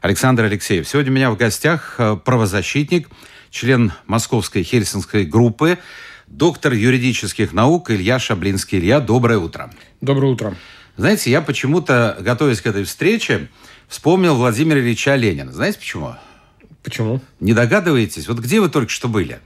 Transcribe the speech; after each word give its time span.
Александр 0.00 0.44
Алексеев. 0.44 0.88
Сегодня 0.88 1.12
у 1.12 1.14
меня 1.14 1.30
в 1.30 1.36
гостях 1.36 1.96
э, 1.98 2.16
правозащитник, 2.16 3.08
член 3.50 3.92
Московской 4.06 4.62
Хельсинской 4.62 5.24
группы, 5.24 5.78
доктор 6.26 6.72
юридических 6.72 7.52
наук 7.52 7.90
Илья 7.90 8.18
Шаблинский. 8.18 8.78
Илья, 8.78 9.00
доброе 9.00 9.38
утро. 9.38 9.70
Доброе 10.00 10.32
утро. 10.32 10.56
Знаете, 10.96 11.30
я 11.30 11.42
почему-то, 11.42 12.16
готовясь 12.20 12.60
к 12.60 12.66
этой 12.66 12.84
встрече, 12.84 13.48
вспомнил 13.88 14.34
Владимира 14.34 14.80
Ильича 14.80 15.14
Ленина. 15.14 15.52
Знаете 15.52 15.78
почему? 15.78 16.14
Почему? 16.82 17.20
Не 17.40 17.52
догадываетесь? 17.52 18.28
Вот 18.28 18.38
где 18.38 18.60
вы 18.60 18.68
только 18.68 18.90
что 18.90 19.08
были? 19.08 19.40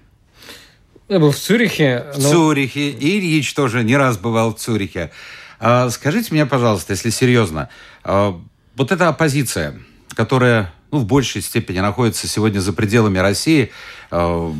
Я 1.09 1.19
был 1.19 1.33
в 1.33 1.37
Цюрихе. 1.37 2.07
В 2.15 2.19
но... 2.19 2.31
Цюрихе. 2.31 2.91
И 2.91 3.19
Ильич 3.19 3.53
тоже 3.55 3.83
не 3.83 3.97
раз 3.97 4.17
бывал 4.17 4.55
в 4.55 4.59
Цюрихе. 4.59 5.11
А, 5.59 5.91
скажите 5.91 6.29
мне, 6.31 6.47
пожалуйста, 6.47 6.93
если 6.93 7.11
серьезно, 7.11 7.69
а, 8.05 8.41
вот 8.77 8.93
эта 8.93 9.09
оппозиция, 9.09 9.81
которая 10.15 10.73
ну, 10.91 10.99
в 10.99 11.07
большей 11.07 11.43
степени 11.43 11.81
находится 11.81 12.27
сегодня 12.27 12.61
за 12.61 12.73
пределами 12.73 13.19
России, 13.19 13.71
а, 14.11 14.53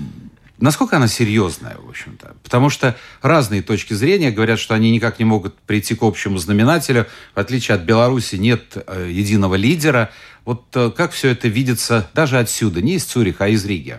насколько 0.59 0.97
она 0.97 1.09
серьезная, 1.09 1.77
в 1.77 1.89
общем-то? 1.89 2.37
Потому 2.43 2.71
что 2.71 2.97
разные 3.23 3.63
точки 3.63 3.95
зрения 3.95 4.31
говорят, 4.31 4.59
что 4.59 4.75
они 4.75 4.91
никак 4.91 5.19
не 5.19 5.25
могут 5.25 5.57
прийти 5.59 5.95
к 5.95 6.03
общему 6.03 6.39
знаменателю. 6.39 7.07
В 7.35 7.41
отличие 7.41 7.75
от 7.75 7.83
Беларуси 7.83 8.37
нет 8.37 8.77
э, 8.77 9.09
единого 9.11 9.57
лидера. 9.57 10.11
Вот 10.45 10.65
э, 10.75 10.91
как 10.97 11.13
все 11.13 11.31
это 11.31 11.49
видится 11.49 12.09
даже 12.15 12.39
отсюда, 12.39 12.81
не 12.81 12.95
из 12.95 13.05
Цюриха, 13.05 13.47
а 13.47 13.49
из 13.49 13.65
Риги? 13.65 13.99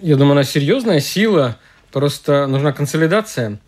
Я 0.00 0.16
думаю, 0.16 0.32
она 0.32 0.44
серьезная 0.44 1.00
сила, 1.00 1.58
просто 1.92 2.46
нужна 2.46 2.72
консолидация. 2.72 3.60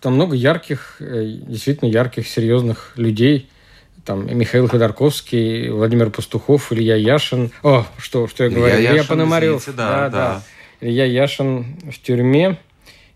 Там 0.00 0.14
много 0.14 0.36
ярких, 0.36 0.96
э, 1.00 1.24
действительно 1.48 1.88
ярких, 1.88 2.28
серьезных 2.28 2.92
людей. 2.96 3.48
Там 4.06 4.38
Михаил 4.38 4.68
Ходорковский, 4.68 5.68
Владимир 5.68 6.10
Пастухов, 6.10 6.72
Илья 6.72 6.94
Яшин. 6.94 7.50
О, 7.64 7.84
что, 7.98 8.28
что 8.28 8.44
я 8.44 8.50
говорю? 8.50 8.76
Илья, 8.76 8.92
Илья 8.92 9.04
Пономарев. 9.04 9.60
Извините, 9.60 9.72
да, 9.76 10.08
да, 10.08 10.10
да. 10.10 10.42
Илья 10.80 11.04
Яшин 11.06 11.76
в 11.90 12.00
тюрьме. 12.00 12.56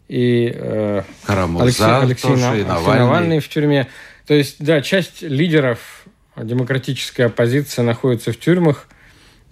И 0.08 0.52
э, 0.52 1.02
Алексей, 1.28 1.84
Алексей, 1.84 2.28
тоже, 2.28 2.42
Навальный. 2.42 2.64
Навальный. 2.64 2.98
Навальный 2.98 3.38
в 3.38 3.48
тюрьме. 3.48 3.86
То 4.26 4.34
есть, 4.34 4.56
да, 4.58 4.82
часть 4.82 5.22
лидеров 5.22 6.04
демократической 6.36 7.22
оппозиции 7.22 7.82
находится 7.82 8.32
в 8.32 8.40
тюрьмах. 8.40 8.88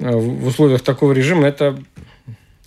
Э, 0.00 0.10
в 0.10 0.44
условиях 0.44 0.82
такого 0.82 1.12
режима 1.12 1.46
это 1.46 1.78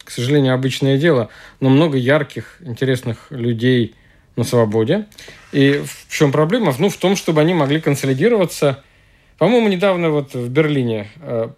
к 0.05 0.13
сожалению, 0.13 0.53
обычное 0.53 0.97
дело, 0.97 1.29
но 1.61 1.69
много 1.69 1.97
ярких, 1.97 2.57
интересных 2.61 3.27
людей 3.29 3.95
на 4.35 4.43
свободе. 4.43 5.07
И 5.51 5.81
в 5.85 6.13
чем 6.13 6.31
проблема? 6.31 6.73
Ну, 6.77 6.89
в 6.89 6.97
том, 6.97 7.15
чтобы 7.15 7.41
они 7.41 7.53
могли 7.53 7.81
консолидироваться. 7.81 8.83
По-моему, 9.37 9.69
недавно 9.69 10.11
вот 10.11 10.33
в 10.33 10.49
Берлине 10.49 11.07
э, 11.21 11.49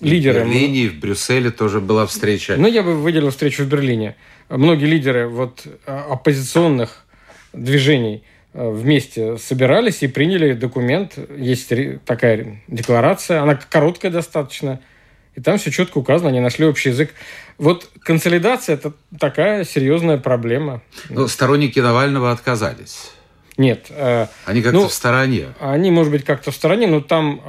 лидеры... 0.00 0.44
В 0.44 0.48
Берлине 0.48 0.78
и 0.84 0.88
в 0.88 1.00
Брюсселе 1.00 1.50
тоже 1.50 1.80
была 1.80 2.06
встреча. 2.06 2.54
Ну, 2.56 2.68
я 2.68 2.82
бы 2.82 2.94
выделил 2.94 3.30
встречу 3.30 3.64
в 3.64 3.68
Берлине. 3.68 4.16
Многие 4.48 4.86
лидеры 4.86 5.26
вот 5.26 5.66
э, 5.66 6.02
оппозиционных 6.08 7.04
движений 7.52 8.22
э, 8.52 8.68
вместе 8.68 9.38
собирались 9.38 10.02
и 10.02 10.08
приняли 10.08 10.52
документ. 10.52 11.18
Есть 11.36 11.72
такая 12.04 12.62
декларация, 12.68 13.42
она 13.42 13.56
короткая 13.56 14.10
достаточно– 14.10 14.80
и 15.36 15.40
там 15.40 15.58
все 15.58 15.70
четко 15.70 15.98
указано, 15.98 16.30
они 16.30 16.40
нашли 16.40 16.66
общий 16.66 16.88
язык. 16.88 17.10
Вот 17.58 17.90
консолидация– 18.00 18.74
это 18.76 18.92
такая 19.18 19.64
серьезная 19.64 20.16
проблема. 20.16 20.82
Но 21.10 21.28
сторонники 21.28 21.78
Навального 21.78 22.32
отказались. 22.32 23.12
Нет. 23.58 23.86
Э, 23.90 24.26
они 24.46 24.62
как-то 24.62 24.80
ну, 24.80 24.88
в 24.88 24.92
стороне. 24.92 25.48
Они, 25.60 25.90
может 25.90 26.10
быть, 26.10 26.24
как-то 26.24 26.50
в 26.50 26.54
стороне, 26.54 26.86
но 26.86 27.00
там 27.00 27.40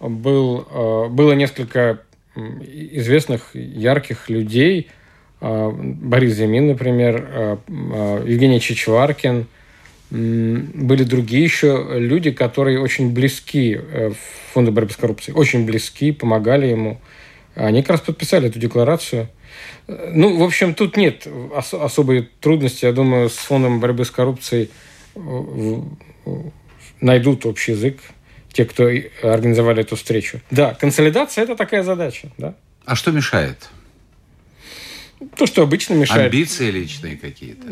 э, 0.00 0.08
был, 0.08 0.66
э, 0.70 1.08
было 1.08 1.32
несколько 1.32 2.00
известных, 2.34 3.54
ярких 3.54 4.30
людей. 4.30 4.88
Борис 5.40 6.34
Зимин, 6.34 6.68
например, 6.68 7.58
Евгений 7.66 8.60
Чичваркин– 8.60 9.46
были 10.10 11.04
другие 11.04 11.44
еще 11.44 11.86
люди, 11.92 12.30
которые 12.32 12.80
очень 12.80 13.12
близки 13.12 13.78
э, 13.80 14.12
фонду 14.52 14.72
борьбы 14.72 14.92
с 14.92 14.96
коррупцией, 14.96 15.36
очень 15.36 15.64
близки, 15.64 16.10
помогали 16.12 16.66
ему. 16.66 17.00
Они 17.54 17.82
как 17.82 17.90
раз 17.90 18.00
подписали 18.00 18.48
эту 18.48 18.58
декларацию. 18.58 19.28
Ну, 19.86 20.36
в 20.38 20.42
общем, 20.42 20.74
тут 20.74 20.96
нет 20.96 21.26
ос- 21.52 21.74
особой 21.74 22.28
трудности. 22.40 22.84
Я 22.84 22.92
думаю, 22.92 23.28
с 23.28 23.36
фондом 23.36 23.80
борьбы 23.80 24.04
с 24.04 24.10
коррупцией 24.10 24.70
найдут 27.00 27.46
общий 27.46 27.72
язык 27.72 27.98
те, 28.52 28.64
кто 28.64 28.88
организовали 29.22 29.82
эту 29.82 29.96
встречу. 29.96 30.40
Да, 30.50 30.74
консолидация– 30.74 31.44
это 31.44 31.56
такая 31.56 31.82
задача. 31.82 32.30
Да? 32.38 32.54
А 32.84 32.96
что 32.96 33.10
мешает? 33.12 33.68
То, 35.36 35.46
что 35.46 35.62
обычно 35.62 35.94
мешает. 35.94 36.32
Амбиции 36.32 36.70
личные 36.70 37.16
какие-то? 37.16 37.66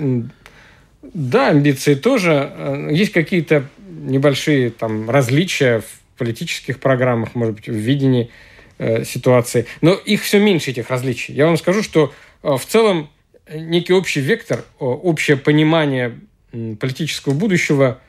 Да, 1.02 1.48
амбиции 1.48 1.94
тоже. 1.94 2.52
Э, 2.54 2.88
есть 2.90 3.12
какие-то 3.12 3.68
небольшие 3.88 4.70
там 4.70 5.08
различия 5.10 5.80
в 5.80 6.18
политических 6.18 6.80
программах, 6.80 7.34
может 7.34 7.54
быть, 7.54 7.68
в 7.68 7.74
видении 7.74 8.30
э, 8.78 9.04
ситуации. 9.04 9.66
Но 9.80 9.92
их 9.94 10.22
все 10.22 10.40
меньше, 10.40 10.70
этих 10.70 10.90
различий. 10.90 11.34
Я 11.34 11.46
вам 11.46 11.56
скажу, 11.56 11.82
что 11.82 12.12
э, 12.42 12.56
в 12.56 12.64
целом 12.66 13.10
некий 13.52 13.92
общий 13.92 14.20
вектор, 14.20 14.58
э, 14.58 14.84
общее 14.84 15.36
понимание 15.36 16.18
э, 16.52 16.74
политического 16.74 17.34
будущего 17.34 18.00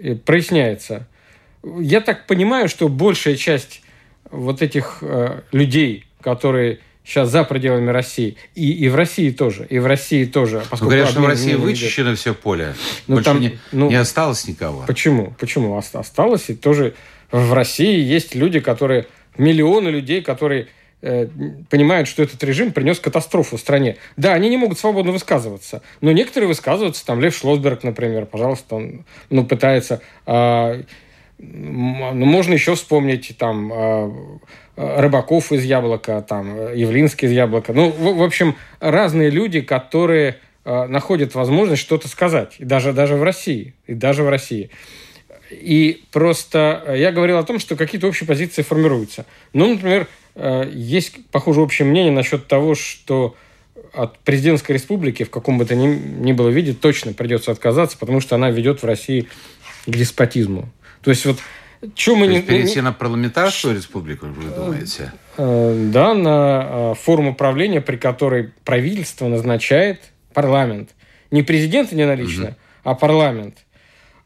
э, 0.00 0.14
проясняется. 0.14 1.06
Я 1.62 2.00
так 2.00 2.26
понимаю, 2.26 2.68
что 2.68 2.88
большая 2.88 3.36
часть 3.36 3.82
вот 4.30 4.62
этих 4.62 4.98
э, 5.00 5.40
людей, 5.52 6.04
которые 6.20 6.80
сейчас 7.08 7.30
за 7.30 7.42
пределами 7.44 7.90
России. 7.90 8.36
И, 8.54 8.70
и 8.70 8.88
в 8.88 8.94
России 8.94 9.30
тоже. 9.30 9.66
И 9.70 9.78
в 9.78 9.86
России 9.86 10.26
тоже. 10.26 10.62
Ну, 10.70 10.78
говорят, 10.78 11.08
что 11.08 11.20
в 11.20 11.26
России 11.26 11.54
вычищено 11.54 12.14
все 12.14 12.34
поле. 12.34 12.74
Ну, 13.06 13.14
Больше 13.14 13.24
там, 13.24 13.40
не, 13.40 13.58
ну, 13.72 13.88
не 13.88 13.94
осталось 13.94 14.46
никого. 14.46 14.84
Почему? 14.86 15.34
Почему? 15.40 15.78
Осталось. 15.78 16.50
И 16.50 16.54
тоже 16.54 16.94
в 17.32 17.52
России 17.52 17.98
есть 17.98 18.34
люди, 18.34 18.60
которые... 18.60 19.06
Миллионы 19.38 19.90
людей, 19.90 20.20
которые 20.20 20.66
э, 21.00 21.28
понимают, 21.70 22.08
что 22.08 22.24
этот 22.24 22.42
режим 22.42 22.72
принес 22.72 22.98
катастрофу 22.98 23.56
стране. 23.56 23.98
Да, 24.16 24.34
они 24.34 24.48
не 24.48 24.56
могут 24.56 24.80
свободно 24.80 25.12
высказываться, 25.12 25.80
но 26.00 26.10
некоторые 26.10 26.48
высказываются, 26.48 27.06
там 27.06 27.20
Лев 27.20 27.36
Шлосберг, 27.36 27.84
например, 27.84 28.26
пожалуйста, 28.26 28.74
он 28.74 29.04
ну, 29.30 29.46
пытается... 29.46 30.02
Э, 30.26 30.82
ну, 31.38 32.24
можно 32.24 32.54
еще 32.54 32.74
вспомнить 32.74 33.36
там 33.38 33.72
э, 33.72 34.10
Рыбаков 34.76 35.52
из 35.52 35.64
Яблока, 35.64 36.20
там, 36.22 36.74
Явлинский 36.74 37.26
из 37.26 37.32
Яблока. 37.32 37.72
Ну, 37.72 37.90
в, 37.90 38.16
в 38.16 38.22
общем, 38.22 38.56
разные 38.80 39.30
люди, 39.30 39.60
которые 39.60 40.38
э, 40.64 40.86
находят 40.86 41.34
возможность 41.34 41.82
что-то 41.82 42.08
сказать. 42.08 42.56
И 42.58 42.64
даже, 42.64 42.92
даже 42.92 43.14
в 43.14 43.22
России. 43.22 43.74
И 43.86 43.94
даже 43.94 44.24
в 44.24 44.28
России. 44.28 44.70
И 45.50 46.02
просто 46.12 46.94
я 46.96 47.12
говорил 47.12 47.38
о 47.38 47.44
том, 47.44 47.58
что 47.58 47.76
какие-то 47.76 48.08
общие 48.08 48.26
позиции 48.26 48.62
формируются. 48.62 49.24
Ну, 49.52 49.74
например, 49.74 50.06
есть, 50.70 51.26
похоже, 51.30 51.62
общее 51.62 51.88
мнение 51.88 52.12
насчет 52.12 52.46
того, 52.46 52.74
что 52.74 53.34
от 53.94 54.18
президентской 54.18 54.72
республики 54.72 55.22
в 55.22 55.30
каком 55.30 55.58
бы 55.58 55.64
то 55.64 55.74
ни, 55.74 55.86
ни 55.86 56.32
было 56.32 56.48
виде 56.50 56.74
точно 56.74 57.12
придется 57.12 57.50
отказаться, 57.50 57.96
потому 57.98 58.20
что 58.20 58.36
она 58.36 58.50
ведет 58.50 58.82
в 58.82 58.86
России 58.86 59.26
к 59.86 59.90
деспотизму. 59.90 60.68
То 61.02 61.10
есть 61.10 61.26
вот 61.26 61.38
Чего 61.94 62.16
мы 62.16 62.26
не, 62.26 62.42
перейти 62.42 62.80
на 62.80 62.92
парламентарскую 62.92 63.74
республику, 63.74 64.26
вы 64.26 64.50
думаете? 64.50 65.12
Э, 65.36 65.88
да, 65.92 66.14
на 66.14 66.66
э, 66.68 66.94
форму 67.00 67.34
правления, 67.34 67.80
при 67.80 67.96
которой 67.96 68.52
правительство 68.64 69.28
назначает 69.28 70.00
парламент. 70.34 70.90
Не 71.30 71.42
президент 71.42 71.92
не 71.92 72.04
налично, 72.04 72.48
угу. 72.48 72.54
а 72.84 72.94
парламент. 72.94 73.58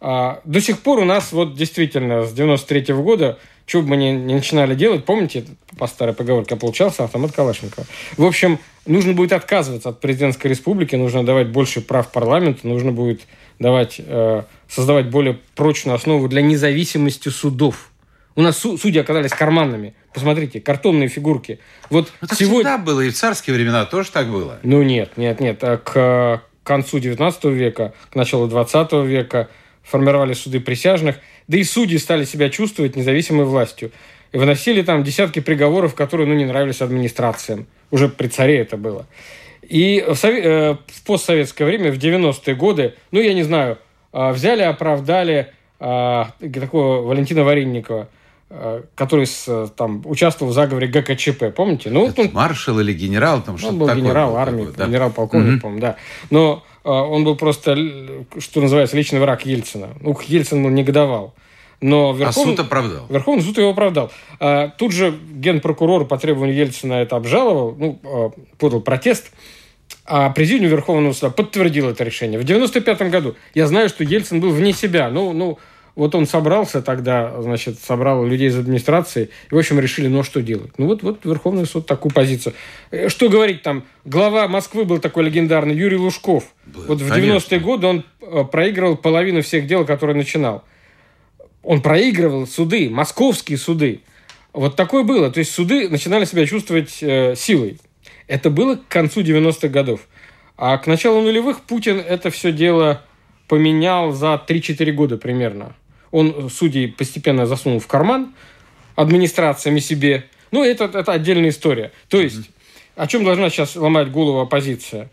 А, 0.01 0.41
до 0.45 0.61
сих 0.61 0.81
пор 0.81 0.99
у 0.99 1.05
нас 1.05 1.31
вот 1.33 1.55
действительно 1.55 2.25
с 2.25 2.33
93 2.33 2.81
-го 2.81 3.03
года, 3.03 3.39
что 3.67 3.83
бы 3.83 3.89
мы 3.89 3.97
ни, 3.97 4.11
ни 4.11 4.35
начинали 4.35 4.75
делать, 4.75 5.05
помните, 5.05 5.45
по 5.79 5.87
старой 5.87 6.15
поговорке, 6.15 6.57
получался 6.57 7.05
автомат 7.05 7.33
Калашникова. 7.33 7.87
В 8.17 8.25
общем, 8.25 8.59
нужно 8.85 9.13
будет 9.13 9.33
отказываться 9.33 9.91
от 9.91 10.01
президентской 10.01 10.49
республики, 10.49 10.97
нужно 10.97 11.25
давать 11.25 11.49
больше 11.49 11.81
прав 11.81 12.11
парламенту, 12.11 12.67
нужно 12.67 12.93
будет 12.93 13.23
давать, 13.63 13.97
э, 13.99 14.43
создавать 14.69 15.07
более 15.07 15.39
прочную 15.55 15.95
основу 15.95 16.29
для 16.29 16.43
независимости 16.43 17.31
судов. 17.31 17.91
У 18.35 18.43
нас 18.43 18.59
судьи 18.59 18.99
оказались 18.99 19.31
карманными. 19.31 19.95
Посмотрите, 20.13 20.61
картонные 20.61 21.09
фигурки. 21.09 21.59
Вот 21.91 22.13
Это 22.21 22.35
сегодня... 22.35 22.71
всегда 22.71 22.79
было, 22.79 23.01
и 23.01 23.11
в 23.11 23.15
царские 23.15 23.55
времена 23.55 23.85
тоже 23.85 24.11
так 24.11 24.27
было. 24.29 24.59
Ну 24.63 24.83
нет, 24.83 25.17
нет, 25.17 25.41
нет. 25.41 25.59
А 25.63 25.79
к 25.79 26.43
концу 26.65 26.99
19 26.99 27.45
века, 27.45 27.95
к 28.11 28.15
началу 28.15 28.47
20 28.47 28.93
века 29.07 29.49
формировали 29.83 30.33
суды 30.33 30.61
присяжных, 30.61 31.17
да 31.49 31.59
и 31.59 31.65
судьи 31.65 31.99
стали 31.99 32.25
себя 32.25 32.51
чувствовать 32.51 32.97
независимой 32.97 33.45
властью. 33.45 33.93
И 34.33 34.39
выносили 34.39 34.81
там 34.83 35.05
десятки 35.05 35.41
приговоров, 35.41 35.95
которые 35.95 36.27
ну, 36.27 36.35
не 36.35 36.47
нравились 36.47 36.81
администрациям. 36.81 37.67
Уже 37.91 38.09
при 38.09 38.29
царе 38.29 38.59
это 38.59 38.79
было. 38.79 39.07
И 39.63 40.05
в, 40.07 40.13
сове- 40.13 40.43
э, 40.43 40.77
в 40.87 41.03
постсоветское 41.05 41.65
время, 41.65 41.93
в 41.93 41.99
90-е 41.99 42.55
годы, 42.55 42.95
ну, 43.11 43.21
я 43.21 43.35
не 43.35 43.43
знаю, 43.43 43.79
э, 44.13 44.33
взяли, 44.33 44.63
оправдали 44.63 45.53
э, 45.81 46.25
такого 46.41 47.03
Валентина 47.03 47.45
Варенникова– 47.45 48.09
Э, 48.55 48.83
который 48.95 49.27
с, 49.27 49.71
там, 49.77 50.03
участвовал 50.05 50.53
в 50.53 50.55
заговоре 50.55 50.87
ГКЧП, 50.87 51.55
помните? 51.57 51.89
Ну, 51.89 52.13
он, 52.15 52.31
маршал 52.33 52.81
или 52.81 52.93
генерал, 52.93 53.41
там 53.41 53.57
что-то 53.57 53.73
Он 53.73 53.79
был 53.79 53.87
такое 53.87 54.03
генерал 54.03 54.37
армии, 54.37 54.69
да? 54.77 54.87
генерал-полковник, 54.87 55.55
mm-hmm. 55.55 55.61
по-моему, 55.61 55.81
да. 55.81 55.97
Но 56.29 56.63
он 56.85 57.25
был 57.25 57.35
просто, 57.37 57.75
что 58.39 58.61
называется, 58.61 58.95
личный 58.95 59.21
враг 59.21 59.47
Ельцина. 59.47 59.95
Ну, 60.01 60.19
Ельцин 60.27 60.67
он 60.67 60.75
негодовал. 60.75 61.33
Но 61.83 62.13
Верховный, 62.13 62.55
а 62.55 62.57
суд 62.57 62.65
оправдал? 62.65 63.07
Верховный 63.11 63.43
суд 63.43 63.59
его 63.59 63.71
оправдал. 63.71 64.11
А, 64.41 64.69
тут 64.69 64.93
же 64.93 65.13
генпрокурор 65.33 66.07
по 66.07 66.17
требованию 66.17 66.57
Ельцина 66.57 66.95
это 66.95 67.17
обжаловал, 67.17 67.75
ну, 67.77 67.99
э, 68.03 68.31
подал 68.59 68.81
протест. 68.81 69.31
А 70.05 70.31
президиум 70.31 70.71
Верховного 70.71 71.13
суда 71.13 71.31
подтвердил 71.31 71.89
это 71.89 72.05
решение. 72.05 72.39
В 72.39 72.45
95 72.45 73.11
году 73.11 73.35
я 73.55 73.67
знаю, 73.67 73.89
что 73.89 74.05
Ельцин 74.05 74.41
был 74.41 74.51
вне 74.51 74.73
себя. 74.73 75.11
Ну, 75.11 75.33
ну, 75.33 75.59
вот 75.95 76.15
он 76.15 76.27
собрался 76.27 76.83
тогда, 76.83 77.43
значит, 77.43 77.79
собрал 77.79 78.25
людей 78.25 78.49
из 78.49 78.59
администрации, 78.59 79.31
и, 79.51 79.55
в 79.55 79.59
общем, 79.59 79.79
решили, 79.79 80.07
ну, 80.07 80.21
а 80.21 80.25
что 80.25 80.41
делать? 80.41 80.73
Ну, 80.79 80.87
вот, 80.87 81.03
вот 81.03 81.25
Верховный 81.25 81.67
суд 81.67 81.87
такую 81.87 82.13
позицию. 82.13 82.55
Э, 82.91 83.09
что 83.09 83.29
говорить 83.29 83.63
там? 83.63 83.85
Глава 84.05 84.47
Москвы 84.49 84.85
был 84.85 84.99
такой 85.01 85.25
легендарный, 85.25 85.75
Юрий 85.75 85.99
Лужков. 85.99 86.45
Был, 86.65 86.83
вот 86.89 87.01
в 87.01 87.13
90-е 87.13 87.61
годы 87.61 87.87
он 87.89 88.05
э, 88.21 88.45
проигрывал 88.45 88.97
половину 88.97 89.43
всех 89.43 89.67
дел, 89.67 89.85
которые 89.85 90.17
начинал. 90.17 90.65
Он 91.63 91.81
проигрывал 91.81 92.47
суды, 92.47 92.91
московские 92.91 93.59
суды. 93.59 94.01
Вот 94.53 94.77
такое 94.77 95.05
было. 95.05 95.31
То 95.31 95.39
есть 95.39 95.53
суды 95.53 95.89
начинали 95.89 96.25
себя 96.25 96.47
чувствовать 96.47 96.99
э, 97.03 97.35
силой. 97.37 97.79
Это 98.27 98.51
было 98.51 98.77
к 98.77 98.89
концу 98.89 99.23
90-х 99.23 99.69
годов. 99.69 100.01
А 100.57 100.77
к 100.79 100.87
началу 100.87 101.23
нулевых 101.23 101.61
Путин 101.63 101.99
это 101.99 102.31
все 102.31 102.53
дело 102.53 103.03
поменял 103.49 104.13
за 104.13 104.43
3-4 104.47 104.93
года 104.93 105.17
примерно. 105.17 105.75
Он 106.11 106.51
судей 106.51 106.89
постепенно 106.89 107.47
засунул 107.47 107.81
в 107.81 107.87
карман 107.87 108.35
администрациями 108.97 109.81
себе. 109.81 110.25
Ну, 110.51 110.63
это, 110.63 110.85
это 110.85 111.13
отдельная 111.13 111.51
история. 111.51 111.93
То 112.09 112.21
есть, 112.21 112.51
о 112.97 113.07
чем 113.07 113.25
должна 113.25 113.49
сейчас 113.51 113.77
ломать 113.77 114.11
голову 114.11 114.41
оппозиция, 114.41 115.11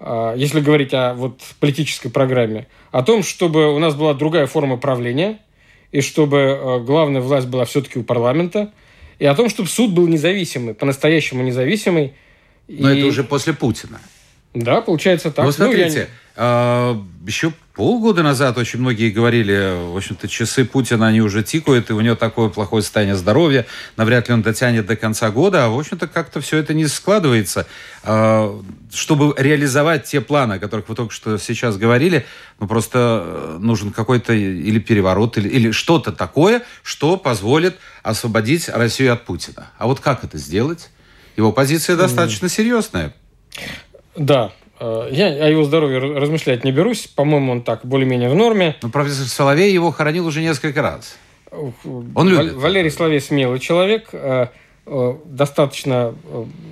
а, 0.00 0.34
если 0.34 0.60
говорить 0.60 0.92
о 0.92 1.14
вот, 1.14 1.40
политической 1.60 2.08
программе? 2.08 2.66
О 2.90 3.02
том, 3.02 3.22
чтобы 3.22 3.74
у 3.74 3.78
нас 3.78 3.94
была 3.94 4.14
другая 4.14 4.46
форма 4.46 4.76
правления, 4.76 5.38
и 5.92 6.00
чтобы 6.00 6.38
а, 6.38 6.78
главная 6.78 7.20
власть 7.20 7.46
была 7.46 7.64
все-таки 7.64 7.98
у 7.98 8.02
парламента, 8.02 8.72
и 9.18 9.26
о 9.26 9.34
том, 9.34 9.48
чтобы 9.48 9.68
суд 9.68 9.92
был 9.92 10.06
независимый, 10.06 10.74
по-настоящему 10.74 11.42
независимый. 11.42 12.14
Но 12.68 12.90
и... 12.90 12.98
это 12.98 13.06
уже 13.06 13.24
после 13.24 13.52
Путина. 13.52 14.00
Да, 14.54 14.80
получается 14.80 15.30
так. 15.30 15.44
Ну, 15.44 15.52
смотрите, 15.52 15.88
ну, 15.88 15.98
я... 16.00 16.08
а, 16.36 17.04
еще 17.24 17.52
полгода 17.74 18.24
назад 18.24 18.58
очень 18.58 18.80
многие 18.80 19.10
говорили, 19.10 19.92
в 19.92 19.96
общем-то, 19.96 20.26
часы 20.26 20.64
Путина, 20.64 21.06
они 21.06 21.20
уже 21.20 21.44
тикают, 21.44 21.88
и 21.90 21.92
у 21.92 22.00
него 22.00 22.16
такое 22.16 22.48
плохое 22.48 22.82
состояние 22.82 23.14
здоровья, 23.14 23.64
навряд 23.96 24.26
ли 24.28 24.34
он 24.34 24.42
дотянет 24.42 24.86
до 24.86 24.96
конца 24.96 25.30
года, 25.30 25.66
а, 25.66 25.68
в 25.68 25.78
общем-то, 25.78 26.08
как-то 26.08 26.40
все 26.40 26.58
это 26.58 26.74
не 26.74 26.88
складывается. 26.88 27.66
А, 28.02 28.60
чтобы 28.92 29.34
реализовать 29.38 30.04
те 30.04 30.20
планы, 30.20 30.54
о 30.54 30.58
которых 30.58 30.88
вы 30.88 30.96
только 30.96 31.14
что 31.14 31.38
сейчас 31.38 31.76
говорили, 31.76 32.26
ну, 32.58 32.66
просто 32.66 33.22
э, 33.24 33.58
нужен 33.60 33.92
какой-то 33.92 34.32
или 34.32 34.80
переворот, 34.80 35.38
или, 35.38 35.48
или 35.48 35.70
что-то 35.70 36.10
такое, 36.10 36.62
что 36.82 37.16
позволит 37.16 37.76
освободить 38.02 38.68
Россию 38.68 39.12
от 39.12 39.24
Путина. 39.24 39.70
А 39.78 39.86
вот 39.86 40.00
как 40.00 40.24
это 40.24 40.38
сделать? 40.38 40.90
Его 41.36 41.52
позиция 41.52 41.94
достаточно 41.94 42.48
серьезная. 42.48 43.14
Да, 44.16 44.52
э, 44.78 45.08
я 45.12 45.26
о 45.26 45.48
его 45.48 45.64
здоровье 45.64 45.98
размышлять 45.98 46.64
не 46.64 46.72
берусь. 46.72 47.06
По-моему, 47.06 47.52
он 47.52 47.62
так 47.62 47.84
более-менее 47.84 48.28
в 48.30 48.34
норме. 48.34 48.76
Но 48.82 48.90
профессор 48.90 49.26
Соловей 49.26 49.72
его 49.72 49.90
хоронил 49.90 50.26
уже 50.26 50.40
несколько 50.40 50.82
раз. 50.82 51.16
Он 51.50 52.28
любит. 52.28 52.54
Валерий 52.54 52.90
Соловей 52.90 53.20
смелый 53.20 53.58
человек, 53.58 54.10
э, 54.12 54.46
э, 54.86 55.14
достаточно, 55.24 56.14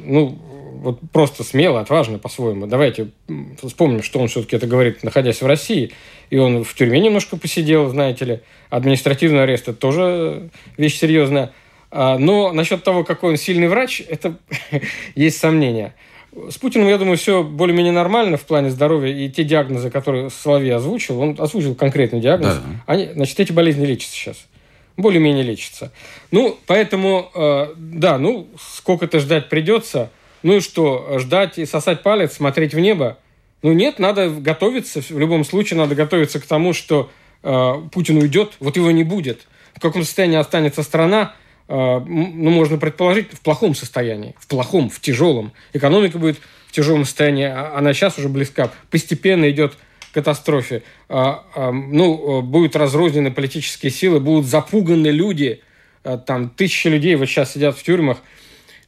ну, 0.05 0.39
вот 0.79 1.01
просто 1.13 1.45
смело, 1.45 1.81
отважно 1.81 2.19
по-своему. 2.19 2.67
Давайте 2.67 3.11
вспомним, 3.63 4.03
что 4.03 4.21
он 4.21 4.29
все-таки 4.29 4.57
это 4.57 4.67
говорит, 4.67 5.03
находясь 5.03 5.43
в 5.43 5.47
России. 5.47 5.93
И 6.31 6.39
он 6.39 6.65
в 6.65 6.75
тюрьме 6.75 7.01
немножко 7.01 7.37
посидел, 7.37 7.89
знаете 7.89 8.25
ли. 8.25 8.41
Административный 8.71 9.43
арест– 9.43 9.69
это 9.69 9.79
тоже 9.79 10.51
вещь 10.77 10.99
серьезная. 10.99 11.53
А, 11.91 12.19
но 12.19 12.53
насчет 12.53 12.85
того, 12.85 13.03
какой 13.03 13.31
он 13.31 13.37
сильный 13.37 13.69
врач, 13.69 14.03
это 14.07 14.37
есть 15.15 15.39
сомнения. 15.39 15.95
С 16.33 16.59
Путиным, 16.59 16.89
я 16.89 16.99
думаю, 16.99 17.17
все 17.17 17.43
более-менее 17.43 17.93
нормально 17.93 18.37
в 18.37 18.45
плане 18.45 18.71
здоровья. 18.71 19.15
И 19.15 19.31
те 19.31 19.45
диагнозы, 19.45 19.91
которые 19.91 20.31
Соловей 20.31 20.75
озвучил, 20.75 21.21
он 21.21 21.37
озвучил 21.39 21.75
конкретный 21.75 22.21
диагноз. 22.21 22.57
Да. 22.57 22.63
Они, 22.87 23.09
значит, 23.13 23.41
эти 23.41 23.53
болезни 23.53 23.87
лечатся 23.87 24.15
сейчас. 24.15 24.37
Более-менее 24.97 25.45
лечатся. 25.45 25.93
Ну, 26.31 26.59
поэтому, 26.67 27.31
э, 27.35 27.75
да, 27.77 28.19
ну, 28.19 28.49
сколько-то 28.59 29.21
ждать 29.21 29.49
придется. 29.49 30.11
Ну 30.43 30.57
и 30.57 30.61
что, 30.61 31.19
ждать 31.19 31.59
и 31.59 31.67
сосать 31.67 32.03
палец, 32.03 32.35
смотреть 32.35 32.75
в 32.75 32.79
небо? 32.79 33.17
Ну 33.63 33.73
нет, 33.73 33.99
надо 33.99 34.29
готовиться. 34.31 35.01
В 35.01 35.19
любом 35.19 35.45
случае 35.45 35.79
надо 35.79 35.95
готовиться 35.95 36.41
к 36.41 36.47
тому, 36.47 36.73
что 36.73 37.11
э, 37.43 37.75
Путин 37.93 38.19
уйдет, 38.19 38.53
вот 38.61 38.77
его 38.77 38.91
не 38.91 39.05
будет. 39.05 39.47
В 39.75 39.81
каком 39.81 40.05
состоянии 40.05 40.39
останется 40.39 40.83
страна, 40.83 41.35
ну, 41.69 42.51
можно 42.51 42.79
предположить, 42.79 43.33
в 43.33 43.41
плохом 43.41 43.75
состоянии, 43.75 44.35
в 44.39 44.47
плохом, 44.47 44.89
в 44.91 45.01
тяжелом. 45.01 45.53
Экономика 45.73 46.19
будет 46.19 46.39
в 46.67 46.73
тяжелом 46.73 47.05
состоянии, 47.05 47.45
а 47.45 47.75
она 47.77 47.93
сейчас 47.93 48.19
уже 48.19 48.29
близка, 48.29 48.71
постепенно 48.91 49.51
идет 49.51 49.75
к 50.11 50.15
катастрофе. 50.15 50.83
А, 51.09 51.71
ну, 51.71 52.43
будут 52.43 52.75
разрознены 52.75 53.31
политические 53.31 53.93
силы, 53.93 54.19
будут 54.21 54.47
запуганы 54.47 55.09
люди, 55.09 55.63
там 56.27 56.51
тысячи 56.51 56.89
людей 56.89 57.17
вот 57.17 57.27
сейчас 57.27 57.53
сидят 57.53 57.77
в 57.77 57.83
тюрьмах, 57.83 58.19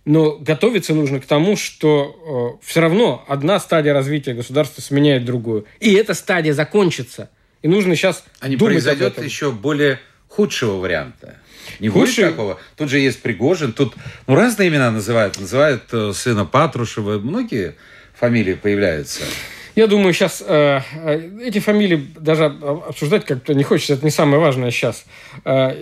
но 0.05 0.37
готовиться 0.39 0.95
нужно 0.95 1.21
к 1.21 1.27
тому, 1.27 1.57
что 1.57 2.59
э, 2.61 2.67
все 2.67 2.81
равно 2.81 3.25
одна 3.29 3.61
стадия 3.61 3.93
развития 3.93 4.35
государства 4.35 4.81
сменяет 4.81 5.25
другую. 5.25 5.67
И 5.79 5.93
эта 5.93 6.15
стадия 6.15 6.55
закончится. 6.55 7.31
И 7.63 7.69
нужно 7.69 7.95
сейчас 7.95 8.25
А 8.41 8.49
не 8.49 8.57
произойдет 8.57 9.23
еще 9.23 9.53
более 9.53 10.01
худшего 10.29 10.77
варианта? 10.77 11.37
Не 11.79 11.89
Худший... 11.89 12.25
будет 12.25 12.31
такого? 12.33 12.59
Тут 12.77 12.91
же 12.91 12.99
есть 12.99 13.23
Пригожин, 13.23 13.73
тут 13.73 13.95
ну, 14.27 14.35
разные 14.35 14.69
имена 14.69 14.91
называют. 14.91 15.39
Называют 15.39 15.85
э, 15.93 16.13
сына 16.13 16.45
Патрушева, 16.45 17.19
многие 17.19 17.75
фамилии 18.15 18.55
появляются. 18.55 19.23
Я 19.77 19.87
думаю, 19.87 20.13
сейчас 20.13 20.43
э, 20.47 20.81
э, 20.95 21.31
эти 21.43 21.59
фамилии 21.61 22.09
даже 22.19 22.47
обсуждать 22.47 23.25
как-то 23.25 23.55
не 23.55 23.63
хочется, 23.63 23.95
это 23.95 24.05
не 24.05 24.11
самое 24.11 24.41
важное 24.41 24.71
сейчас. 24.71 25.05
Э, 25.45 25.75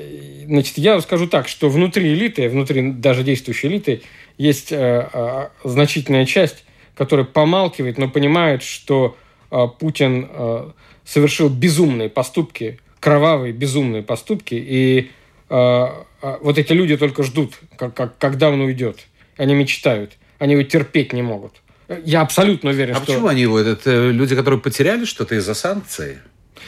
значит, 0.47 0.79
я 0.79 1.01
скажу 1.01 1.27
так, 1.27 1.49
что 1.49 1.69
внутри 1.69 2.13
элиты, 2.13 2.49
внутри 2.49 2.93
даже 2.93 3.23
действующей 3.23 3.69
элиты, 3.69 4.03
есть 4.37 4.73
э, 4.73 5.09
э, 5.13 5.49
значительная 5.65 6.27
часть, 6.27 6.65
которая 6.97 7.25
помалкивает, 7.25 7.99
но 7.99 8.09
понимает, 8.09 8.63
что 8.63 9.17
э, 9.51 9.67
Путин 9.79 10.29
э, 10.31 10.71
совершил 11.05 11.49
безумные 11.49 12.11
поступки, 12.11 12.79
кровавые 13.01 13.53
безумные 13.53 14.03
поступки, 14.03 14.55
и 14.55 15.11
вот 15.49 16.59
эти 16.59 16.73
люди 16.73 16.97
только 16.97 17.23
ждут, 17.23 17.55
как, 17.77 17.95
как, 17.95 18.19
когда 18.19 18.51
он 18.51 18.61
уйдет. 18.61 19.07
Они 19.37 19.55
мечтают. 19.55 20.19
Они 20.39 20.55
его 20.55 20.63
терпеть 20.63 21.13
не 21.13 21.23
могут. 21.23 21.63
Я 22.05 22.21
абсолютно 22.21 22.71
уверен, 22.71 22.95
а 22.95 22.97
что... 22.97 23.05
А 23.05 23.07
почему 23.07 23.29
они 23.29 23.43
его? 23.43 23.59
Это 23.59 24.11
люди, 24.11 24.37
которые 24.37 24.61
потеряли 24.61 25.05
что-то 25.05 25.35
из-за 25.37 25.55
санкций? 25.55 26.19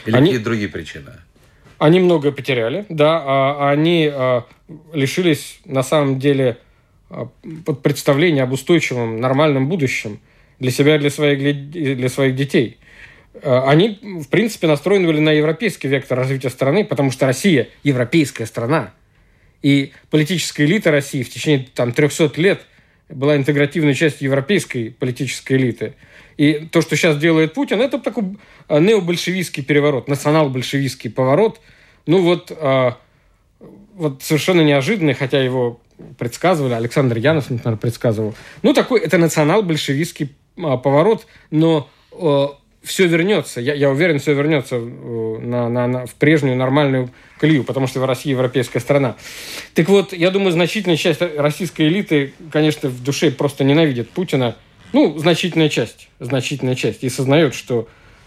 Или 0.06 0.16
они... 0.16 0.26
какие 0.28 0.42
другие 0.42 0.68
причины? 0.68 1.12
Они 1.78 2.00
многое 2.00 2.32
потеряли, 2.32 2.86
да. 2.88 3.22
А 3.24 3.70
они 3.70 4.10
а, 4.12 4.44
лишились, 4.94 5.60
на 5.64 5.82
самом 5.82 6.18
деле, 6.18 6.58
а, 7.10 7.28
представления 7.82 8.44
об 8.44 8.52
устойчивом, 8.52 9.20
нормальном 9.20 9.68
будущем 9.68 10.20
для 10.58 10.70
себя 10.70 10.96
и 10.96 10.98
для 10.98 11.10
своих, 11.10 11.70
для 11.70 12.08
своих 12.08 12.34
детей– 12.34 12.78
Э, 12.89 12.89
они, 13.42 13.98
в 14.02 14.28
принципе, 14.28 14.66
настроены 14.66 15.06
были 15.06 15.20
на 15.20 15.30
европейский 15.30 15.88
вектор 15.88 16.18
развития 16.18 16.50
страны, 16.50 16.84
потому 16.84 17.10
что 17.10 17.26
Россия– 17.26 17.68
европейская 17.82 18.46
страна. 18.46 18.92
И 19.62 19.92
политическая 20.10 20.64
элита 20.64 20.90
России 20.90 21.22
в 21.22 21.30
течение 21.30 21.66
там, 21.74 21.92
300 21.92 22.32
лет 22.36 22.62
была 23.08 23.36
интегративной 23.36 23.94
частью 23.94 24.26
европейской 24.26 24.90
политической 24.90 25.54
элиты. 25.54 25.94
И 26.36 26.68
то, 26.72 26.80
что 26.80 26.96
сейчас 26.96 27.18
делает 27.18 27.52
Путин, 27.52 27.80
это 27.80 27.98
такой 27.98 28.38
э, 28.68 28.80
необольшевистский 28.80 29.62
переворот, 29.62 30.08
национал-большевистский 30.08 31.10
поворот. 31.10 31.60
Ну 32.06 32.22
вот, 32.22 32.50
э, 32.50 32.92
вот 33.94 34.22
совершенно 34.22 34.62
неожиданный, 34.62 35.14
хотя 35.14 35.42
его 35.42 35.80
предсказывали, 36.18 36.72
Александр 36.72 37.18
Янов, 37.18 37.50
например, 37.50 37.76
предсказывал. 37.76 38.34
Ну, 38.62 38.72
такой, 38.72 39.00
это 39.00 39.18
национал-большевистский 39.18 40.34
поворот, 40.56 41.26
но 41.50 41.90
э, 42.12 42.46
все 42.82 43.06
вернется, 43.06 43.60
я, 43.60 43.74
я 43.74 43.90
уверен, 43.90 44.18
все 44.18 44.32
вернется 44.32 44.76
э, 44.76 45.38
на, 45.40 45.68
на, 45.68 45.86
на, 45.86 46.06
в 46.06 46.14
прежнюю 46.14 46.56
нормальную 46.56 47.10
колею, 47.38 47.62
потому 47.64 47.86
что 47.86 48.00
в 48.00 48.04
России 48.04 48.30
европейская 48.30 48.80
страна. 48.80 49.16
Так 49.74 49.88
вот, 49.88 50.12
я 50.12 50.30
думаю, 50.30 50.52
значительная 50.52 50.96
часть 50.96 51.20
российской 51.20 51.88
элиты, 51.88 52.32
конечно, 52.50 52.88
в 52.88 53.02
душе 53.02 53.30
просто 53.30 53.64
ненавидит 53.64 54.10
Путина. 54.10 54.56
Ну, 54.92 55.18
значительная 55.18 55.68
часть, 55.68 56.08
значительная 56.20 56.74
часть. 56.74 57.04
И 57.04 57.10
сознает, 57.10 57.54
что 57.54 57.86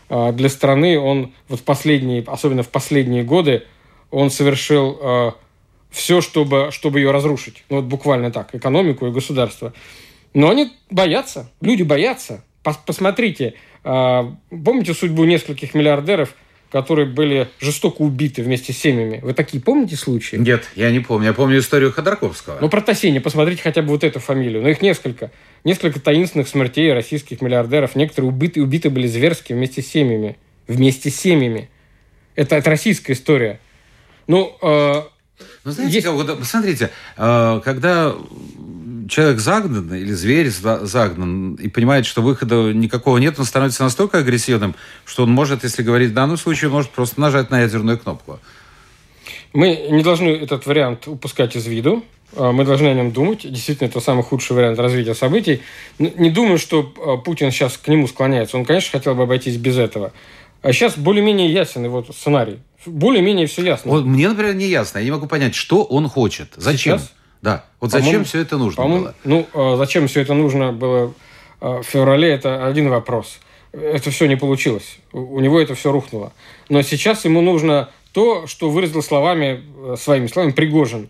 э, 0.09 0.31
для 0.33 0.49
страны 0.49 0.99
он 0.99 1.33
вот 1.47 1.61
в 1.61 1.63
последние, 1.63 2.23
особенно 2.27 2.61
в 2.61 2.69
последние 2.69 3.23
годы, 3.23 3.63
он 4.11 4.29
совершил 4.29 4.99
э, 5.01 5.31
все, 5.89 6.21
чтобы, 6.21 6.69
чтобы 6.71 6.99
ее 6.99 7.09
разрушить. 7.09 7.63
Ну, 7.69 7.77
вот 7.77 7.85
буквально 7.85 8.31
так, 8.31 8.53
экономику 8.53 9.07
и 9.07 9.11
государство. 9.11 9.73
Но 10.35 10.49
они 10.49 10.71
боятся, 10.89 11.49
люди 11.59 11.83
боятся. 11.83 12.43
Посмотрите, 12.63 13.55
а, 13.83 14.35
помните 14.49 14.93
судьбу 14.93 15.25
нескольких 15.25 15.73
миллиардеров, 15.73 16.33
которые 16.71 17.05
были 17.05 17.49
жестоко 17.59 18.01
убиты 18.01 18.41
вместе 18.41 18.73
с 18.73 18.77
семьями? 18.77 19.19
Вы 19.21 19.33
такие 19.33 19.61
помните 19.61 19.95
случаи? 19.95 20.37
Нет, 20.37 20.69
я 20.75 20.89
не 20.91 21.01
помню. 21.01 21.27
Я 21.27 21.33
помню 21.33 21.59
историю 21.59 21.91
Ходорковского. 21.91 22.57
Ну, 22.61 22.69
про 22.69 22.81
Тосини, 22.81 23.19
посмотрите 23.19 23.61
хотя 23.61 23.81
бы 23.81 23.89
вот 23.89 24.03
эту 24.03 24.19
фамилию. 24.19 24.61
Но 24.63 24.69
их 24.69 24.81
несколько. 24.81 25.31
Несколько 25.63 25.99
таинственных 25.99 26.47
смертей 26.47 26.91
российских 26.93 27.41
миллиардеров. 27.41 27.95
Некоторые 27.95 28.31
убиты, 28.31 28.61
убиты 28.61 28.89
были 28.89 29.07
зверски 29.07 29.53
вместе 29.53 29.81
с 29.81 29.87
семьями. 29.87 30.37
Вместе 30.67 31.09
с 31.09 31.15
семьями. 31.15 31.69
Это, 32.35 32.55
это 32.55 32.69
российская 32.69 33.13
история. 33.13 33.59
Ну, 34.25 34.57
э, 34.61 35.01
ну, 35.65 35.71
знаете, 35.71 35.95
есть... 35.95 36.07
вот, 36.07 36.39
смотрите, 36.43 36.89
э, 37.17 37.61
когда 37.63 38.15
человек 39.13 39.39
загнан 39.39 39.93
или 39.93 40.11
зверь 40.11 40.49
загнан 40.49 41.53
и 41.55 41.67
понимает, 41.67 42.05
что 42.07 42.21
выхода 42.21 42.73
никакого 42.73 43.19
нет, 43.19 43.37
он 43.37 43.45
становится 43.45 43.83
настолько 43.83 44.17
агрессивным, 44.17 44.75
что 45.05 45.23
он 45.23 45.31
может, 45.31 45.63
если 45.63 45.83
говорить 45.83 46.11
в 46.11 46.13
данном 46.13 46.37
случае, 46.37 46.71
может 46.71 46.89
просто 46.89 47.21
нажать 47.21 47.51
на 47.51 47.61
ядерную 47.61 47.99
кнопку. 47.99 48.39
Мы 49.53 49.87
не 49.91 50.01
должны 50.01 50.29
этот 50.29 50.65
вариант 50.65 51.07
упускать 51.07 51.55
из 51.55 51.67
виду. 51.67 52.03
А, 52.35 52.51
мы 52.51 52.65
должны 52.65 52.87
о 52.87 52.93
нем 52.95 53.11
думать. 53.11 53.41
Действительно, 53.43 53.87
это 53.87 53.99
самый 53.99 54.23
худший 54.23 54.55
вариант 54.55 54.79
развития 54.79 55.13
событий. 55.13 55.61
Не 55.99 56.31
думаю, 56.31 56.57
что 56.57 56.91
а, 56.97 57.17
Путин 57.17 57.51
сейчас 57.51 57.77
к 57.77 57.87
нему 57.87 58.07
склоняется. 58.07 58.57
Он, 58.57 58.65
конечно, 58.65 58.97
хотел 58.97 59.13
бы 59.13 59.23
обойтись 59.23 59.57
без 59.57 59.77
этого. 59.77 60.11
А 60.63 60.73
сейчас 60.73 60.97
более-менее 60.97 61.53
ясен 61.53 61.85
его 61.85 62.03
сценарий. 62.11 62.57
Более-менее 62.87 63.45
все 63.45 63.63
ясно. 63.63 63.91
Вот 63.91 64.05
мне, 64.05 64.27
например, 64.27 64.55
не 64.55 64.65
ясно. 64.65 64.97
Я 64.97 65.05
не 65.05 65.11
могу 65.11 65.27
понять, 65.27 65.53
что 65.53 65.83
он 65.83 66.09
хочет. 66.09 66.53
Зачем? 66.55 66.97
Сейчас? 66.97 67.13
Да. 67.43 67.65
Вот 67.81 67.91
зачем 67.91 68.23
все 68.23 68.39
это 68.39 68.57
нужно 68.57 68.87
было? 68.87 69.15
Ну, 69.25 69.45
а 69.53 69.75
зачем 69.75 70.07
все 70.07 70.21
это 70.21 70.33
нужно 70.33 70.71
было 70.71 71.13
а, 71.59 71.81
в 71.81 71.83
феврале, 71.83 72.29
это 72.29 72.65
один 72.65 72.89
вопрос. 72.89 73.39
Это 73.73 74.11
все 74.11 74.27
не 74.27 74.37
получилось. 74.37 74.97
У 75.11 75.39
него 75.41 75.59
это 75.59 75.75
все 75.75 75.91
рухнуло. 75.91 76.31
Но 76.69 76.81
сейчас 76.83 77.25
ему 77.25 77.41
нужно 77.41 77.89
то, 78.13 78.47
что 78.47 78.69
выразил 78.69 79.03
словами, 79.03 79.61
э, 79.77 79.95
своими 79.99 80.27
словами 80.27 80.51
Пригожин. 80.51 81.09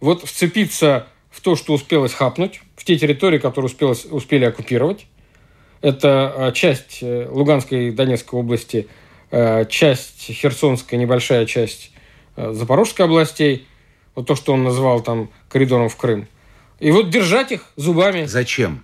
Вот 0.00 0.22
вцепиться 0.22 1.08
в 1.30 1.40
то, 1.40 1.56
что 1.56 1.72
успелось 1.72 2.14
хапнуть, 2.14 2.60
в 2.76 2.84
те 2.84 2.96
территории, 2.96 3.38
которые 3.38 3.66
успелось, 3.66 4.04
успели 4.04 4.44
оккупировать. 4.44 5.06
Это 5.80 6.32
а, 6.36 6.52
часть 6.52 6.98
э, 7.02 7.28
Луганской 7.28 7.88
и 7.88 7.90
Донецкой 7.90 8.38
области, 8.38 8.86
э, 9.32 9.64
часть 9.68 10.30
Херсонская, 10.30 11.00
небольшая 11.00 11.46
часть 11.46 11.90
Запорожской 12.36 13.06
областей– 13.06 13.66
вот 14.14 14.26
то, 14.26 14.34
что 14.34 14.52
он 14.52 14.64
назвал 14.64 15.00
там 15.02 15.30
коридором 15.48 15.88
в 15.88 15.96
Крым. 15.96 16.28
И 16.80 16.90
вот 16.90 17.10
держать 17.10 17.52
их 17.52 17.62
зубами. 17.76 18.26
Зачем? 18.26 18.82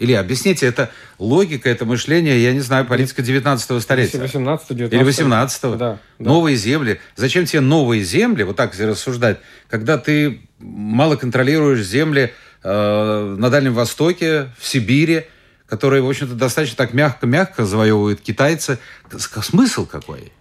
Или 0.00 0.14
объясните, 0.14 0.66
это 0.66 0.90
логика, 1.18 1.68
это 1.68 1.84
мышление, 1.84 2.42
я 2.42 2.54
не 2.54 2.60
знаю, 2.60 2.86
политика 2.86 3.20
19-го 3.20 3.80
столетия. 3.80 4.18
18 4.18 4.74
19 4.74 4.92
Или 4.92 5.26
18-го. 5.26 5.76
Да, 5.76 5.98
да. 6.18 6.30
Новые 6.30 6.56
земли. 6.56 7.00
Зачем 7.16 7.44
тебе 7.44 7.60
новые 7.60 8.02
земли, 8.02 8.42
вот 8.42 8.56
так 8.56 8.78
рассуждать, 8.78 9.38
когда 9.68 9.98
ты 9.98 10.40
мало 10.58 11.16
контролируешь 11.16 11.84
земли 11.84 12.32
э, 12.62 13.34
на 13.38 13.50
Дальнем 13.50 13.74
Востоке, 13.74 14.48
в 14.58 14.66
Сибири, 14.66 15.26
которые, 15.66 16.02
в 16.02 16.08
общем-то, 16.08 16.34
достаточно 16.34 16.78
так 16.78 16.94
мягко-мягко 16.94 17.66
завоевывают 17.66 18.22
китайцы. 18.22 18.78
Смысл 19.18 19.84
какой? 19.84 20.32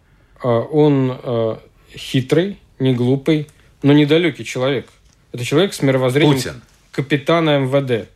А, 0.41 0.47
он 0.47 1.19
э, 1.21 1.55
хитрый, 1.95 2.59
не 2.79 2.95
глупый, 2.95 3.49
но 3.81 3.93
недалекий 3.93 4.45
человек. 4.45 4.87
Это 5.31 5.45
человек 5.45 5.73
с 5.73 5.81
мировоззрением 5.81 6.35
Путин. 6.35 6.61
капитана 6.91 7.59
МВД. 7.59 8.09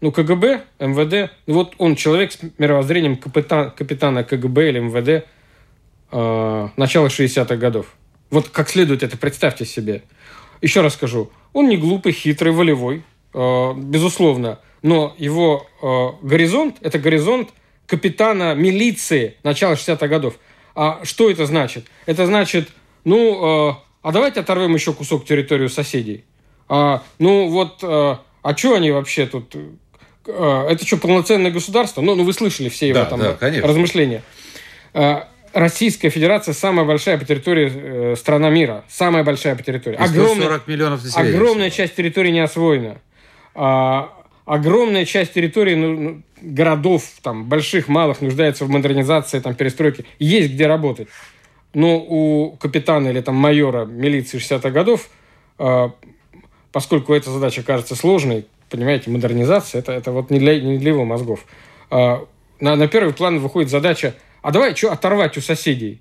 Ну, 0.00 0.12
КГБ, 0.12 0.62
МВД, 0.78 1.32
ну 1.46 1.54
вот 1.54 1.74
он 1.78 1.96
человек 1.96 2.32
с 2.32 2.38
мировоззрением 2.58 3.16
капитан, 3.16 3.70
капитана 3.70 4.24
КГБ 4.24 4.68
или 4.68 4.78
МВД 4.80 5.26
э, 6.12 6.68
начала 6.76 7.06
60-х 7.06 7.56
годов. 7.56 7.86
Вот 8.30 8.48
как 8.50 8.68
следует 8.68 9.02
это 9.02 9.16
представьте 9.16 9.64
себе. 9.64 10.02
Еще 10.60 10.82
раз 10.82 10.94
скажу, 10.94 11.30
он 11.52 11.68
не 11.68 11.76
глупый, 11.78 12.12
хитрый, 12.12 12.52
волевой, 12.52 13.04
э, 13.32 13.72
безусловно, 13.74 14.58
но 14.82 15.14
его 15.16 15.66
э, 15.82 16.26
горизонт– 16.26 16.76
это 16.82 16.98
горизонт 16.98 17.50
капитана 17.86 18.54
милиции 18.54 19.36
начала 19.42 19.74
60-х 19.74 20.06
годов. 20.08 20.38
А 20.74 21.00
что 21.04 21.30
это 21.30 21.46
значит? 21.46 21.86
Это 22.04 22.26
значит, 22.26 22.68
ну, 23.04 23.70
э, 23.70 23.74
а 24.06 24.12
давайте 24.12 24.38
оторвем 24.38 24.72
еще 24.72 24.92
кусок 24.92 25.24
территории 25.24 25.66
соседей. 25.66 26.24
А, 26.68 27.02
ну 27.18 27.48
вот, 27.48 27.80
а, 27.82 28.20
а 28.40 28.56
что 28.56 28.76
они 28.76 28.92
вообще 28.92 29.26
тут? 29.26 29.56
А, 30.28 30.70
это 30.70 30.86
что, 30.86 30.98
полноценное 30.98 31.50
государство? 31.50 32.02
Ну, 32.02 32.14
ну 32.14 32.22
вы 32.22 32.32
слышали 32.32 32.68
все 32.68 32.86
его 32.86 33.00
да, 33.00 33.06
там 33.06 33.18
да, 33.18 33.36
размышления. 33.64 34.22
А, 34.94 35.28
Российская 35.52 36.10
Федерация 36.10 36.54
самая 36.54 36.86
большая 36.86 37.18
по 37.18 37.24
территории 37.24 37.72
э, 38.12 38.14
страна 38.16 38.48
мира. 38.48 38.84
Самая 38.88 39.24
большая 39.24 39.56
по 39.56 39.64
территории. 39.64 39.96
Огромная, 39.96 40.60
миллионов 40.68 41.02
населения. 41.02 41.34
Огромная 41.34 41.70
часть 41.70 41.96
территории 41.96 42.30
не 42.30 42.38
освоена. 42.38 42.98
А, 43.56 44.12
огромная 44.44 45.04
часть 45.04 45.32
территории 45.32 45.74
ну, 45.74 45.98
ну, 45.98 46.22
городов, 46.40 47.02
там, 47.22 47.46
больших, 47.46 47.88
малых, 47.88 48.20
нуждается 48.20 48.66
в 48.66 48.68
модернизации, 48.68 49.40
там, 49.40 49.56
перестройке. 49.56 50.04
Есть 50.20 50.52
где 50.52 50.68
работать. 50.68 51.08
Но 51.76 51.98
у 51.98 52.56
капитана 52.56 53.08
или 53.08 53.20
там 53.20 53.34
майора 53.34 53.84
милиции 53.84 54.38
60-х 54.38 54.70
годов, 54.70 55.10
а, 55.58 55.92
поскольку 56.72 57.12
эта 57.12 57.30
задача 57.30 57.62
кажется 57.62 57.94
сложной, 57.94 58.46
понимаете, 58.70 59.10
модернизация, 59.10 59.80
это, 59.80 59.92
это 59.92 60.10
вот 60.10 60.30
не 60.30 60.38
для, 60.38 60.58
не 60.58 60.78
для 60.78 60.92
его 60.92 61.04
мозгов. 61.04 61.44
А, 61.90 62.24
на, 62.60 62.76
на 62.76 62.88
первый 62.88 63.12
план 63.12 63.40
выходит 63.40 63.68
задача, 63.68 64.14
а 64.40 64.52
давай 64.52 64.74
что 64.74 64.90
оторвать 64.90 65.36
у 65.36 65.42
соседей? 65.42 66.00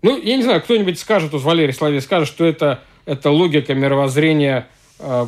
Ну, 0.00 0.16
я 0.16 0.36
не 0.36 0.44
знаю, 0.44 0.62
кто-нибудь 0.62 0.96
скажет, 0.96 1.32
вот 1.32 1.42
Валерий 1.42 1.74
Славей 1.74 2.00
скажет, 2.02 2.28
что 2.28 2.44
это, 2.44 2.84
это 3.04 3.30
логика 3.30 3.74
мировоззрения 3.74 4.68
э, 5.00 5.26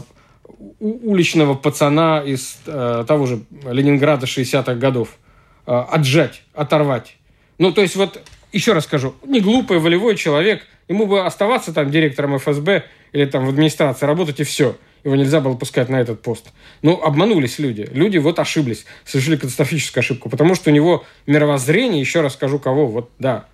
уличного 0.79 1.55
пацана 1.55 2.23
из 2.25 2.57
э, 2.67 3.05
того 3.09 3.27
же 3.27 3.41
Ленинграда 3.65 4.27
60-х 4.27 4.75
годов. 4.77 5.19
Э, 5.67 5.87
отжать, 5.91 6.45
оторвать. 6.55 7.17
Ну, 7.59 7.73
то 7.73 7.83
есть 7.83 7.97
вот 7.97 8.23
еще 8.53 8.73
раз 8.73 8.85
скажу, 8.85 9.15
не 9.27 9.41
глупый, 9.41 9.79
волевой 9.79 10.17
человек, 10.17 10.65
ему 10.89 11.07
бы 11.07 11.25
оставаться 11.25 11.73
там 11.73 11.91
директором 11.91 12.39
ФСБ 12.39 12.85
или 13.13 13.25
там 13.25 13.47
в 13.47 13.49
администрации 13.49 14.07
работать 14.07 14.41
и 14.41 14.45
все. 14.45 14.77
Его 15.05 15.17
нельзя 15.17 15.41
было 15.41 15.55
пускать 15.55 15.89
на 15.89 16.01
этот 16.01 16.23
пост. 16.23 16.53
Но 16.81 16.93
ну, 16.93 17.03
обманулись 17.03 17.59
люди. 17.59 17.89
Люди 17.93 18.19
вот 18.19 18.39
ошиблись, 18.39 18.85
совершили 19.05 19.37
катастрофическую 19.37 20.01
ошибку, 20.03 20.29
потому 20.29 20.55
что 20.55 20.71
у 20.71 20.73
него 20.73 21.05
мировоззрение, 21.27 22.01
еще 22.01 22.21
раз 22.21 22.35
скажу, 22.35 22.61
кого, 22.61 22.87
вот 22.87 23.11
да, 23.19 23.47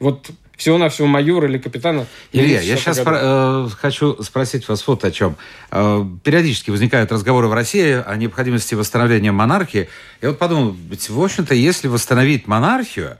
вот 0.00 0.30
всего-навсего 0.56 1.06
майора 1.06 1.48
или 1.48 1.58
капитана. 1.58 2.06
Илья, 2.32 2.60
я 2.60 2.76
сейчас 2.76 2.98
спро- 2.98 3.66
э, 3.66 3.68
хочу 3.78 4.20
спросить 4.22 4.66
вас 4.68 4.86
вот 4.86 5.04
о 5.04 5.10
чем. 5.12 5.36
Э, 5.70 6.04
периодически 6.24 6.70
возникают 6.70 7.12
разговоры 7.12 7.46
в 7.46 7.52
России 7.52 8.02
о 8.04 8.16
необходимости 8.16 8.74
восстановления 8.74 9.32
монархии. 9.32 9.88
Я 10.22 10.30
вот 10.30 10.38
подумал, 10.38 10.74
ведь, 10.90 11.08
в 11.08 11.22
общем-то, 11.22 11.54
если 11.54 11.88
восстановить 11.88 12.46
монархию, 12.46 13.18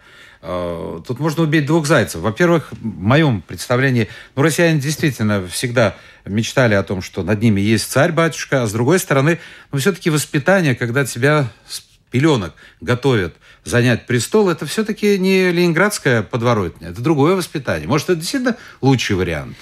тут 1.06 1.18
можно 1.18 1.42
убить 1.42 1.66
двух 1.66 1.86
зайцев. 1.86 2.20
Во-первых, 2.20 2.68
в 2.70 2.84
моем 2.84 3.40
представлении, 3.42 4.08
ну, 4.34 4.42
россияне 4.42 4.80
действительно 4.80 5.46
всегда 5.48 5.96
мечтали 6.24 6.74
о 6.74 6.82
том, 6.82 7.02
что 7.02 7.22
над 7.22 7.42
ними 7.42 7.60
есть 7.60 7.90
царь-батюшка, 7.90 8.62
а 8.62 8.66
с 8.66 8.72
другой 8.72 8.98
стороны, 8.98 9.38
ну, 9.72 9.78
все-таки 9.78 10.10
воспитание, 10.10 10.74
когда 10.74 11.04
тебя 11.04 11.48
с 11.66 11.82
пеленок 12.10 12.54
готовят 12.80 13.34
занять 13.64 14.06
престол, 14.06 14.48
это 14.48 14.66
все-таки 14.66 15.18
не 15.18 15.50
ленинградская 15.50 16.22
подворотня, 16.22 16.90
это 16.90 17.00
другое 17.00 17.34
воспитание. 17.34 17.88
Может, 17.88 18.10
это 18.10 18.20
действительно 18.20 18.56
лучший 18.80 19.16
вариант? 19.16 19.56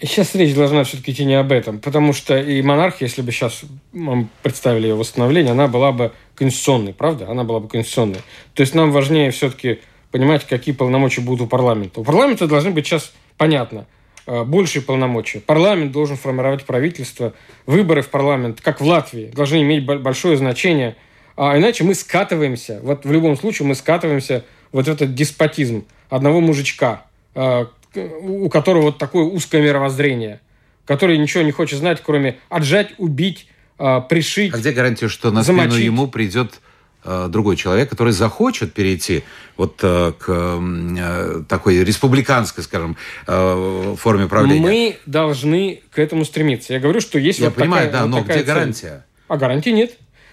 Сейчас 0.00 0.34
речь 0.34 0.54
должна 0.54 0.82
все-таки 0.82 1.12
идти 1.12 1.24
не 1.24 1.34
об 1.34 1.52
этом, 1.52 1.78
потому 1.78 2.12
что 2.12 2.36
и 2.36 2.60
монархия, 2.60 3.06
если 3.06 3.22
бы 3.22 3.30
сейчас 3.30 3.60
нам 3.92 4.28
представили 4.42 4.88
ее 4.88 4.96
восстановление, 4.96 5.52
она 5.52 5.68
была 5.68 5.92
бы 5.92 6.12
конституционной, 6.34 6.92
правда? 6.92 7.30
Она 7.30 7.44
была 7.44 7.60
бы 7.60 7.68
конституционной. 7.68 8.20
То 8.54 8.62
есть 8.62 8.74
нам 8.74 8.90
важнее 8.90 9.30
все-таки 9.30 9.78
понимать, 10.12 10.46
какие 10.46 10.74
полномочия 10.74 11.22
будут 11.22 11.42
у 11.42 11.46
парламента. 11.48 12.00
У 12.00 12.04
парламента 12.04 12.46
должны 12.46 12.70
быть 12.70 12.86
сейчас 12.86 13.12
понятно. 13.36 13.86
э, 14.26 14.44
большие 14.44 14.82
полномочия. 14.82 15.40
Парламент 15.40 15.90
должен 15.90 16.16
формировать 16.16 16.64
правительство. 16.64 17.32
Выборы 17.66 18.02
в 18.02 18.08
парламент, 18.08 18.60
как 18.60 18.80
в 18.80 18.86
Латвии, 18.86 19.32
должны 19.34 19.62
иметь 19.62 19.84
большое 19.84 20.36
значение. 20.36 20.94
А 21.36 21.58
иначе 21.58 21.82
мы 21.82 21.94
скатываемся, 21.94 22.78
вот 22.82 23.04
в 23.04 23.10
любом 23.12 23.36
случае 23.36 23.66
мы 23.66 23.74
скатываемся 23.74 24.44
вот 24.70 24.86
в 24.86 24.90
этот 24.90 25.14
деспотизм 25.14 25.86
одного 26.10 26.40
мужичка, 26.40 27.06
э, 27.34 27.66
у 27.94 28.48
которого 28.48 28.82
вот 28.82 28.98
такое 28.98 29.24
узкое 29.24 29.62
мировоззрение, 29.62 30.40
который 30.84 31.18
ничего 31.18 31.42
не 31.42 31.52
хочет 31.52 31.78
знать, 31.78 32.00
кроме 32.04 32.36
отжать, 32.48 32.90
убить, 32.98 33.48
э, 33.78 34.00
пришить. 34.08 34.54
А 34.54 34.58
где 34.58 34.72
гарантия, 34.72 35.08
что 35.08 35.30
на 35.30 35.42
замочить? 35.42 35.72
смену 35.72 35.84
ему 35.84 36.06
придет 36.06 36.60
другой 37.04 37.56
человек, 37.56 37.90
который 37.90 38.12
захочет 38.12 38.72
перейти 38.72 39.24
вот 39.56 39.80
э, 39.82 40.12
к 40.18 40.24
э, 40.28 41.42
такой 41.48 41.82
республиканской, 41.84 42.62
скажем, 42.64 42.96
форме 43.26 44.28
правления. 44.28 44.60
Мы 44.60 44.98
должны 45.06 45.82
к 45.90 45.98
этому 45.98 46.24
стремиться. 46.24 46.72
Я 46.72 46.80
говорю, 46.80 47.00
что 47.00 47.18
есть 47.18 47.40
Я 47.40 47.46
вот 47.46 47.56
понимаю, 47.56 47.86
такая, 47.86 48.02
да, 48.02 48.06
вот 48.06 48.16
но 48.16 48.24
где 48.24 48.34
цель. 48.34 48.44
гарантия? 48.44 49.06
А 49.28 49.36
гарантии 49.36 49.70
нет. 49.70 49.92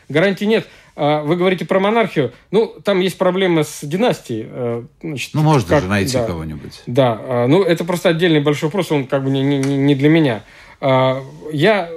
Гарантии 0.10 0.46
нет. 0.46 0.68
А 0.96 1.24
вы 1.24 1.38
говорите 1.38 1.66
про 1.66 1.80
монархию. 1.80 2.34
Ну, 2.52 2.76
там 2.84 3.00
есть 3.00 3.18
проблемы 3.18 3.64
с 3.64 3.80
династией. 3.84 4.50
Значит, 5.02 5.34
ну, 5.34 5.42
можно 5.42 5.70
как, 5.70 5.84
же 5.84 5.90
найти 5.90 6.18
да, 6.18 6.26
кого-нибудь. 6.26 6.82
Да. 6.88 7.18
А, 7.22 7.48
ну, 7.48 7.64
это 7.64 7.86
просто 7.86 8.10
отдельный 8.10 8.42
большой 8.42 8.68
вопрос, 8.68 8.92
он 8.92 9.08
как 9.08 9.24
бы 9.24 9.30
не, 9.30 9.42
не, 9.42 9.58
не 9.58 9.96
для 9.96 10.10
меня. 10.10 10.44
А, 10.82 11.24
я 11.54 11.90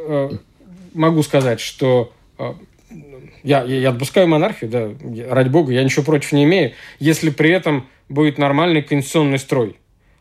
могу 0.94 1.22
сказать, 1.22 1.60
что 1.60 2.12
я, 3.42 3.62
я, 3.62 3.80
я 3.80 3.90
отпускаю 3.90 4.28
монархию, 4.28 4.70
да, 4.70 4.90
ради 5.32 5.48
бога, 5.48 5.72
я 5.72 5.82
ничего 5.82 6.04
против 6.04 6.32
не 6.32 6.44
имею, 6.44 6.72
если 6.98 7.30
при 7.30 7.50
этом 7.50 7.86
будет 8.08 8.38
нормальный 8.38 8.82
конституционный 8.82 9.38
строй. 9.38 9.76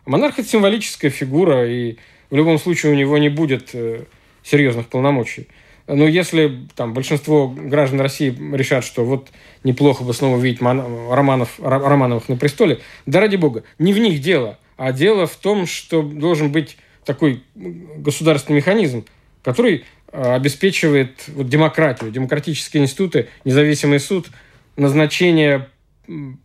Монарх– 0.05 0.39
это 0.39 0.47
символическая 0.47 1.11
фигура, 1.11 1.69
и 1.69 1.97
в 2.29 2.35
любом 2.35 2.57
случае 2.57 2.93
у 2.93 2.95
него 2.95 3.17
не 3.17 3.29
будет 3.29 3.69
э, 3.73 4.05
серьезных 4.43 4.87
полномочий. 4.87 5.47
Но 5.87 6.07
если 6.07 6.67
там, 6.75 6.93
большинство 6.93 7.47
граждан 7.49 8.01
России 8.01 8.35
решат, 8.53 8.85
что 8.85 9.03
вот 9.03 9.29
неплохо 9.63 10.03
бы 10.03 10.13
снова 10.13 10.39
видеть 10.39 10.61
Романов, 10.61 11.59
Романовых 11.59 12.29
на 12.29 12.37
престоле, 12.37 12.79
да 13.05 13.19
ради 13.19 13.35
бога, 13.35 13.63
не 13.77 13.93
в 13.93 13.97
них 13.97 14.21
дело, 14.21 14.57
а 14.77 14.93
дело 14.93 15.27
в 15.27 15.35
том, 15.35 15.67
что 15.67 16.01
должен 16.01 16.51
быть 16.51 16.77
такой 17.03 17.43
государственный 17.55 18.57
механизм, 18.57 19.05
который 19.43 19.85
обеспечивает 20.11 21.23
вот, 21.27 21.47
демократию, 21.47 22.11
демократические 22.11 22.83
институты, 22.83 23.29
независимый 23.45 23.99
суд, 23.99 24.27
назначение 24.75 25.69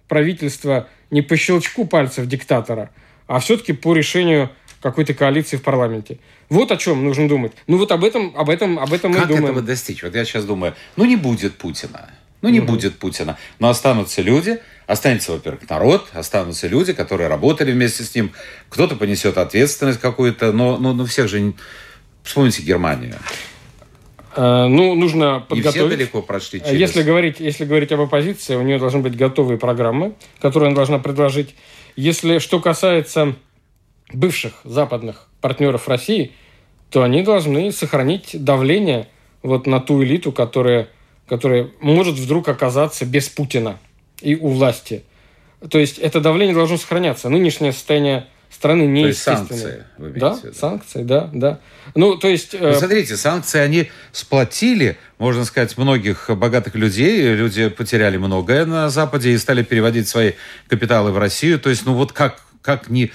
правительства 0.08 0.88
не 1.11 1.23
по 1.23 1.37
щелчку 1.37 1.87
пальцев 1.87 2.26
диктатора, 2.26 2.90
а 3.26 3.40
все-таки 3.40 3.73
по 3.73 3.94
решению 3.94 4.50
какой-то 4.80 5.14
коалиции 5.14 5.56
в 5.56 5.62
парламенте. 5.62 6.18
Вот 6.49 6.70
о 6.70 6.76
чем 6.76 7.04
нужно 7.04 7.28
думать. 7.28 7.52
Ну 7.66 7.76
вот 7.78 7.90
об 7.90 8.04
этом, 8.04 8.32
об 8.37 8.50
этом, 8.50 8.78
об 8.78 8.92
этом 8.92 9.12
как 9.12 9.23
мы 9.23 9.26
думаем. 9.26 9.44
Как 9.44 9.52
этого 9.52 9.66
достичь? 9.66 10.02
Вот 10.02 10.14
я 10.14 10.25
сейчас 10.25 10.44
думаю, 10.44 10.75
ну 10.96 11.04
не 11.04 11.16
будет 11.16 11.56
Путина. 11.58 12.11
Ну, 12.42 12.50
не 12.50 12.61
угу. 12.61 12.73
будет 12.73 12.99
Путина. 12.99 13.38
Но 13.58 13.68
останутся 13.68 14.23
люди, 14.23 14.61
останется, 14.87 15.32
во-первых, 15.32 15.68
народ, 15.68 16.08
останутся 16.12 16.68
люди, 16.68 16.92
которые 16.92 17.28
работали 17.28 17.73
вместе 17.73 18.04
с 18.04 18.14
ним. 18.14 18.32
Кто-то 18.68 18.94
понесет 18.94 19.38
ответственность 19.38 20.00
какую-то, 20.00 20.52
но, 20.52 20.76
но, 20.76 20.92
но 20.92 21.06
всех 21.06 21.28
же... 21.28 21.54
Вспомните 22.23 22.62
Германию. 22.62 23.16
Э, 24.37 24.66
ну, 24.69 24.95
нужно 24.95 25.45
подготовить. 25.49 25.76
И 25.76 25.78
все 25.78 25.88
далеко 25.88 26.23
прошли 26.23 26.61
через... 26.61 26.78
Если 26.78 27.02
говорить, 27.02 27.40
если 27.40 27.64
говорить 27.64 27.90
об 27.93 28.00
оппозиции, 28.00 28.55
у 28.55 28.62
нее 28.62 28.78
должны 28.78 29.00
быть 29.00 29.16
готовые 29.16 29.59
программы, 29.59 30.14
которые 30.40 30.69
она 30.69 30.76
должна 30.76 30.99
предложить. 30.99 31.55
Если 31.97 32.38
что 32.38 32.61
касается 32.61 33.35
бывших 34.12 34.61
западных 34.64 35.28
партнеров 35.40 35.88
России, 35.88 36.33
то 36.90 37.02
они 37.02 37.23
должны 37.23 37.73
сохранить 37.73 38.31
давление 38.33 39.09
вот 39.42 39.66
на 39.66 39.81
ту 39.81 40.03
элиту, 40.05 40.33
которая, 40.33 40.88
которая 41.27 41.70
может 41.81 42.16
вдруг 42.16 42.49
оказаться 42.49 43.07
без 43.07 43.29
Путина 43.29 43.79
и 44.20 44.37
у 44.37 44.49
власти. 44.49 45.03
То 45.70 45.79
есть 45.79 45.99
это 45.99 46.20
давление 46.20 46.55
должно 46.55 46.77
сохраняться. 46.77 47.29
Нынешнее 47.29 47.72
состояние 47.72 48.27
страны 48.50 48.87
не 48.87 49.02
то 49.02 49.09
есть 49.09 49.22
санкции, 49.22 49.85
вы 49.98 50.11
да, 50.11 50.38
да, 50.42 50.52
санкции, 50.52 51.02
да, 51.02 51.30
да. 51.32 51.61
Ну, 51.94 52.16
то 52.16 52.28
есть... 52.28 52.54
Э... 52.54 52.72
Ну, 52.72 52.74
смотрите, 52.74 53.16
санкции, 53.16 53.61
они 53.61 53.90
сплотили, 54.12 54.96
можно 55.18 55.44
сказать, 55.44 55.76
многих 55.76 56.30
богатых 56.30 56.74
людей. 56.74 57.35
Люди 57.35 57.68
потеряли 57.68 58.16
многое 58.16 58.64
на 58.64 58.88
Западе 58.88 59.32
и 59.32 59.38
стали 59.38 59.62
переводить 59.62 60.09
свои 60.09 60.32
капиталы 60.68 61.12
в 61.12 61.18
Россию. 61.18 61.61
То 61.61 61.70
есть, 61.70 61.85
ну 61.85 61.94
вот 61.94 62.12
как, 62.12 62.40
как 62.62 62.88
не 62.88 63.12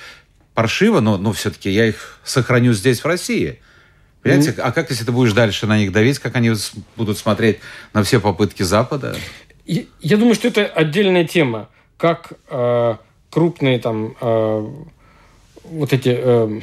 паршиво, 0.53 0.99
но, 0.99 1.17
но 1.17 1.33
все-таки 1.33 1.69
я 1.69 1.87
их 1.87 2.19
сохраню 2.23 2.73
здесь, 2.73 2.99
в 2.99 3.05
России. 3.05 3.59
Понимаете, 4.21 4.51
mm. 4.51 4.61
а 4.61 4.71
как, 4.71 4.91
если 4.91 5.05
ты 5.05 5.11
будешь 5.11 5.33
дальше 5.33 5.65
на 5.65 5.77
них 5.77 5.91
давить, 5.91 6.19
как 6.19 6.35
они 6.35 6.53
будут 6.95 7.17
смотреть 7.17 7.59
на 7.93 8.03
все 8.03 8.19
попытки 8.19 8.61
Запада? 8.63 9.15
Я, 9.65 9.83
я 10.01 10.17
думаю, 10.17 10.35
что 10.35 10.47
это 10.47 10.65
отдельная 10.65 11.25
тема. 11.25 11.69
Как 11.97 12.33
э, 12.49 12.95
крупные 13.31 13.79
там... 13.79 14.15
Э, 14.21 14.67
вот 15.71 15.93
эти 15.93 16.15
э, 16.17 16.60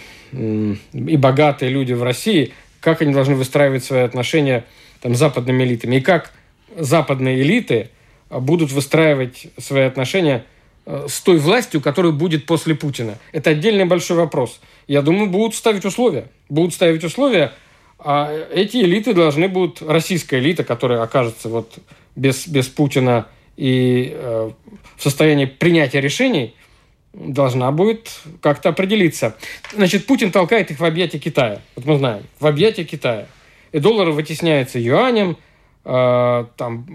и 0.93 1.17
богатые 1.17 1.71
люди 1.71 1.93
в 1.93 2.03
России, 2.03 2.53
как 2.81 3.03
они 3.03 3.13
должны 3.13 3.35
выстраивать 3.35 3.85
свои 3.85 4.03
отношения 4.03 4.65
там, 5.01 5.15
с 5.15 5.19
западными 5.19 5.65
элитами, 5.65 5.97
и 5.97 6.01
как 6.01 6.33
западные 6.77 7.41
элиты 7.41 7.91
будут 8.31 8.71
выстраивать 8.71 9.49
свои 9.59 9.83
отношения 9.83 10.45
э, 10.87 11.07
с 11.09 11.21
той 11.21 11.39
властью, 11.39 11.81
которая 11.81 12.13
будет 12.13 12.47
после 12.47 12.75
Путина. 12.75 13.19
Это 13.33 13.51
отдельный 13.51 13.87
большой 13.87 14.17
вопрос. 14.17 14.61
Я 14.87 15.03
думаю, 15.03 15.29
будут 15.31 15.55
ставить 15.55 15.85
условия. 15.85 16.27
Будут 16.49 16.75
ставить 16.75 17.05
условия, 17.05 17.53
а 17.99 18.31
эти 18.53 18.77
элиты 18.79 19.15
должны 19.15 19.49
будут, 19.49 19.83
российская 19.83 20.39
элита, 20.39 20.65
которая 20.65 21.03
окажется 21.03 21.49
вот 21.49 21.79
без, 22.15 22.47
без 22.47 22.69
Путина 22.69 23.27
и 23.57 24.13
э, 24.15 24.51
в 24.97 25.03
состоянии 25.03 25.47
принятия 25.47 26.01
решений– 26.01 26.55
должна 27.13 27.71
будет 27.73 28.21
как-то 28.41 28.69
определиться. 28.71 29.37
Значит, 29.75 30.07
Путин 30.07 30.31
толкает 30.31 30.71
их 30.71 30.81
в 30.81 30.85
объятия 30.85 31.19
Китая. 31.19 31.61
Вот 31.77 31.87
мы 31.87 31.99
знаем, 31.99 32.23
в 32.39 32.47
объятия 32.47 32.85
Китая. 32.85 33.27
И 33.73 33.79
доллар 33.79 34.11
вытесняется 34.11 34.79
юанем, 34.79 35.37
э, 35.85 36.47
там 36.57 36.87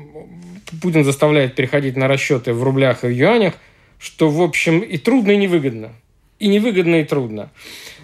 Путин 0.82 1.04
заставляет 1.04 1.56
переходить 1.56 1.96
на 1.96 2.08
расчеты 2.08 2.54
в 2.54 2.64
рублях 2.64 3.04
и 3.04 3.08
в 3.08 3.12
юанях, 3.12 3.54
что, 4.00 4.30
в 4.30 4.42
общем, 4.42 4.80
и 4.80 4.98
трудно, 4.98 5.32
и 5.32 5.38
невыгодно. 5.38 5.92
И 6.40 6.48
невыгодно, 6.48 6.96
и 6.96 7.04
трудно. 7.04 7.52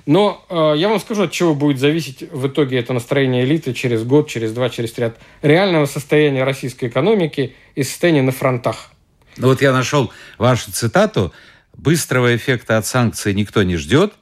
Но 0.06 0.46
э, 0.50 0.74
я 0.78 0.90
вам 0.90 1.00
скажу, 1.00 1.24
от 1.24 1.32
чего 1.32 1.56
будет 1.56 1.80
зависеть 1.80 2.22
в 2.32 2.48
итоге 2.48 2.80
это 2.80 2.94
настроение 2.94 3.44
элиты 3.44 3.74
через 3.74 4.04
год, 4.04 4.30
через 4.30 4.54
два, 4.54 4.70
через 4.70 4.92
три. 4.92 5.06
От 5.06 5.18
реального 5.42 5.86
состояния 5.86 6.44
российской 6.44 6.90
экономики 6.90 7.56
и 7.76 7.84
состояния 7.84 8.22
на 8.22 8.32
фронтах. 8.32 8.92
Ну 9.38 9.48
вот 9.48 9.62
я 9.62 9.72
нашел 9.72 10.12
вашу 10.38 10.72
цитату– 10.72 11.32
Быстрого 11.82 12.36
эффекта 12.36 12.78
от 12.78 12.86
санкций 12.86 13.34
никто 13.34 13.64
не 13.64 13.78
ждет, 13.78 14.14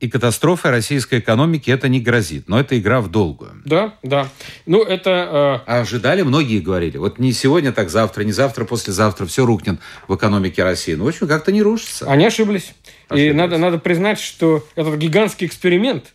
и 0.00 0.08
катастрофой 0.08 0.70
российской 0.70 1.18
экономики 1.18 1.70
это 1.70 1.88
не 1.88 2.00
грозит. 2.00 2.48
Но 2.48 2.58
это 2.58 2.78
игра 2.78 3.02
в 3.02 3.10
долгую. 3.10 3.60
Да, 3.66 3.94
да. 4.02 4.28
Ну, 4.64 4.82
это... 4.82 5.64
Э... 5.66 5.70
А 5.70 5.80
ожидали, 5.80 6.22
многие 6.22 6.60
говорили, 6.60 6.96
вот 6.96 7.18
не 7.18 7.32
сегодня, 7.32 7.72
так 7.72 7.90
завтра, 7.90 8.22
не 8.22 8.32
завтра, 8.32 8.64
послезавтра, 8.64 9.26
все 9.26 9.44
рухнет 9.44 9.80
в 10.06 10.14
экономике 10.14 10.64
России. 10.64 10.94
Ну, 10.94 11.04
в 11.04 11.08
общем, 11.08 11.28
как-то 11.28 11.52
не 11.52 11.60
рушится. 11.60 12.10
Они 12.10 12.24
ошиблись. 12.24 12.72
ошиблись. 13.08 13.32
И 13.32 13.34
надо, 13.34 13.58
надо 13.58 13.78
признать, 13.78 14.18
что 14.18 14.66
этот 14.74 14.96
гигантский 14.96 15.46
эксперимент, 15.46 16.14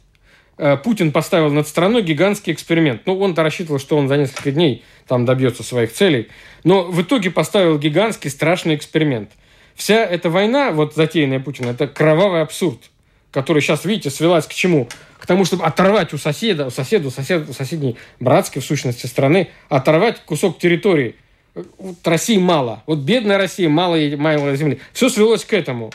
э, 0.57 0.75
Путин 0.77 1.11
поставил 1.11 1.51
над 1.51 1.67
страной 1.67 2.01
гигантский 2.01 2.51
эксперимент. 2.51 3.03
Ну, 3.05 3.19
он-то 3.19 3.43
рассчитывал, 3.43 3.79
что 3.79 3.95
он 3.95 4.07
за 4.07 4.17
несколько 4.17 4.51
дней 4.51 4.83
там 5.07 5.25
добьется 5.25 5.61
своих 5.61 5.93
целей. 5.93 6.29
Но 6.63 6.83
в 6.83 6.99
итоге 6.99 7.29
поставил 7.29 7.77
гигантский 7.77 8.31
страшный 8.31 8.73
эксперимент– 8.73 9.29
Вся 9.75 10.05
эта 10.05 10.29
война, 10.29 10.71
вот 10.71 10.95
затеянная 10.95 11.39
Путиным, 11.39 11.71
это 11.71 11.87
кровавый 11.87 12.41
абсурд, 12.41 12.79
который 13.31 13.61
сейчас, 13.61 13.85
видите, 13.85 14.09
свелась 14.09 14.45
к 14.45 14.53
чему? 14.53 14.87
К 15.17 15.25
тому, 15.25 15.45
чтобы 15.45 15.63
оторвать 15.63 16.13
у 16.13 16.17
соседа, 16.17 16.67
у 16.67 16.69
соседа, 16.69 17.07
у 17.07 17.11
соседа, 17.11 17.49
у 17.49 17.53
соседней 17.53 17.97
братской, 18.19 18.61
в 18.61 18.65
сущности, 18.65 19.05
страны, 19.07 19.49
оторвать 19.69 20.19
кусок 20.25 20.59
территории. 20.59 21.15
Вот 21.55 22.05
России 22.05 22.37
мало. 22.37 22.83
Вот 22.85 22.99
бедная 22.99 23.37
Россия, 23.37 23.69
мало, 23.69 23.97
мало 24.17 24.55
земли. 24.55 24.79
Все 24.91 25.09
свелось 25.09 25.45
к 25.45 25.53
этому. 25.53 25.91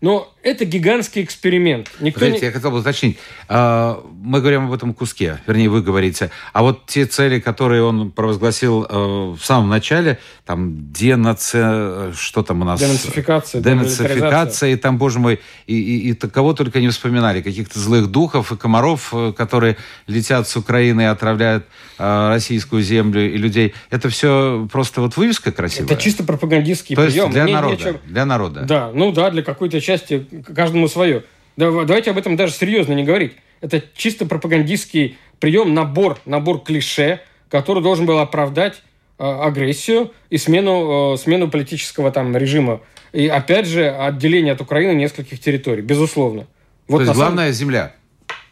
Но 0.00 0.31
это 0.42 0.64
гигантский 0.64 1.22
эксперимент. 1.22 1.90
Никто 2.00 2.20
Подождите, 2.20 2.46
не... 2.46 2.46
я 2.48 2.52
хотел 2.52 2.70
бы 2.70 2.78
уточнить. 2.78 3.18
А, 3.48 4.02
мы 4.22 4.40
говорим 4.40 4.66
об 4.66 4.72
этом 4.72 4.94
куске, 4.94 5.38
вернее, 5.46 5.68
вы 5.68 5.82
говорите. 5.82 6.30
А 6.52 6.62
вот 6.62 6.86
те 6.86 7.06
цели, 7.06 7.38
которые 7.38 7.82
он 7.82 8.10
провозгласил 8.10 8.84
э, 8.88 8.94
в 8.94 9.40
самом 9.42 9.68
начале, 9.68 10.18
там 10.44 10.92
денаци... 10.92 12.12
что 12.14 12.42
там 12.42 12.62
у 12.62 12.64
нас? 12.64 12.80
Денацификация. 12.80 13.60
Денацификация, 13.60 14.70
и 14.70 14.76
там, 14.76 14.98
боже 14.98 15.18
мой, 15.18 15.40
и, 15.66 15.74
и, 15.74 16.10
и 16.10 16.14
кого 16.14 16.54
только 16.54 16.80
не 16.80 16.88
вспоминали. 16.88 17.40
Каких-то 17.40 17.78
злых 17.78 18.08
духов 18.08 18.52
и 18.52 18.56
комаров, 18.56 19.10
э, 19.12 19.32
которые 19.36 19.76
летят 20.06 20.48
с 20.48 20.56
Украины 20.56 21.02
и 21.02 21.04
отравляют 21.04 21.66
э, 21.98 22.28
российскую 22.28 22.82
землю 22.82 23.32
и 23.32 23.36
людей. 23.36 23.74
Это 23.90 24.08
все 24.08 24.68
просто 24.70 25.00
вот 25.00 25.16
вывеска 25.16 25.52
красивая? 25.52 25.92
Это 25.92 26.02
чисто 26.02 26.24
пропагандистский 26.24 26.96
То 26.96 27.04
прием. 27.04 27.24
есть 27.24 27.32
для 27.32 27.44
Мне 27.44 27.54
народа, 27.54 27.76
нечем... 27.76 28.00
для 28.06 28.24
народа. 28.24 28.60
Да, 28.62 28.90
ну 28.92 29.12
да, 29.12 29.30
для 29.30 29.42
какой-то 29.42 29.80
части, 29.80 30.26
каждому 30.54 30.88
свое. 30.88 31.24
Давайте 31.56 32.10
об 32.10 32.18
этом 32.18 32.36
даже 32.36 32.52
серьезно 32.52 32.94
не 32.94 33.04
говорить. 33.04 33.32
Это 33.60 33.82
чисто 33.94 34.26
пропагандистский 34.26 35.18
прием, 35.38 35.74
набор, 35.74 36.18
набор 36.24 36.60
клише, 36.60 37.20
который 37.48 37.82
должен 37.82 38.06
был 38.06 38.18
оправдать 38.18 38.82
э, 39.18 39.24
агрессию 39.24 40.12
и 40.30 40.38
смену, 40.38 41.14
э, 41.14 41.16
смену 41.18 41.48
политического 41.48 42.10
там 42.10 42.36
режима. 42.36 42.80
И 43.12 43.28
опять 43.28 43.66
же, 43.66 43.88
отделение 43.88 44.54
от 44.54 44.60
Украины 44.60 44.96
нескольких 44.98 45.38
территорий, 45.38 45.82
безусловно. 45.82 46.46
Вот 46.88 46.98
То 46.98 47.04
есть 47.04 47.14
главная 47.14 47.52
самом... 47.52 47.54
земля. 47.54 47.94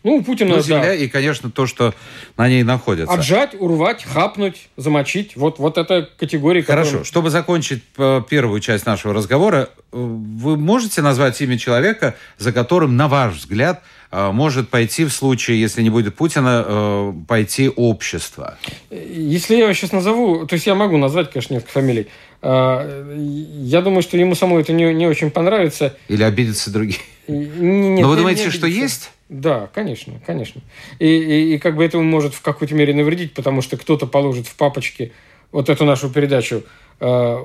Ну, 0.03 0.17
у 0.17 0.23
Путина, 0.23 0.57
ну, 0.57 0.63
земля 0.63 0.83
да. 0.83 0.95
и, 0.95 1.09
конечно, 1.09 1.51
то, 1.51 1.67
что 1.67 1.95
на 2.39 2.49
ней 2.49 2.63
находится. 2.63 3.13
Отжать, 3.13 3.55
урвать, 3.59 4.03
хапнуть, 4.05 4.69
замочить. 4.77 5.37
Вот, 5.37 5.59
вот 5.59 5.77
это 5.77 6.09
категория. 6.19 6.63
Хорошо. 6.63 6.87
Которым... 6.87 7.05
Чтобы 7.05 7.31
закончить 7.31 7.83
э, 7.99 8.23
первую 8.29 8.61
часть 8.61 8.87
нашего 8.87 9.13
разговора, 9.13 9.69
вы 9.93 10.57
можете 10.57 11.03
назвать 11.03 11.41
имя 11.43 11.59
человека, 11.59 12.15
за 12.39 12.53
которым, 12.53 12.97
на 12.97 13.09
ваш 13.09 13.35
взгляд, 13.35 13.83
э, 14.11 14.31
может 14.31 14.71
пойти 14.71 15.05
в 15.05 15.11
случае, 15.11 15.61
если 15.61 15.83
не 15.83 15.91
будет 15.91 16.15
Путина, 16.15 16.65
э, 16.67 17.13
пойти 17.29 17.69
общество? 17.69 18.57
Если 18.91 19.57
я 19.57 19.65
его 19.65 19.73
сейчас 19.75 19.93
назову, 19.93 20.47
то 20.47 20.55
есть 20.55 20.67
я 20.67 20.75
могу 20.75 20.97
назвать, 20.97 21.31
конечно, 21.31 21.53
несколько 21.55 21.73
фамилий. 21.73 22.07
Я 22.43 23.83
думаю, 23.83 24.01
что 24.01 24.17
ему 24.17 24.35
самому 24.35 24.61
это 24.61 24.73
не, 24.73 24.95
не 24.95 25.07
очень 25.07 25.31
понравится. 25.31 25.95
Или 26.09 26.23
обидятся 26.23 26.71
другие. 26.71 27.01
Нет, 27.29 28.01
Но 28.01 28.09
вы 28.09 28.17
думаете, 28.17 28.51
что 28.51 28.67
есть? 28.67 29.11
Да, 29.31 29.71
конечно, 29.73 30.21
конечно. 30.27 30.61
И, 30.99 31.07
и, 31.07 31.55
и 31.55 31.59
как 31.59 31.77
бы 31.77 31.85
это 31.85 31.99
может 31.99 32.35
в 32.35 32.43
какой-то 32.43 32.75
мере 32.75 32.93
навредить, 32.93 33.33
потому 33.33 33.63
что 33.63 33.77
кто-то 33.77 34.09
положит 34.09 34.49
в 34.49 34.57
папочки 34.57 35.13
вот 35.53 35.69
эту 35.69 35.85
нашу 35.85 36.11
передачу, 36.11 36.65
э, 36.99 37.39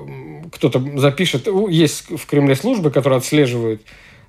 кто-то 0.50 0.98
запишет. 0.98 1.46
Есть 1.70 2.10
в 2.10 2.26
Кремле 2.26 2.56
службы, 2.56 2.90
которые 2.90 3.18
отслеживают 3.18 3.82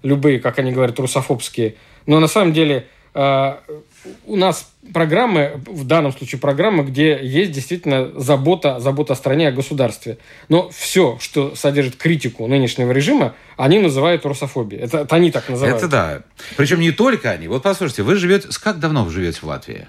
любые, 0.04 0.40
как 0.40 0.60
они 0.60 0.72
говорят, 0.72 1.00
русофобские. 1.00 1.74
Но 2.06 2.20
на 2.20 2.28
самом 2.28 2.54
деле 2.54 2.86
э, 3.16 3.56
у 4.26 4.36
нас 4.36 4.72
программы, 4.94 5.62
в 5.66 5.86
данном 5.86 6.14
случае 6.14 6.40
программы, 6.40 6.84
где 6.84 7.20
есть 7.22 7.52
действительно 7.52 8.12
забота, 8.20 8.80
забота 8.80 9.14
о 9.14 9.16
стране, 9.16 9.50
о 9.50 9.52
государстве. 9.52 10.18
Но 10.50 10.70
все, 10.70 11.18
что 11.20 11.56
содержит 11.56 11.96
критику 11.96 12.48
нынешнего 12.48 12.92
режима, 12.92 13.36
они 13.58 13.80
называют 13.80 14.26
русофобией. 14.26 14.84
Это, 14.84 15.00
это 15.00 15.16
они 15.16 15.32
так 15.32 15.50
называют. 15.50 15.78
Это 15.78 15.88
да. 15.88 16.22
Причем 16.56 16.80
не 16.80 16.92
только 16.92 17.32
они. 17.32 17.48
Вот 17.48 17.64
послушайте, 17.64 18.04
вы 18.04 18.16
живете... 18.16 18.48
Как 18.62 18.80
давно 18.80 19.04
вы 19.04 19.12
живете 19.12 19.40
в 19.42 19.44
Латвии? 19.44 19.88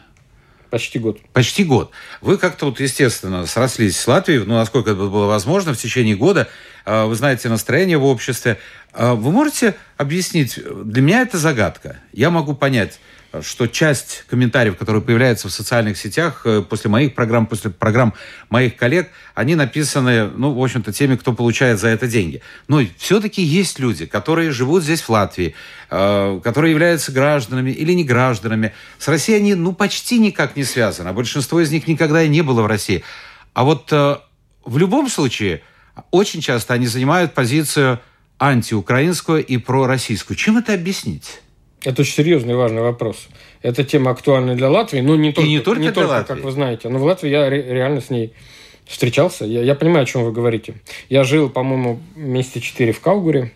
Почти 0.71 0.99
год. 0.99 1.19
Почти 1.33 1.65
год. 1.65 1.91
Вы 2.21 2.37
как-то 2.37 2.67
вот, 2.67 2.79
естественно, 2.81 3.47
срослись 3.47 3.99
с 3.99 4.07
Латвией, 4.07 4.45
ну, 4.45 4.55
насколько 4.55 4.91
это 4.91 5.01
было 5.01 5.27
возможно, 5.27 5.73
в 5.73 5.79
течение 5.79 6.15
года. 6.15 6.49
А, 6.85 7.07
вы 7.07 7.15
знаете 7.15 7.49
настроение 7.49 7.97
в 7.97 8.05
обществе. 8.05 8.59
А, 8.93 9.15
вы 9.15 9.33
можете 9.33 9.77
объяснить? 9.97 10.59
Для 10.85 11.01
меня 11.01 11.23
это 11.23 11.39
загадка. 11.39 12.01
Я 12.13 12.29
могу 12.31 12.55
понять, 12.55 13.01
что 13.43 13.67
часть 13.67 14.25
комментариев, 14.29 14.77
которые 14.77 15.03
появляются 15.03 15.49
в 15.49 15.53
социальных 15.53 15.99
сетях 15.99 16.43
э, 16.45 16.63
после 16.63 16.89
моих 16.89 17.15
программ, 17.15 17.47
после 17.47 17.71
программ 17.71 18.15
моих 18.49 18.77
коллег, 18.77 19.11
они 19.35 19.55
написаны, 19.55 20.29
ну, 20.29 20.53
в 20.53 20.63
общем-то, 20.63 20.93
теми, 20.93 21.17
кто 21.17 21.35
получает 21.35 21.79
за 21.79 21.89
это 21.89 22.07
деньги. 22.07 22.41
Но 22.69 22.81
все-таки 22.97 23.43
есть 23.43 23.79
люди, 23.79 24.07
которые 24.07 24.51
живут 24.51 24.83
здесь, 24.83 25.03
в 25.03 25.11
Латвии, 25.11 25.55
э, 25.91 26.41
которые 26.43 26.71
являются 26.71 27.13
гражданами 27.13 27.71
или 27.71 27.93
не 27.93 28.05
гражданами. 28.05 28.73
С 28.99 29.09
Россией 29.09 29.39
они, 29.39 29.55
ну, 29.55 29.75
почти 29.75 30.19
никак 30.19 30.57
не 30.57 30.65
связаны. 30.65 31.09
А 31.09 31.13
большинство 31.13 31.61
из 31.61 31.71
них 31.71 31.87
никогда 31.87 32.23
и 32.23 32.29
не 32.29 32.43
было 32.43 32.63
в 32.63 32.67
России. 32.67 33.05
А 33.53 33.65
вот 33.65 33.93
э, 33.93 34.17
в 34.65 34.79
любом 34.79 35.09
случае, 35.11 35.63
очень 36.11 36.41
часто 36.41 36.73
они 36.73 36.87
занимают 36.87 37.35
позицию 37.35 38.01
антиукраинскую 38.39 39.45
и 39.45 39.59
пророссийскую. 39.59 40.37
Чем 40.37 40.57
это 40.57 40.73
объяснить? 40.73 41.41
Это 41.85 42.03
очень 42.03 42.15
серьезный 42.15 42.55
и 42.55 42.57
важный 42.57 42.83
вопрос. 42.83 43.29
Эта 43.63 43.85
тема 43.85 44.11
актуальна 44.11 44.55
для 44.57 44.69
Латвии, 44.69 45.01
но 45.01 45.17
не 45.17 45.33
только, 45.33 45.49
и 45.49 45.53
не 45.53 45.61
только, 45.61 45.81
не 45.81 45.93
только 45.93 46.25
как 46.25 46.41
вы 46.41 46.51
знаете. 46.51 46.89
Но 46.89 46.99
в 46.99 47.05
Латвии 47.05 47.31
я 47.31 47.49
ре- 47.49 47.63
реально 47.63 48.01
с 48.01 48.11
ней 48.11 48.33
встречался. 48.87 49.45
Я, 49.45 49.63
я 49.63 49.75
понимаю, 49.75 50.03
о 50.03 50.07
чем 50.07 50.25
вы 50.25 50.33
говорите. 50.33 50.75
Я 51.09 51.23
жил, 51.25 51.49
по-моему, 51.51 52.01
месяца 52.17 52.61
четыре 52.61 52.93
в 52.93 53.01
Каугуре. 53.01 53.53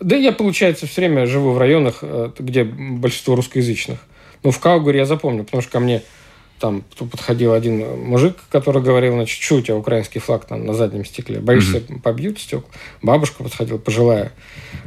Да 0.00 0.16
я, 0.16 0.32
получается, 0.32 0.86
все 0.86 1.02
время 1.02 1.26
живу 1.26 1.52
в 1.52 1.58
районах, 1.58 1.98
э, 2.02 2.30
где 2.38 2.64
большинство 2.64 3.36
русскоязычных. 3.36 4.00
Но 4.42 4.50
в 4.50 4.58
Каугуре 4.58 4.98
я 5.00 5.04
запомню, 5.04 5.44
потому 5.44 5.62
что 5.62 5.70
ко 5.70 5.80
мне 5.80 6.02
там 6.58 6.82
подходил 6.98 7.52
один 7.52 8.00
мужик, 8.04 8.36
который 8.50 8.82
говорил, 8.82 9.14
значит, 9.14 9.42
что 9.42 9.56
у 9.56 9.60
тебя 9.60 9.76
украинский 9.76 10.20
флаг 10.20 10.46
там 10.46 10.64
на 10.64 10.74
заднем 10.74 11.04
стекле? 11.04 11.40
Боишься, 11.40 11.78
mm-hmm. 11.78 12.00
побьют 12.00 12.38
стекла? 12.38 12.70
Бабушка 13.02 13.42
подходила, 13.42 13.78
пожилая 13.78 14.32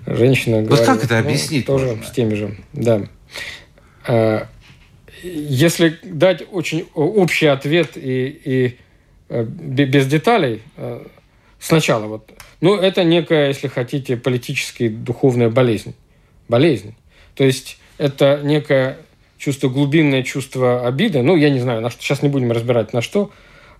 женщина. 0.05 0.57
Вот 0.57 0.67
говорила, 0.67 0.85
как 0.85 1.03
это 1.03 1.15
ну, 1.15 1.27
объяснить? 1.27 1.65
Тоже 1.65 1.87
можно? 1.87 2.03
с 2.03 2.11
теми 2.11 2.33
же, 2.33 2.57
да. 2.73 3.03
А, 4.07 4.47
если 5.23 5.99
дать 6.03 6.43
очень 6.51 6.87
общий 6.93 7.47
ответ 7.47 7.91
и, 7.95 8.41
и 8.43 8.77
э, 9.29 9.43
без 9.43 10.07
деталей, 10.07 10.61
э, 10.77 11.05
сначала 11.59 12.05
вот, 12.05 12.31
ну, 12.61 12.75
это 12.75 13.03
некая, 13.03 13.49
если 13.49 13.67
хотите, 13.67 14.17
политическая 14.17 14.89
духовная 14.89 15.49
болезнь. 15.49 15.95
Болезнь. 16.47 16.95
То 17.35 17.43
есть 17.43 17.77
это 17.97 18.39
некая 18.43 18.97
чувство, 19.37 19.69
глубинное 19.69 20.23
чувство 20.23 20.85
обиды, 20.85 21.21
ну, 21.21 21.35
я 21.35 21.49
не 21.49 21.59
знаю, 21.59 21.81
на 21.81 21.89
что, 21.89 22.01
сейчас 22.01 22.21
не 22.21 22.29
будем 22.29 22.51
разбирать 22.51 22.93
на 22.93 23.01
что, 23.01 23.31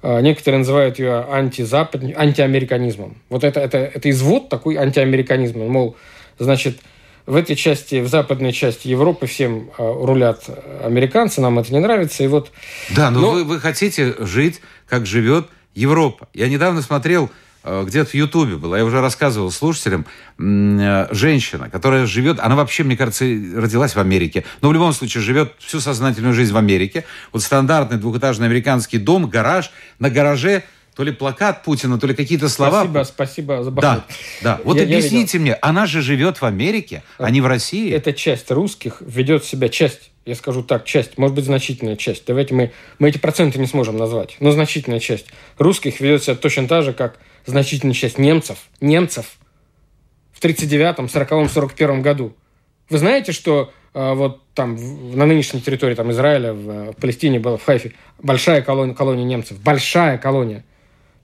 а, 0.02 0.22
некоторые 0.22 0.60
называют 0.60 1.00
ее 1.00 1.26
антизапад, 1.30 2.04
антиамериканизмом. 2.16 3.18
Вот 3.30 3.44
это, 3.44 3.60
это, 3.60 3.78
это 3.78 4.10
извод 4.10 4.50
такой 4.50 4.76
антиамериканизма. 4.76 5.66
Мол, 5.66 5.96
значит, 6.38 6.80
в 7.26 7.36
этой 7.36 7.56
части, 7.56 8.00
в 8.00 8.08
западной 8.08 8.54
части 8.54 8.88
Европы 8.88 9.28
всем 9.28 9.72
а, 9.78 10.06
рулят 10.06 10.46
американцы, 10.84 11.42
нам 11.42 11.60
это 11.60 11.74
не 11.74 11.80
нравится. 11.80 12.24
И 12.24 12.28
вот, 12.28 12.52
да, 12.96 13.10
но, 13.10 13.22
но... 13.22 13.32
Вы, 13.32 13.44
вы 13.44 13.60
хотите 13.60 14.16
жить, 14.20 14.62
как 14.88 15.06
живет 15.06 15.48
Европа. 15.74 16.28
Я 16.34 16.48
недавно 16.48 16.82
смотрел 16.82 17.30
где-то 17.64 18.12
в 18.12 18.14
Ютубе 18.14 18.56
была, 18.56 18.78
я 18.78 18.86
уже 18.86 19.02
рассказывал 19.02 19.52
слушателям, 19.52 20.06
э, 20.40 21.08
женщина, 21.12 21.70
которая 21.70 22.06
живет, 22.06 22.40
она 22.40 22.56
вообще, 22.56 22.84
мне 22.84 22.96
кажется, 22.96 23.26
родилась 23.26 23.96
в 23.96 24.00
Америке, 24.00 24.46
но 24.62 24.70
в 24.70 24.74
любом 24.74 24.94
случае 24.94 25.22
живет 25.22 25.54
всю 25.60 25.80
сознательную 25.80 26.34
жизнь 26.34 26.54
в 26.54 26.58
Америке. 26.58 27.06
Вот 27.34 27.44
стандартный 27.44 27.98
двухэтажный 27.98 28.48
американский 28.48 28.98
дом, 28.98 29.30
гараж, 29.30 29.72
на 30.00 30.10
гараже 30.10 30.64
то 30.98 31.04
ли 31.04 31.12
плакат 31.12 31.64
Путина, 31.64 32.00
то 32.00 32.08
ли 32.08 32.16
какие-то 32.16 32.50
слова. 32.50 32.82
Спасибо, 32.82 33.04
спасибо 33.04 33.64
за 33.64 33.70
Да, 33.70 34.06
да. 34.42 34.60
Вот 34.64 34.78
я, 34.78 34.84
объясните 34.84 35.38
я 35.38 35.42
мне, 35.42 35.54
она 35.54 35.86
же 35.86 36.02
живет 36.02 36.42
в 36.42 36.44
Америке, 36.44 37.04
а 37.20 37.30
не 37.30 37.40
в 37.40 37.46
России. 37.46 37.92
Эта 37.92 38.14
часть 38.14 38.50
русских 38.50 38.98
ведет 39.02 39.46
себя, 39.46 39.70
часть, 39.70 40.10
я 40.26 40.34
скажу 40.34 40.64
так, 40.64 40.86
часть, 40.86 41.20
может 41.20 41.36
быть, 41.36 41.46
значительная 41.46 41.98
часть. 41.98 42.24
Давайте 42.26 42.56
мы, 42.56 42.72
мы 42.98 43.10
эти 43.10 43.20
проценты 43.20 43.60
не 43.60 43.68
сможем 43.68 43.96
назвать, 43.96 44.38
но 44.40 44.52
значительная 44.52 45.00
часть 45.00 45.28
русских 45.60 46.00
ведет 46.00 46.24
себя 46.24 46.36
точно 46.36 46.68
так 46.68 46.84
же, 46.84 46.94
как 46.94 47.20
значительная 47.48 47.96
часть 47.96 48.18
немцев, 48.20 48.58
немцев 48.80 49.38
в 50.34 50.44
39-м, 50.44 51.06
40-м, 51.06 51.50
41 51.50 52.02
году. 52.02 52.36
Вы 52.90 53.00
знаете, 53.00 53.32
что 53.32 53.74
э, 53.94 54.14
вот 54.14 54.44
там 54.54 54.76
на 55.18 55.26
нынешней 55.26 55.62
территории 55.62 55.96
там, 55.96 56.12
Израиля, 56.12 56.54
в, 56.54 56.92
в 56.92 56.96
Палестине 56.98 57.40
была, 57.40 57.58
в 57.58 57.64
Хайфе, 57.64 57.94
большая 58.22 58.62
колония, 58.62 58.94
колония 58.94 59.26
немцев, 59.26 59.60
большая 59.60 60.18
колония. 60.18 60.64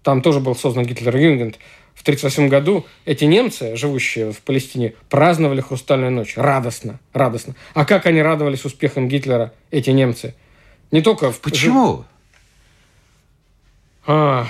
Там 0.02 0.22
тоже 0.22 0.40
был 0.40 0.56
создан 0.56 0.86
Гитлерюгенд. 0.86 1.60
В 1.94 2.02
1938 2.02 2.50
году 2.50 2.86
эти 3.06 3.26
немцы, 3.26 3.76
живущие 3.76 4.32
в 4.32 4.42
Палестине, 4.42 4.96
праздновали 5.10 5.62
«Хрустальную 5.62 6.12
ночь». 6.12 6.34
Радостно, 6.36 7.00
радостно. 7.14 7.56
А 7.76 7.86
как 7.86 8.08
они 8.08 8.22
радовались 8.22 8.66
успехам 8.66 9.08
Гитлера, 9.08 9.54
эти 9.70 9.92
немцы? 9.92 10.34
Не 10.92 11.02
только 11.02 11.32
в... 11.32 11.40
Почему? 11.40 12.04
А, 14.06 14.48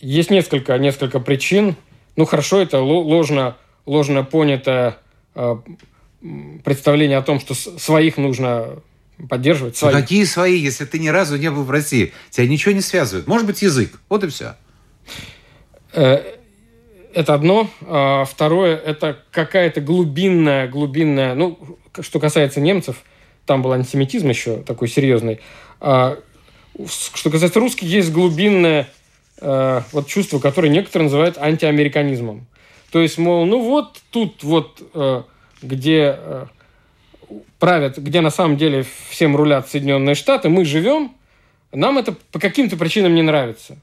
есть 0.00 0.30
несколько, 0.30 0.76
несколько 0.78 1.20
причин. 1.20 1.76
Ну, 2.16 2.26
хорошо, 2.26 2.60
это 2.60 2.80
ложно, 2.80 3.56
ложно 3.86 4.24
понято 4.24 4.98
э, 5.34 5.56
представление 6.64 7.18
о 7.18 7.22
том, 7.22 7.40
что 7.40 7.54
своих 7.54 8.16
нужно 8.16 8.82
поддерживать. 9.28 9.76
Своих. 9.76 9.94
Ну, 9.94 10.00
какие 10.00 10.24
свои, 10.24 10.58
если 10.58 10.84
ты 10.84 10.98
ни 10.98 11.08
разу 11.08 11.36
не 11.36 11.50
был 11.50 11.62
в 11.62 11.70
России? 11.70 12.12
Тебя 12.30 12.48
ничего 12.48 12.74
не 12.74 12.80
связывает. 12.80 13.26
Может 13.26 13.46
быть, 13.46 13.62
язык. 13.62 14.00
Вот 14.08 14.24
и 14.24 14.28
все. 14.28 14.56
Э, 15.92 16.22
это 17.14 17.34
одно. 17.34 17.70
А 17.82 18.24
второе, 18.24 18.76
это 18.76 19.18
какая-то 19.30 19.80
глубинная, 19.80 20.68
глубинная... 20.68 21.34
Ну, 21.34 21.78
что 22.00 22.18
касается 22.20 22.60
немцев, 22.60 22.96
там 23.46 23.62
был 23.62 23.72
антисемитизм 23.72 24.28
еще 24.28 24.62
такой 24.62 24.88
серьезный. 24.88 25.40
А 25.80 26.18
что 26.86 27.30
касается 27.30 27.60
русских, 27.60 27.86
есть 27.86 28.12
глубинная 28.12 28.88
э, 29.42 29.80
вот 29.92 30.06
чувство, 30.06 30.38
которое 30.38 30.68
некоторые 30.68 31.04
называют 31.04 31.36
антиамериканизмом. 31.38 32.46
То 32.90 33.00
есть, 33.00 33.18
мол, 33.18 33.46
ну 33.46 33.60
вот 33.60 34.00
тут 34.10 34.42
вот, 34.42 34.82
э, 34.94 35.22
где 35.62 36.16
э, 36.18 36.46
правят, 37.58 37.98
где 37.98 38.20
на 38.20 38.30
самом 38.30 38.56
деле 38.56 38.84
всем 39.08 39.34
рулят 39.36 39.68
Соединенные 39.68 40.14
Штаты, 40.14 40.48
мы 40.48 40.64
живем, 40.64 41.12
нам 41.72 41.98
это 41.98 42.14
по 42.30 42.38
каким-то 42.38 42.76
причинам 42.76 43.14
не 43.14 43.22
нравится. 43.22 43.78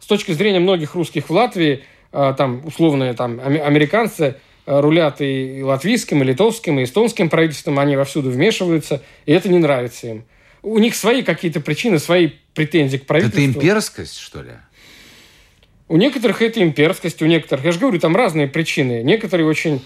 С 0.00 0.06
точки 0.06 0.32
зрения 0.32 0.60
многих 0.60 0.94
русских 0.94 1.28
в 1.28 1.32
Латвии, 1.32 1.84
э, 2.12 2.34
там, 2.36 2.66
условные 2.66 3.14
там, 3.14 3.40
американцы 3.40 4.36
э, 4.66 4.80
рулят 4.80 5.20
и 5.20 5.62
латвийским, 5.62 6.22
и 6.22 6.26
литовским, 6.26 6.80
и 6.80 6.84
эстонским 6.84 7.30
правительством, 7.30 7.78
они 7.78 7.96
вовсюду 7.96 8.30
вмешиваются, 8.30 9.02
и 9.24 9.32
это 9.32 9.48
не 9.48 9.58
нравится 9.58 10.08
им. 10.08 10.24
У 10.62 10.78
них 10.78 10.96
свои 10.96 11.22
какие-то 11.22 11.60
причины, 11.60 12.00
свои 12.00 12.30
претензии 12.54 12.96
к 12.96 13.06
правительству. 13.06 13.40
Это 13.40 13.58
имперскость, 13.58 14.18
что 14.18 14.42
ли? 14.42 14.50
У 15.88 15.96
некоторых 15.96 16.42
это 16.42 16.62
имперскость, 16.62 17.22
у 17.22 17.26
некоторых, 17.26 17.64
я 17.64 17.72
же 17.72 17.78
говорю, 17.78 17.98
там 17.98 18.14
разные 18.14 18.46
причины. 18.46 19.02
Некоторые 19.02 19.46
очень... 19.46 19.82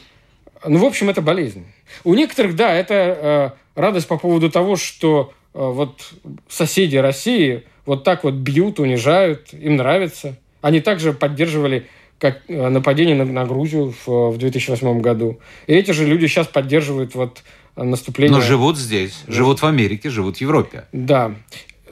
Ну, 0.64 0.78
в 0.78 0.84
общем, 0.84 1.10
это 1.10 1.22
болезнь. 1.22 1.64
У 2.04 2.14
некоторых, 2.14 2.56
да, 2.56 2.72
это 2.72 2.94
э, 2.94 3.80
радость 3.80 4.08
по 4.08 4.18
поводу 4.18 4.50
того, 4.50 4.76
что 4.76 5.32
э, 5.54 5.58
вот 5.58 6.12
соседи 6.48 6.96
России 6.96 7.64
вот 7.86 8.04
так 8.04 8.24
вот 8.24 8.34
бьют, 8.34 8.78
унижают, 8.80 9.52
им 9.52 9.76
нравится. 9.76 10.36
Они 10.60 10.80
также 10.80 11.12
поддерживали 11.12 11.86
как 12.18 12.42
э, 12.48 12.68
нападение 12.68 13.16
на, 13.16 13.24
на 13.24 13.44
Грузию 13.44 13.94
в, 14.06 14.30
в 14.30 14.38
2008 14.38 15.00
году. 15.00 15.40
И 15.66 15.74
эти 15.74 15.90
же 15.92 16.06
люди 16.06 16.26
сейчас 16.26 16.46
поддерживают 16.46 17.14
вот 17.14 17.42
наступление... 17.76 18.36
Но 18.36 18.42
живут 18.42 18.78
здесь, 18.78 19.22
живут 19.26 19.62
в 19.62 19.66
Америке, 19.66 20.10
живут 20.10 20.36
в 20.36 20.40
Европе. 20.40 20.84
Да. 20.92 21.34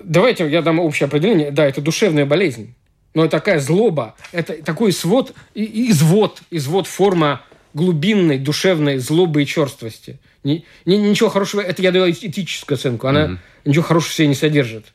Давайте 0.02 0.48
я 0.48 0.62
дам 0.62 0.78
общее 0.78 1.06
определение. 1.06 1.50
Да, 1.50 1.66
это 1.66 1.80
душевная 1.80 2.26
болезнь. 2.26 2.74
Но 3.14 3.24
это 3.24 3.38
такая 3.38 3.58
злоба, 3.58 4.14
это 4.32 4.62
такой 4.62 4.92
свод, 4.92 5.34
извод, 5.54 6.42
извод 6.50 6.86
форма 6.86 7.42
глубинной 7.74 8.38
душевной 8.38 8.98
злобы 8.98 9.42
и 9.42 9.46
черствости. 9.46 10.18
Ни, 10.44 10.64
ни, 10.84 10.96
ничего 10.96 11.28
хорошего, 11.28 11.60
это 11.60 11.82
я 11.82 11.92
даю 11.92 12.10
этическую 12.10 12.76
оценку, 12.76 13.08
она 13.08 13.26
mm-hmm. 13.26 13.38
ничего 13.66 13.84
хорошего 13.84 14.12
в 14.12 14.14
себе 14.14 14.28
не 14.28 14.34
содержит. 14.34 14.86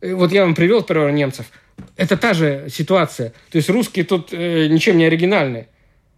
И 0.00 0.12
вот 0.12 0.32
я 0.32 0.44
вам 0.44 0.54
привел 0.54 0.82
пример 0.82 1.10
немцев. 1.12 1.46
Это 1.96 2.16
та 2.16 2.34
же 2.34 2.66
ситуация. 2.70 3.32
То 3.50 3.56
есть 3.56 3.68
русские 3.68 4.04
тут 4.04 4.32
э, 4.32 4.66
ничем 4.68 4.96
не 4.96 5.04
оригинальны. 5.04 5.68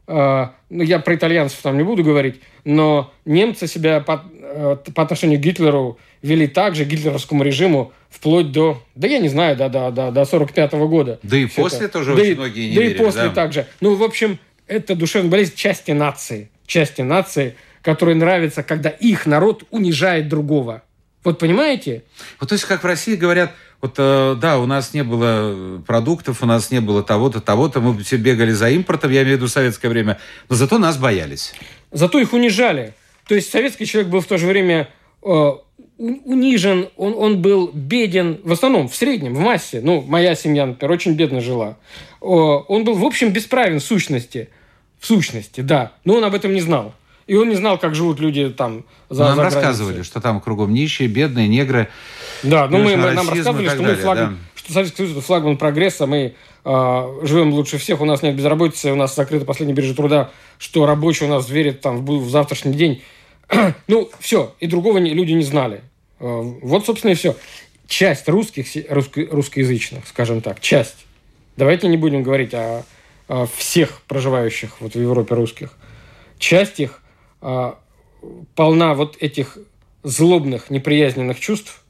Э, 0.06 0.48
ну, 0.68 0.82
я 0.82 0.98
про 0.98 1.14
итальянцев 1.14 1.60
там 1.62 1.76
не 1.76 1.84
буду 1.84 2.04
говорить, 2.04 2.40
но 2.64 3.12
немцы 3.24 3.66
себя 3.66 4.00
по, 4.00 4.24
э, 4.40 4.76
по 4.94 5.02
отношению 5.02 5.38
к 5.38 5.42
Гитлеру 5.42 5.98
вели 6.22 6.46
так 6.46 6.74
же, 6.74 6.85
гитлеровскому 6.85 7.42
режиму, 7.42 7.92
вплоть 8.09 8.52
до, 8.52 8.83
да 8.94 9.09
я 9.09 9.18
не 9.18 9.28
знаю, 9.28 9.56
до, 9.56 9.68
до, 9.68 9.90
до, 9.90 10.11
до 10.11 10.24
45 10.24 10.72
-го 10.72 10.88
года. 10.88 11.18
Да 11.22 11.37
и 11.37 11.46
после 11.46 11.87
это. 11.87 11.98
тоже 11.98 12.14
да 12.14 12.20
очень 12.20 12.33
и, 12.33 12.35
многие 12.35 12.68
не 12.68 12.74
Да 12.74 12.83
верили, 12.83 12.94
и 12.94 12.98
после 12.98 13.22
да? 13.22 13.30
также. 13.30 13.66
Ну, 13.80 13.94
в 13.94 14.02
общем, 14.02 14.38
это 14.66 14.94
душевная 14.94 15.30
болезнь 15.30 15.54
части 15.54 15.92
нации. 15.92 16.50
Части 16.66 17.02
нации, 17.02 17.56
которой 17.83 18.14
нравится, 18.14 18.62
когда 18.62 18.90
их 18.90 19.26
народ 19.26 19.64
унижает 19.70 20.28
другого. 20.28 20.83
Вот 21.24 21.38
понимаете? 21.38 22.04
Вот 22.38 22.48
то 22.48 22.54
есть, 22.54 22.64
как 22.64 22.83
в 22.83 22.87
России 22.87 23.14
говорят, 23.14 23.52
вот 23.80 23.94
э, 23.98 24.37
да, 24.40 24.59
у 24.59 24.66
нас 24.66 24.94
не 24.94 25.04
было 25.04 25.83
продуктов, 25.87 26.42
у 26.42 26.46
нас 26.46 26.70
не 26.70 26.80
было 26.80 27.02
того-то, 27.02 27.40
того-то, 27.40 27.80
мы 27.80 28.02
все 28.02 28.16
бегали 28.16 28.52
за 28.52 28.70
импортом, 28.70 29.11
я 29.11 29.22
имею 29.22 29.37
в 29.37 29.40
виду 29.40 29.48
советское 29.48 29.88
время, 29.88 30.18
но 30.48 30.56
зато 30.56 30.78
нас 30.78 30.96
боялись. 30.96 31.54
Зато 31.90 32.18
их 32.18 32.33
унижали. 32.33 32.94
То 33.26 33.35
есть 33.35 33.50
советский 33.50 33.87
человек 33.87 34.11
был 34.11 34.20
в 34.20 34.26
то 34.26 34.38
же 34.38 34.46
время 34.46 34.88
э, 35.22 35.50
унижен, 36.00 36.88
он, 36.96 37.14
он 37.16 37.42
был 37.42 37.70
беден, 37.74 38.40
в 38.42 38.52
основном, 38.52 38.88
в 38.88 38.96
среднем, 38.96 39.34
в 39.34 39.38
массе. 39.38 39.80
Ну, 39.82 40.00
моя 40.00 40.34
семья, 40.34 40.64
например, 40.66 40.92
очень 40.92 41.12
бедно 41.12 41.40
жила. 41.40 41.76
Он 42.20 42.84
был, 42.84 42.94
в 42.94 43.04
общем, 43.04 43.32
бесправен 43.32 43.80
в 43.80 43.84
сущности. 43.84 44.48
В 44.98 45.06
сущности, 45.06 45.60
да. 45.60 45.92
Но 46.04 46.14
он 46.14 46.24
об 46.24 46.34
этом 46.34 46.54
не 46.54 46.60
знал. 46.60 46.94
И 47.26 47.36
он 47.36 47.48
не 47.48 47.54
знал, 47.54 47.78
как 47.78 47.94
живут 47.94 48.18
люди 48.18 48.48
там 48.48 48.84
за, 49.08 49.24
Нам 49.24 49.36
за 49.36 49.42
рассказывали, 49.44 50.02
что 50.02 50.20
там 50.20 50.40
кругом 50.40 50.72
нищие, 50.72 51.06
бедные, 51.06 51.48
негры. 51.48 51.88
Да, 52.42 52.66
ну 52.66 52.78
мы, 52.82 52.96
нам 52.96 53.28
рассказывали, 53.28 53.68
что 53.68 53.82
мы 53.82 53.94
флаг, 53.94 54.18
да. 54.18 54.32
что 54.56 54.72
Советский 54.72 54.96
Союз 54.96 55.12
это 55.12 55.20
флагман 55.20 55.56
прогресса, 55.56 56.06
мы 56.06 56.34
э, 56.64 57.18
живем 57.22 57.52
лучше 57.52 57.78
всех, 57.78 58.00
у 58.00 58.04
нас 58.04 58.22
нет 58.22 58.34
безработицы, 58.34 58.90
у 58.90 58.96
нас 58.96 59.14
закрыта 59.14 59.44
последняя 59.44 59.74
биржа 59.74 59.94
труда, 59.94 60.30
что 60.58 60.86
рабочий 60.86 61.26
у 61.26 61.28
нас 61.28 61.48
верит 61.48 61.82
там 61.82 62.04
в, 62.04 62.24
в 62.24 62.30
завтрашний 62.30 62.72
день. 62.72 63.02
ну, 63.86 64.10
все, 64.18 64.54
и 64.58 64.66
другого 64.66 64.98
не, 64.98 65.14
люди 65.14 65.32
не 65.32 65.44
знали. 65.44 65.82
Э, 66.20 66.40
вот, 66.62 66.87
собственно, 66.87 67.12
и 67.12 67.14
все. 67.14 67.37
Часть 67.87 68.28
русских, 68.28 68.66
русско, 68.88 69.26
русскоязычных, 69.30 70.06
скажем 70.06 70.42
так, 70.42 70.61
часть. 70.61 71.06
Давайте 71.56 71.88
не 71.88 71.96
будем 71.96 72.22
говорить 72.22 72.54
о, 72.54 72.85
о 73.26 73.46
всех 73.46 74.02
проживающих 74.02 74.80
вот 74.80 74.94
в 74.94 75.00
Европе 75.00 75.35
русских. 75.35 75.76
Часть 76.38 76.78
их 76.78 77.02
а, 77.40 77.78
полна 78.54 78.94
вот 78.94 79.16
этих 79.20 79.59
злобных, 80.04 80.70
неприязненных 80.70 81.40
чувств. 81.40 81.83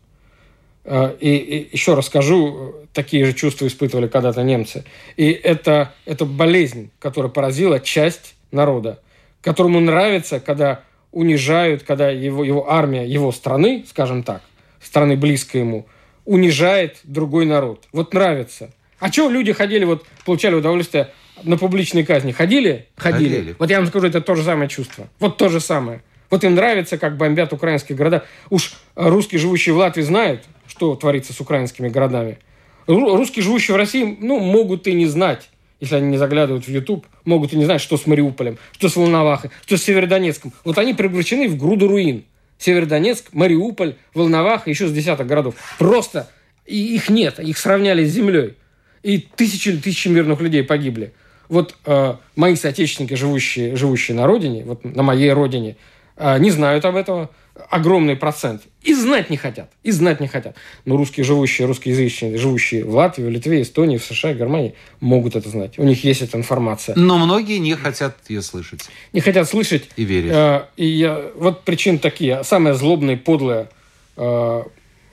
А, 0.85 1.15
и, 1.21 1.37
и 1.37 1.69
еще 1.73 1.95
расскажу, 1.95 2.75
такие 2.95 3.25
же 3.27 3.35
чувства 3.35 3.67
испытывали 3.67 4.09
когда-то 4.09 4.43
немцы. 4.43 4.85
И 5.17 5.31
это, 5.31 5.93
это 6.07 6.25
болезнь, 6.25 6.91
которая 6.99 7.31
поразила 7.31 7.79
часть 7.79 8.35
народа, 8.51 9.01
которому 9.43 9.81
нравится, 9.81 10.41
когда 10.41 10.83
унижают, 11.13 11.83
когда 11.83 12.11
его, 12.11 12.45
его 12.45 12.71
армия, 12.71 13.07
его 13.07 13.33
страны, 13.33 13.85
скажем 13.89 14.23
так, 14.23 14.43
страны 14.81 15.17
близкой 15.17 15.63
ему, 15.63 15.87
унижает 16.25 17.01
другой 17.05 17.47
народ. 17.47 17.89
Вот 17.93 18.15
нравится. 18.15 18.71
А 18.99 19.11
что 19.11 19.31
люди 19.31 19.53
ходили, 19.53 19.85
вот 19.85 20.07
получали 20.25 20.55
удовольствие 20.55 21.11
на 21.43 21.57
публичные 21.57 22.05
казни? 22.05 22.33
Ходили? 22.33 22.87
Ходили. 22.97 23.37
Ходили. 23.37 23.57
Вот 23.59 23.71
я 23.71 23.79
вам 23.79 23.87
скажу, 23.89 24.07
это 24.07 24.21
то 24.21 24.35
же 24.35 24.45
самое 24.45 24.69
чувство. 24.69 25.09
Вот 25.19 25.37
то 25.37 25.49
же 25.49 25.61
самое. 25.61 26.03
Вот 26.29 26.45
им 26.45 26.55
нравится, 26.55 26.97
как 26.97 27.17
бомбят 27.17 27.53
украинские 27.53 27.97
города. 27.99 28.25
Уж 28.51 28.75
русские, 28.95 29.41
живущие 29.41 29.75
в 29.75 29.79
Латвии, 29.79 30.03
знают, 30.03 30.45
что 30.69 30.95
творится 30.95 31.33
с 31.33 31.41
украинскими 31.41 31.89
городами. 31.89 32.39
Русские, 32.87 33.43
живущие 33.43 33.75
в 33.75 33.79
России, 33.79 34.17
ну, 34.21 34.39
могут 34.39 34.87
и 34.87 34.93
не 34.93 35.07
знать 35.07 35.50
если 35.81 35.97
они 35.97 36.09
не 36.09 36.19
заглядывают 36.19 36.67
в 36.67 36.69
YouTube, 36.69 37.07
могут 37.25 37.53
и 37.53 37.57
не 37.57 37.65
знать, 37.65 37.81
что 37.81 37.97
с 37.97 38.07
Мариуполем, 38.07 38.59
что 38.73 38.89
с 38.89 38.97
Волновахой, 38.97 39.51
что 39.67 39.77
с 39.77 39.83
Северодонецком. 39.83 40.53
Вот 40.65 40.79
они 40.79 40.95
превращены 40.95 41.49
в 41.49 41.57
груду 41.57 41.89
руин. 41.89 42.25
Северодонецк, 42.59 43.33
Мариуполь, 43.33 43.95
Волноваха, 44.13 44.69
еще 44.69 44.87
с 44.87 44.93
десяток 44.93 45.27
городов. 45.27 45.55
Просто 45.79 46.29
их 46.67 47.09
нет, 47.09 47.41
их 47.41 47.59
сравняли 47.59 48.05
с 48.05 48.13
землей. 48.13 48.55
И 49.03 49.19
тысячи 49.19 49.73
тысячи 49.79 50.09
мирных 50.09 50.41
людей 50.41 50.63
погибли. 50.63 51.15
Вот 51.49 51.75
э, 51.87 52.15
мои 52.37 52.55
соотечественники, 52.55 53.15
живущие, 53.15 53.75
живущие 53.77 54.17
на 54.17 54.27
родине, 54.27 54.65
вот 54.65 54.85
на 54.85 55.03
моей 55.03 55.33
родине, 55.33 55.77
э, 56.17 56.39
не 56.39 56.51
знают 56.51 56.85
об 56.85 56.97
этом 56.97 57.31
огромный 57.69 58.17
процент. 58.17 58.63
И 58.83 58.95
знать 58.95 59.31
не 59.31 59.37
хотят. 59.37 59.71
И 59.83 59.91
знать 59.91 60.21
не 60.21 60.29
хотят. 60.29 60.57
Но 60.85 60.97
русские, 60.97 61.25
живущие, 61.25 61.67
русскоязычные, 61.67 62.39
живущие 62.39 62.85
в 62.85 62.95
Латвии, 62.95 63.25
в 63.25 63.29
Литве, 63.29 63.63
Эстонии, 63.63 63.99
в 63.99 64.05
США, 64.05 64.33
Германии, 64.33 64.75
могут 65.01 65.37
это 65.37 65.49
знать. 65.49 65.79
У 65.79 65.85
них 65.85 66.03
есть 66.05 66.23
эта 66.23 66.39
информация. 66.39 66.95
Но 66.97 67.19
многие 67.19 67.59
не 67.59 67.75
хотят 67.75 68.17
ее 68.29 68.43
слышать. 68.43 68.89
Не 69.13 69.21
хотят 69.21 69.49
слышать. 69.49 69.89
И 69.97 70.05
верить. 70.05 70.33
Э, 70.33 70.65
и 70.77 70.87
я, 70.87 71.31
вот 71.35 71.65
причины 71.65 71.99
такие. 71.99 72.43
Самая 72.45 72.75
злобная, 72.75 73.17
подлая 73.17 73.69
э, 74.17 74.63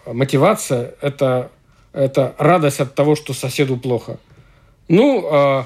мотивация– 0.05 0.93
это, 1.01 1.51
это 1.91 2.35
радость 2.37 2.79
от 2.79 2.95
того, 2.95 3.15
что 3.15 3.33
соседу 3.33 3.77
плохо. 3.77 4.17
Ну, 4.87 5.27
э, 5.29 5.63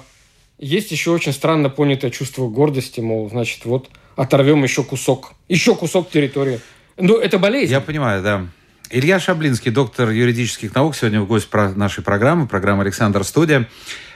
есть 0.57 0.91
еще 0.91 1.11
очень 1.11 1.33
странно 1.33 1.69
понятое 1.69 2.09
чувство 2.09 2.47
гордости, 2.47 2.99
мол, 2.99 3.29
значит, 3.29 3.65
вот– 3.65 3.89
оторвем 4.21 4.63
еще 4.63 4.83
кусок, 4.83 5.33
еще 5.49 5.75
кусок 5.75 6.11
территории. 6.11 6.59
Ну, 6.97 7.17
это 7.17 7.39
болезнь. 7.39 7.71
Я 7.71 7.81
понимаю, 7.81 8.21
да. 8.21 8.45
Илья 8.91 9.19
Шаблинский, 9.19 9.71
доктор 9.71 10.09
юридических 10.09 10.75
наук, 10.75 10.95
сегодня 10.95 11.21
в 11.21 11.27
гость 11.27 11.49
про 11.49 11.71
нашей 11.71 12.03
программы, 12.03 12.47
программа 12.47 12.83
«Александр 12.83 13.23
Студия». 13.23 13.67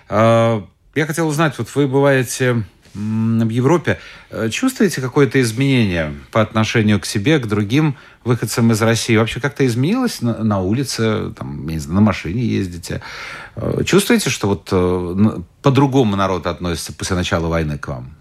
А, 0.08 0.63
я 0.94 1.06
хотел 1.08 1.28
узнать, 1.28 1.58
вот 1.58 1.74
вы 1.74 1.88
бываете 1.88 2.65
в 2.94 3.50
Европе, 3.50 4.00
э, 4.30 4.50
чувствуете 4.50 5.02
какое-то 5.02 5.41
изменение 5.41 6.13
по 6.32 6.41
отношению 6.41 7.00
к 7.00 7.06
себе, 7.06 7.39
к 7.39 7.48
другим 7.48 7.98
выходцам 8.24 8.72
из 8.72 8.82
России? 8.82 9.18
Вообще 9.18 9.41
как-то 9.41 9.65
изменилось 9.65 10.22
на, 10.22 10.44
на 10.44 10.62
улице, 10.62 11.34
там, 11.38 11.68
не 11.68 11.80
знаю, 11.80 11.96
на 11.96 12.02
машине 12.02 12.41
ездите? 12.44 13.02
Э, 13.56 13.84
чувствуете, 13.84 14.30
что 14.30 14.48
вот 14.48 14.70
э, 14.72 15.41
по-другому 15.62 16.15
народ 16.15 16.48
относится 16.48 16.94
после 16.94 17.18
начала 17.18 17.48
войны 17.48 17.78
к 17.78 17.88
вам? 17.88 18.14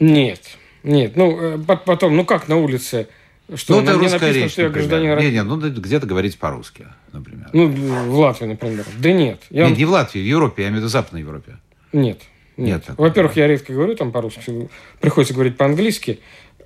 Нет, 0.00 0.40
нет. 0.82 1.16
Ну, 1.16 1.38
э, 1.40 1.58
потом, 1.58 2.16
ну 2.16 2.24
как 2.24 2.48
на 2.48 2.56
улице? 2.56 3.08
Что, 3.54 3.76
ну, 3.76 3.82
это 3.82 3.94
русская 3.94 4.18
написано, 4.20 4.42
речь, 4.42 4.52
что 4.52 4.62
я 4.62 4.68
гражданин 4.68 5.12
России? 5.12 5.30
Нет, 5.30 5.34
нет, 5.34 5.46
ну 5.46 5.80
где-то 5.80 6.06
говорить 6.06 6.38
по-русски, 6.38 6.86
например. 7.12 7.48
Ну, 7.54 7.68
в 7.68 8.18
Латвии, 8.18 8.46
например. 8.46 8.84
Да 8.98 9.10
нет. 9.10 9.40
Я... 9.48 9.68
Нет, 9.68 9.78
не 9.78 9.84
в 9.86 9.90
Латвии, 9.90 10.20
в 10.20 10.26
Европе, 10.26 10.64
я 10.64 10.68
имею 10.68 10.80
в 10.80 10.82
виду 10.82 10.90
Западной 10.90 11.20
Европе. 11.20 11.56
Нет. 11.92 12.20
Нет. 12.58 12.88
нет 12.88 12.98
Во-первых, 12.98 13.36
я 13.36 13.46
редко 13.46 13.72
говорю 13.72 13.94
там 13.94 14.12
по-русски, 14.12 14.68
приходится 15.00 15.32
говорить 15.32 15.56
по-английски. 15.56 16.20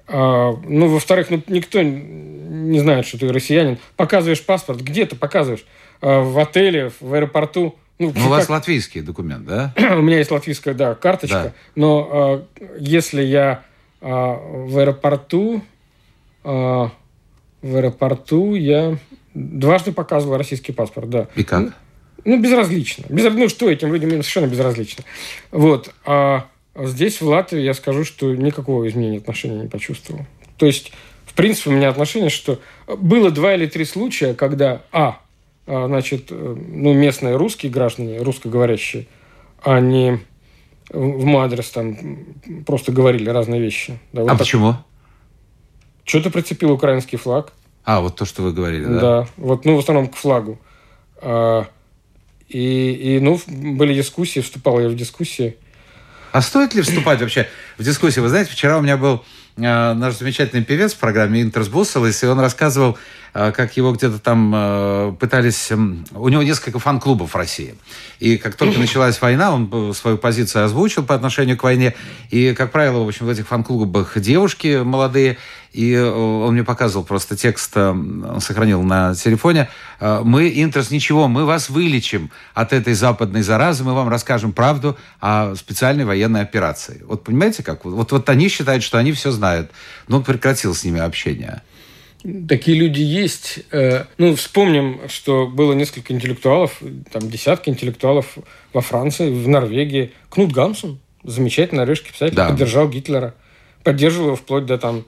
А, 0.08 0.52
ну, 0.64 0.88
во-вторых, 0.88 1.30
ну, 1.30 1.42
никто 1.46 1.80
не 1.82 2.80
знает, 2.80 3.06
что 3.06 3.18
ты 3.18 3.32
россиянин. 3.32 3.78
Показываешь 3.96 4.44
паспорт, 4.44 4.80
где 4.80 5.06
ты 5.06 5.14
показываешь? 5.14 5.64
А, 6.00 6.22
в 6.22 6.38
отеле, 6.38 6.90
в 7.00 7.14
аэропорту. 7.14 7.76
Ну, 8.02 8.12
ну 8.16 8.26
у 8.26 8.28
вас 8.30 8.48
латвийский 8.48 9.00
документ, 9.00 9.46
да? 9.46 9.72
у 9.96 10.02
меня 10.02 10.18
есть 10.18 10.32
латвийская, 10.32 10.74
да, 10.74 10.96
карточка. 10.96 11.42
Да. 11.44 11.52
Но 11.76 12.44
э, 12.58 12.66
если 12.80 13.22
я 13.22 13.62
э, 14.00 14.06
в 14.08 14.76
аэропорту, 14.76 15.62
э, 16.42 16.48
в 16.48 16.90
аэропорту 17.76 18.56
я 18.56 18.98
дважды 19.34 19.92
показывал 19.92 20.36
российский 20.36 20.72
паспорт, 20.72 21.10
да. 21.10 21.28
И 21.36 21.44
как? 21.44 21.60
Ну, 21.60 21.70
ну 22.24 22.42
безразлично. 22.42 23.04
Без, 23.08 23.32
ну, 23.32 23.48
что 23.48 23.70
этим 23.70 23.92
людям 23.92 24.10
совершенно 24.10 24.46
безразлично. 24.46 25.04
Вот. 25.52 25.94
А 26.04 26.48
здесь, 26.74 27.20
в 27.20 27.28
Латвии, 27.28 27.60
я 27.60 27.74
скажу, 27.74 28.04
что 28.04 28.34
никакого 28.34 28.88
изменения 28.88 29.18
отношений 29.18 29.60
не 29.60 29.68
почувствовал. 29.68 30.26
То 30.56 30.66
есть, 30.66 30.92
в 31.24 31.34
принципе, 31.34 31.70
у 31.70 31.72
меня 31.74 31.88
отношение, 31.88 32.30
что 32.30 32.60
было 32.88 33.30
два 33.30 33.54
или 33.54 33.66
три 33.66 33.84
случая, 33.84 34.34
когда, 34.34 34.82
а 34.90 35.20
значит, 35.66 36.26
э, 36.30 36.56
ну, 36.56 36.92
местные 36.92 37.36
русские 37.36 37.70
граждане, 37.70 38.18
русскоговорящие, 38.18 39.06
они 39.62 40.18
в 40.90 41.24
мой 41.24 41.44
адрес 41.44 41.70
там 41.70 41.96
просто 42.66 42.92
говорили 42.92 43.28
разные 43.30 43.60
вещи. 43.60 43.98
Да, 44.12 44.22
вот 44.22 44.28
а 44.28 44.30
так. 44.30 44.40
почему? 44.40 44.76
Что-то 46.04 46.30
прицепил 46.30 46.72
украинский 46.72 47.16
флаг. 47.16 47.52
А, 47.84 48.00
вот 48.00 48.16
то, 48.16 48.24
что 48.24 48.42
вы 48.42 48.52
говорили, 48.52 48.84
да? 48.84 49.00
Да, 49.00 49.28
вот, 49.36 49.64
ну, 49.64 49.76
в 49.76 49.78
основном 49.78 50.08
к 50.08 50.16
флагу. 50.16 50.58
А, 51.16 51.66
и, 52.48 53.16
и, 53.16 53.20
ну, 53.20 53.40
были 53.46 53.94
дискуссии, 53.94 54.40
вступал 54.40 54.80
я 54.80 54.88
в 54.88 54.94
дискуссии. 54.94 55.56
А 56.32 56.40
стоит 56.42 56.74
ли 56.74 56.82
вступать 56.82 57.20
вообще 57.20 57.46
в 57.78 57.84
дискуссии? 57.84 58.20
Вы 58.20 58.28
знаете, 58.28 58.50
вчера 58.50 58.78
у 58.78 58.82
меня 58.82 58.96
был 58.96 59.24
наш 59.56 60.16
замечательный 60.16 60.64
певец 60.64 60.94
в 60.94 60.98
программе 60.98 61.42
«Интерс 61.42 61.68
Бусселес», 61.68 62.22
и 62.22 62.26
он 62.26 62.40
рассказывал, 62.40 62.96
э, 63.34 63.52
как 63.52 63.76
его 63.76 63.92
где-то 63.92 64.18
там 64.18 64.52
э, 64.54 65.14
пытались... 65.20 65.70
Э, 65.70 65.74
у 65.74 66.28
него 66.28 66.42
несколько 66.42 66.78
фан-клубов 66.78 67.34
в 67.34 67.36
России. 67.36 67.74
И 68.18 68.38
как 68.38 68.54
только 68.54 68.78
началась 68.78 69.20
война, 69.20 69.52
он 69.52 69.94
свою 69.94 70.16
позицию 70.16 70.64
озвучил 70.64 71.04
по 71.04 71.14
отношению 71.14 71.58
к 71.58 71.62
войне. 71.64 71.94
И, 72.30 72.54
как 72.54 72.72
правило, 72.72 73.04
в 73.04 73.08
общем, 73.08 73.26
в 73.26 73.28
этих 73.28 73.46
фан-клубах 73.46 74.18
девушки 74.18 74.82
молодые, 74.82 75.36
и 75.72 75.92
э, 75.92 76.06
он 76.06 76.52
мне 76.54 76.64
показывал 76.64 77.04
просто 77.04 77.36
текст, 77.36 77.72
э, 77.76 77.88
он 77.90 78.40
сохранил 78.40 78.82
на 78.82 79.14
телефоне. 79.14 79.70
Э, 80.00 80.20
мы, 80.22 80.52
Интерс, 80.54 80.90
ничего, 80.90 81.28
мы 81.28 81.46
вас 81.46 81.70
вылечим 81.70 82.30
от 82.54 82.72
этой 82.72 82.92
западной 82.94 83.42
заразы, 83.42 83.82
мы 83.82 83.94
вам 83.94 84.08
расскажем 84.08 84.52
правду 84.52 84.98
о 85.20 85.54
специальной 85.54 86.04
военной 86.04 86.42
операции. 86.42 87.02
Вот 87.06 87.24
понимаете 87.24 87.62
как? 87.62 87.84
Вот, 87.84 88.12
вот 88.12 88.28
они 88.28 88.48
считают, 88.48 88.82
что 88.82 88.98
они 88.98 89.12
все 89.12 89.30
знают. 89.30 89.70
Но 90.08 90.18
он 90.18 90.24
прекратил 90.24 90.74
с 90.74 90.84
ними 90.84 91.00
общение. 91.00 91.62
Такие 92.48 92.78
люди 92.78 93.00
есть. 93.00 93.64
Ну, 94.16 94.36
вспомним, 94.36 95.00
что 95.08 95.48
было 95.48 95.72
несколько 95.72 96.12
интеллектуалов, 96.12 96.80
там 97.10 97.28
десятки 97.28 97.68
интеллектуалов 97.68 98.38
во 98.72 98.80
Франции, 98.80 99.28
в 99.28 99.48
Норвегии. 99.48 100.12
Кнут 100.28 100.52
Гамсун, 100.52 101.00
замечательный 101.24 101.78
норвежский 101.78 102.12
писатель, 102.12 102.36
да. 102.36 102.48
поддержал 102.48 102.88
Гитлера. 102.88 103.34
Поддерживал 103.82 104.28
его 104.28 104.36
вплоть 104.36 104.66
до 104.66 104.78
там 104.78 105.04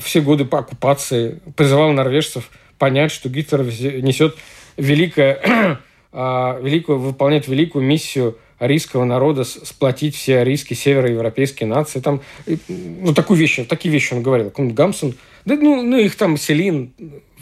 все 0.00 0.20
годы 0.20 0.44
по 0.44 0.60
оккупации, 0.60 1.40
призывал 1.56 1.92
норвежцев 1.92 2.50
понять, 2.78 3.12
что 3.12 3.28
Гитлер 3.28 3.62
несет 4.02 4.36
великое, 4.76 5.78
а, 6.12 6.58
великую, 6.60 6.98
выполняет 6.98 7.46
великую 7.46 7.84
миссию 7.84 8.38
арийского 8.58 9.04
народа 9.04 9.44
сплотить 9.44 10.16
все 10.16 10.38
арийские 10.38 10.76
североевропейские 10.76 11.68
нации. 11.68 12.00
Там, 12.00 12.22
ну, 12.68 13.12
такую 13.14 13.38
вещь, 13.38 13.60
такие 13.68 13.92
вещи 13.92 14.14
он 14.14 14.22
говорил. 14.22 14.50
Кнут 14.50 14.74
Гамсун, 14.74 15.14
да, 15.44 15.56
ну, 15.56 15.82
ну, 15.82 15.98
их 15.98 16.16
там 16.16 16.36
Селин, 16.36 16.92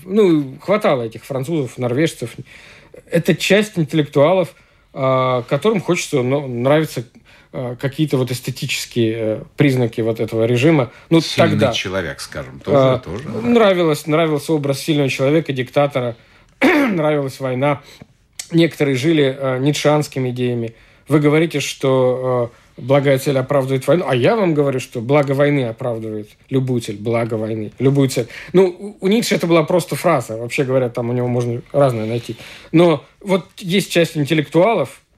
ну, 0.04 0.56
хватало 0.60 1.02
этих 1.02 1.24
французов, 1.24 1.78
норвежцев. 1.78 2.34
Это 3.10 3.34
часть 3.34 3.78
интеллектуалов, 3.78 4.54
а, 4.92 5.42
которым 5.42 5.80
хочется, 5.80 6.22
ну, 6.22 6.46
нравится 6.46 7.04
Э, 7.04 7.19
какие-то 7.52 8.16
вот 8.16 8.30
эстетические 8.30 9.14
э, 9.16 9.42
признаки 9.56 10.00
вот 10.00 10.20
этого 10.20 10.44
режима. 10.44 10.92
Ну, 11.10 11.20
Сильный 11.20 11.50
тогда, 11.50 11.72
человек, 11.72 12.20
скажем, 12.20 12.60
тоже. 12.60 12.78
А, 12.78 12.98
тоже 12.98 13.28
нравилось, 13.28 14.06
нравился 14.06 14.52
образ 14.52 14.80
сильного 14.80 15.08
человека, 15.08 15.52
диктатора, 15.52 16.16
нравилась 16.60 17.40
война. 17.40 17.82
Некоторые 18.52 18.96
жили 18.96 19.36
э, 19.36 19.58
ницшанскими 19.58 20.30
идеями. 20.30 20.74
Вы 21.08 21.18
говорите, 21.18 21.58
что 21.58 22.52
э, 22.76 22.80
благая 22.82 23.18
цель 23.18 23.36
оправдывает 23.36 23.84
войну, 23.84 24.04
а 24.06 24.14
я 24.14 24.36
вам 24.36 24.54
говорю, 24.54 24.78
что 24.78 25.00
благо 25.00 25.32
войны 25.32 25.64
оправдывает 25.64 26.30
любую 26.50 26.80
цель, 26.82 26.98
благо 26.98 27.34
войны, 27.34 27.72
любую 27.80 28.10
цель. 28.10 28.28
Ну, 28.52 28.96
у 29.00 29.08
Ницше 29.08 29.34
это 29.34 29.48
была 29.48 29.64
просто 29.64 29.96
фраза. 29.96 30.36
Вообще 30.36 30.62
говоря, 30.62 30.88
там 30.88 31.10
у 31.10 31.12
него 31.12 31.26
можно 31.26 31.62
разное 31.72 32.06
найти. 32.06 32.36
Но 32.70 33.04
вот 33.20 33.46
есть 33.58 33.90
часть 33.90 34.16
интеллектуалов, 34.16 35.00
Э, 35.00 35.09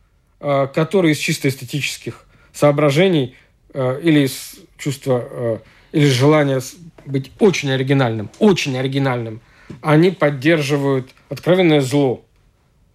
которые 0.75 1.13
из 1.13 1.19
чисто 1.19 1.49
эстетических 1.49 2.27
соображений 2.53 3.37
э, 3.73 4.01
или 4.03 4.27
из 4.27 4.57
чувства 4.77 5.25
э, 5.31 5.59
или 5.93 6.07
желания 6.07 6.61
быть 7.07 7.31
очень 7.39 7.71
оригинальным, 7.71 8.31
очень 8.39 8.77
оригинальным, 8.77 9.41
они 9.81 10.11
поддерживают 10.11 11.11
откровенное 11.29 11.81
зло. 11.81 12.25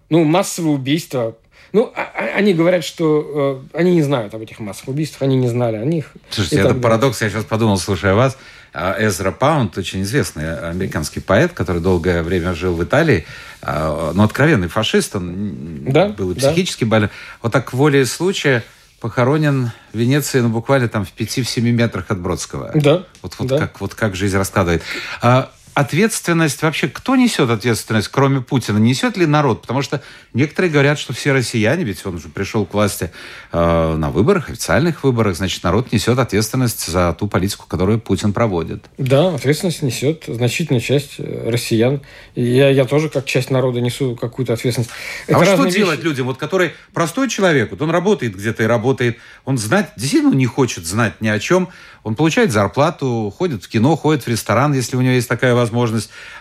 Ну, 0.10 0.24
массовые 0.24 0.74
убийства. 0.74 1.38
Ну, 1.74 1.92
а, 1.96 2.02
а, 2.02 2.24
они 2.38 2.54
говорят, 2.54 2.84
что 2.84 3.62
э, 3.74 3.78
они 3.78 3.94
не 3.94 4.02
знают 4.02 4.34
об 4.34 4.42
этих 4.42 4.60
массовых 4.60 4.90
убийствах, 4.90 5.24
они 5.24 5.36
не 5.36 5.48
знали 5.48 5.76
о 5.76 5.86
них. 5.86 6.12
Слушайте, 6.30 6.60
это 6.60 6.74
парадокс. 6.74 7.22
Я 7.22 7.30
сейчас 7.30 7.44
подумал, 7.44 7.78
слушая 7.78 8.14
вас, 8.14 8.38
а, 8.74 8.96
Эзра 9.00 9.32
Паунд, 9.32 9.78
очень 9.78 10.04
известный 10.04 10.58
американский 10.70 11.20
поэт, 11.20 11.52
который 11.54 11.82
долгое 11.82 12.24
время 12.24 12.54
жил 12.54 12.76
в 12.76 12.84
Италии, 12.84 13.26
а, 13.62 14.12
но 14.14 14.24
откровенный 14.24 14.68
фашист, 14.68 15.16
он 15.16 15.84
да, 15.88 16.10
был 16.10 16.32
и 16.32 16.36
психически 16.36 16.84
да. 16.84 16.90
болен. 16.90 17.10
Вот 17.42 17.52
так 17.52 17.74
волей 17.74 18.06
случая 18.06 18.64
похоронен 19.00 19.72
в 19.94 19.98
Венеции, 19.98 20.40
ну, 20.40 20.50
буквально 20.50 20.88
там 20.88 21.06
в 21.06 21.14
5-7 21.16 21.62
метрах 21.62 22.06
от 22.10 22.20
Бродского. 22.20 22.72
Да. 22.74 23.04
Вот, 23.22 23.36
вот, 23.38 23.48
да. 23.48 23.58
Как, 23.58 23.82
вот 23.82 23.94
как 23.94 24.16
жизнь 24.16 24.38
раскладывает. 24.38 24.82
А, 25.22 25.52
ответственность 25.78 26.64
вообще, 26.64 26.88
кто 26.88 27.16
несет 27.16 27.52
ответственность, 27.52 28.08
кроме 28.08 28.42
Путина? 28.42 28.80
Несет 28.80 29.16
ли 29.16 29.28
народ? 29.28 29.62
Потому 29.62 29.84
что 29.84 30.02
некоторые 30.34 30.72
говорят, 30.72 30.98
что 30.98 31.14
все 31.14 31.34
россияне, 31.34 31.84
ведь 31.84 32.04
он 32.04 32.16
уже 32.16 32.30
пришел 32.30 32.66
к 32.66 32.74
власти 32.74 33.12
э, 33.52 33.96
на 33.96 34.10
выборах, 34.10 34.50
официальных 34.50 35.04
выборах, 35.04 35.36
значит, 35.38 35.64
народ 35.64 35.92
несет 35.92 36.18
ответственность 36.18 36.88
за 36.88 37.14
ту 37.14 37.28
политику, 37.28 37.66
которую 37.68 38.00
Путин 38.00 38.34
проводит. 38.34 38.86
Да, 38.98 39.36
ответственность 39.36 39.84
несет 39.84 40.24
значительная 40.28 40.82
часть 40.82 41.20
э, 41.20 41.48
россиян. 41.48 42.02
Я, 42.34 42.70
я 42.70 42.86
тоже, 42.86 43.10
как 43.10 43.26
часть 43.26 43.52
народа, 43.52 43.80
несу 43.80 44.16
какую-то 44.16 44.54
ответственность. 44.54 44.90
Это 45.28 45.40
а 45.40 45.46
что 45.46 45.64
вещи. 45.64 45.76
делать 45.78 46.02
людям, 46.02 46.26
вот, 46.26 46.38
который 46.38 46.72
простой 46.92 47.30
человек, 47.30 47.70
вот 47.70 47.84
он 47.84 47.92
работает 47.92 48.36
где-то 48.36 48.64
и 48.64 48.66
работает, 48.66 49.18
он 49.46 49.60
знать, 49.60 49.92
действительно 49.96 50.34
не 50.34 50.48
хочет 50.48 50.88
знать 50.88 51.22
ни 51.22 51.28
о 51.28 51.38
чем, 51.38 51.70
он 52.04 52.16
получает 52.16 52.52
зарплату, 52.52 53.34
ходит 53.38 53.66
в 53.66 53.68
кино, 53.68 53.96
ходит 53.98 54.24
в 54.24 54.28
ресторан, 54.28 54.74
если 54.74 54.96
у 54.96 55.02
него 55.02 55.14
есть 55.14 55.28
такая 55.28 55.54
возможность. 55.54 55.67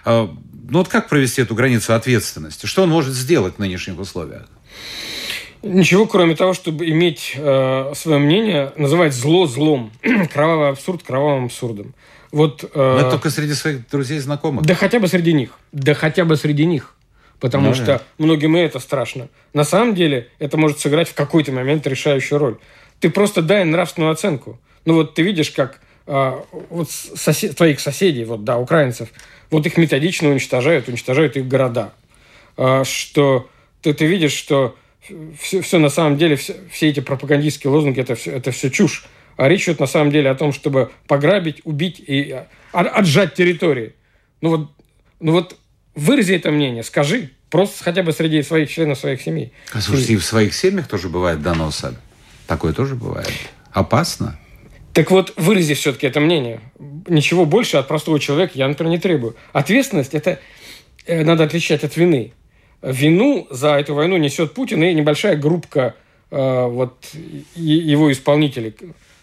А, 0.04 0.30
ну 0.68 0.78
вот 0.78 0.88
как 0.88 1.08
провести 1.08 1.42
эту 1.42 1.54
границу 1.54 1.94
ответственности? 1.94 2.66
Что 2.66 2.82
он 2.82 2.90
может 2.90 3.14
сделать 3.14 3.54
в 3.56 3.58
нынешних 3.58 3.98
условиях? 3.98 4.46
Ничего, 5.62 6.06
кроме 6.06 6.36
того, 6.36 6.52
чтобы 6.52 6.88
иметь 6.90 7.32
э, 7.34 7.92
свое 7.94 8.18
мнение, 8.18 8.72
называть 8.76 9.14
зло 9.14 9.46
злом, 9.46 9.90
кровавый 10.32 10.70
абсурд 10.70 11.02
кровавым 11.02 11.46
абсурдом. 11.46 11.94
Вот, 12.30 12.64
э, 12.64 12.68
Но 12.74 13.00
это 13.00 13.10
только 13.12 13.30
среди 13.30 13.54
своих 13.54 13.88
друзей 13.88 14.18
и 14.18 14.20
знакомых. 14.20 14.64
Да 14.64 14.74
хотя 14.74 15.00
бы 15.00 15.08
среди 15.08 15.32
них. 15.32 15.50
Да 15.72 15.94
хотя 15.94 16.24
бы 16.24 16.36
среди 16.36 16.66
них. 16.66 16.94
Потому 17.40 17.68
ну, 17.68 17.74
что 17.74 17.92
нет. 17.92 18.02
многим 18.18 18.56
и 18.56 18.60
это 18.60 18.78
страшно. 18.78 19.28
На 19.52 19.64
самом 19.64 19.94
деле 19.94 20.28
это 20.38 20.56
может 20.56 20.80
сыграть 20.80 21.08
в 21.08 21.14
какой-то 21.14 21.52
момент 21.52 21.86
решающую 21.86 22.38
роль. 22.38 22.56
Ты 23.00 23.10
просто 23.10 23.42
дай 23.42 23.64
нравственную 23.64 24.12
оценку. 24.12 24.58
Ну 24.84 24.94
вот 24.94 25.14
ты 25.14 25.22
видишь, 25.22 25.50
как 25.50 25.80
вот 26.06 26.90
сосед, 26.90 27.56
твоих 27.56 27.80
соседей, 27.80 28.24
вот 28.24 28.44
да, 28.44 28.58
украинцев, 28.58 29.08
вот 29.50 29.66
их 29.66 29.76
методично 29.76 30.30
уничтожают, 30.30 30.88
уничтожают 30.88 31.36
их 31.36 31.48
города. 31.48 31.92
А, 32.56 32.84
что 32.84 33.48
ты, 33.82 33.92
ты 33.92 34.06
видишь, 34.06 34.32
что 34.32 34.76
все, 35.38 35.60
все 35.62 35.78
на 35.78 35.88
самом 35.88 36.16
деле, 36.16 36.36
все, 36.36 36.56
все 36.70 36.88
эти 36.88 37.00
пропагандистские 37.00 37.70
лозунги, 37.70 38.00
это 38.00 38.14
все, 38.14 38.32
это 38.32 38.50
все 38.50 38.70
чушь. 38.70 39.06
А 39.36 39.48
речь 39.48 39.64
идет 39.64 39.80
на 39.80 39.86
самом 39.86 40.10
деле 40.10 40.30
о 40.30 40.34
том, 40.34 40.52
чтобы 40.52 40.90
пограбить, 41.06 41.60
убить 41.64 42.02
и 42.04 42.32
а, 42.72 42.80
отжать 42.80 43.34
территории. 43.34 43.94
Ну 44.40 44.50
вот, 44.50 44.70
ну 45.20 45.32
вот 45.32 45.58
вырази 45.94 46.34
это 46.34 46.50
мнение, 46.50 46.82
скажи. 46.82 47.30
Просто 47.50 47.84
хотя 47.84 48.02
бы 48.02 48.12
среди 48.12 48.42
своих 48.42 48.70
членов 48.70 48.98
своих 48.98 49.22
семей. 49.22 49.52
А 49.72 49.80
слушайте, 49.80 50.14
и 50.14 50.16
в 50.16 50.24
своих 50.24 50.54
семьях 50.54 50.88
тоже 50.88 51.08
бывает 51.08 51.42
доносы. 51.42 51.96
Такое 52.46 52.72
тоже 52.72 52.96
бывает. 52.96 53.30
Опасно. 53.72 54.38
Так 54.96 55.10
вот, 55.10 55.34
вырази 55.36 55.74
все-таки 55.74 56.06
это 56.06 56.20
мнение. 56.20 56.58
Ничего 57.06 57.44
больше 57.44 57.76
от 57.76 57.86
простого 57.86 58.18
человека 58.18 58.52
я, 58.54 58.66
например, 58.66 58.92
не 58.92 58.98
требую. 58.98 59.36
Ответственность– 59.52 60.14
это 60.14 60.40
э, 61.04 61.22
надо 61.22 61.44
отличать 61.44 61.84
от 61.84 61.98
вины. 61.98 62.32
Вину 62.80 63.46
за 63.50 63.74
эту 63.74 63.92
войну 63.92 64.16
несет 64.16 64.54
Путин 64.54 64.82
и 64.82 64.94
небольшая 64.94 65.36
группка 65.36 65.96
э, 66.30 66.66
вот, 66.66 67.10
его 67.54 68.10
исполнителей, 68.10 68.74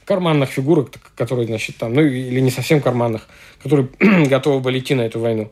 карманных 0.05 0.51
фигурок, 0.51 0.91
которые, 1.15 1.47
значит, 1.47 1.77
там, 1.77 1.95
ну 1.95 2.01
или 2.01 2.39
не 2.39 2.51
совсем 2.51 2.79
карманных, 2.79 3.27
которые 3.63 3.89
готовы 4.27 4.59
были 4.59 4.77
идти 4.77 4.93
на 4.93 5.01
эту 5.01 5.21
войну. 5.21 5.51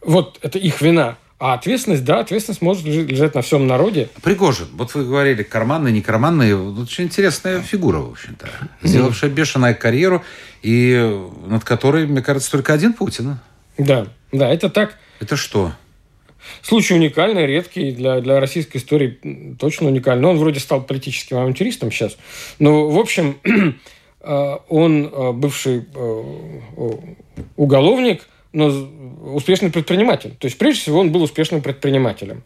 Вот 0.00 0.38
это 0.42 0.60
их 0.60 0.80
вина. 0.80 1.18
А 1.38 1.52
ответственность, 1.52 2.02
да, 2.02 2.20
ответственность 2.20 2.62
может 2.62 2.84
лежать 2.84 3.34
на 3.34 3.42
всем 3.42 3.66
народе. 3.66 4.08
Пригожин, 4.22 4.68
вот 4.72 4.94
вы 4.94 5.04
говорили, 5.04 5.42
карманный, 5.42 5.92
не 5.92 6.00
карманный, 6.00 6.54
очень 6.54 7.04
интересная 7.04 7.60
фигура, 7.60 7.98
в 7.98 8.12
общем-то. 8.12 8.48
Сделавшая 8.82 9.30
бешеную 9.30 9.76
карьеру, 9.76 10.24
и 10.62 11.14
над 11.46 11.62
которой, 11.62 12.06
мне 12.06 12.22
кажется, 12.22 12.50
только 12.50 12.72
один 12.72 12.94
Путин. 12.94 13.38
Да, 13.76 14.06
да, 14.32 14.48
это 14.48 14.70
так. 14.70 14.96
Это 15.20 15.36
что? 15.36 15.72
Случай 16.62 16.94
уникальный, 16.94 17.46
редкий, 17.46 17.92
для, 17.92 18.20
для 18.20 18.40
российской 18.40 18.78
истории 18.78 19.56
точно 19.58 19.88
уникальный. 19.88 20.28
Он 20.28 20.38
вроде 20.38 20.60
стал 20.60 20.82
политическим 20.82 21.36
авантюристом 21.36 21.92
сейчас. 21.92 22.16
Но, 22.58 22.88
в 22.88 22.98
общем, 22.98 23.38
э, 24.20 24.56
он 24.68 25.06
э, 25.06 25.32
бывший 25.32 25.84
уголовник, 27.56 28.22
но 28.52 28.66
успешный 29.34 29.70
предприниматель. 29.70 30.34
То 30.38 30.46
есть, 30.46 30.58
прежде 30.58 30.82
всего, 30.82 31.00
он 31.00 31.12
был 31.12 31.22
успешным 31.22 31.60
предпринимателем. 31.60 32.42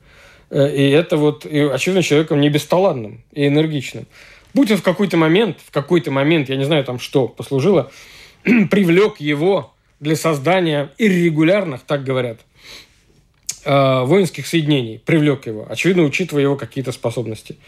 И 0.50 0.90
это 0.90 1.16
вот, 1.16 1.46
и, 1.46 1.60
очевидно, 1.60 2.02
человеком 2.02 2.40
не 2.40 2.48
бесталанным 2.48 3.22
и 3.32 3.46
энергичным. 3.46 4.06
Путин 4.52 4.76
в 4.76 4.82
какой-то 4.82 5.16
момент, 5.16 5.58
в 5.64 5.70
какой-то 5.70 6.10
момент, 6.10 6.48
я 6.48 6.56
не 6.56 6.64
знаю 6.64 6.84
там 6.84 6.98
что 6.98 7.28
послужило, 7.28 7.90
привлек 8.42 9.20
его 9.20 9.72
для 10.00 10.16
создания 10.16 10.90
иррегулярных, 10.98 11.82
так 11.82 12.02
говорят, 12.04 12.40
э, 13.64 14.02
воинских 14.04 14.46
соединений. 14.46 14.98
Привлек 14.98 15.46
его, 15.46 15.66
очевидно, 15.68 16.02
учитывая 16.02 16.42
его 16.42 16.56
какие-то 16.56 16.92
способности. 16.92 17.58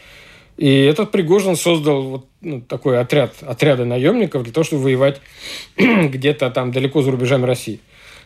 И 0.57 0.69
этот 0.81 1.11
Пригожин 1.11 1.55
создал 1.55 2.03
вот 2.03 2.27
ну, 2.41 2.61
такой 2.61 2.99
отряд, 2.99 3.33
отряды 3.41 3.85
наемников 3.85 4.43
для 4.43 4.53
того, 4.53 4.63
чтобы 4.63 4.83
воевать 4.83 5.21
где-то 5.77 6.49
там 6.51 6.71
далеко 6.71 7.01
за 7.01 7.11
рубежами 7.11 7.45
России. 7.45 7.79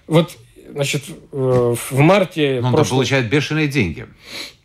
Вот, 0.07 0.37
значит, 0.69 1.03
э, 1.31 1.75
в 1.91 1.99
марте... 1.99 2.59
Но 2.61 2.67
он 2.67 2.73
прошлого... 2.73 2.99
получает 2.99 3.29
бешеные 3.29 3.67
деньги. 3.67 4.07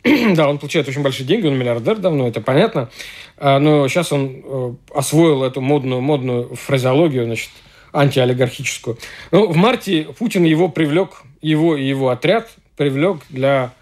да, 0.35 0.49
он 0.49 0.57
получает 0.57 0.87
очень 0.87 1.01
большие 1.01 1.25
деньги, 1.25 1.47
он 1.47 1.57
миллиардер 1.57 1.97
давно, 1.97 2.27
это 2.27 2.41
понятно. 2.41 2.89
А, 3.37 3.59
но 3.59 3.87
сейчас 3.87 4.11
он 4.11 4.41
э, 4.43 4.73
освоил 4.93 5.43
эту 5.43 5.61
модную, 5.61 6.01
модную 6.01 6.55
фразеологию, 6.55 7.25
значит, 7.25 7.49
антиолигархическую. 7.93 8.97
Ну, 9.31 9.51
в 9.51 9.55
марте 9.55 10.07
Путин 10.17 10.43
его 10.43 10.67
привлек, 10.67 11.23
его 11.41 11.77
и 11.77 11.83
его 11.83 12.09
отряд 12.09 12.49
привлек 12.75 13.19
для 13.29 13.73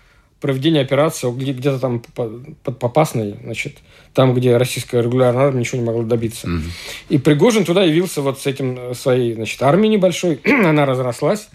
проведения 0.42 0.82
операции 0.82 1.32
где-то 1.32 1.80
там 1.80 2.00
под 2.00 2.80
Попасной, 2.80 3.38
значит, 3.44 3.78
там, 4.14 4.34
где 4.34 4.58
российская 4.58 5.02
регулярная 5.02 5.46
армия 5.46 5.62
ничего 5.62 5.80
не 5.80 5.86
могла 5.86 6.04
добиться. 6.04 6.48
Угу. 6.48 6.64
И 7.10 7.18
Пригожин 7.20 7.64
туда 7.64 7.84
явился 7.84 8.22
вот 8.22 8.42
с 8.42 8.48
этим 8.48 8.78
э, 8.78 8.94
своей, 8.94 9.36
значит, 9.36 9.62
армией 9.62 9.94
небольшой, 9.94 10.42
она 10.46 10.86
разрослась, 10.86 11.50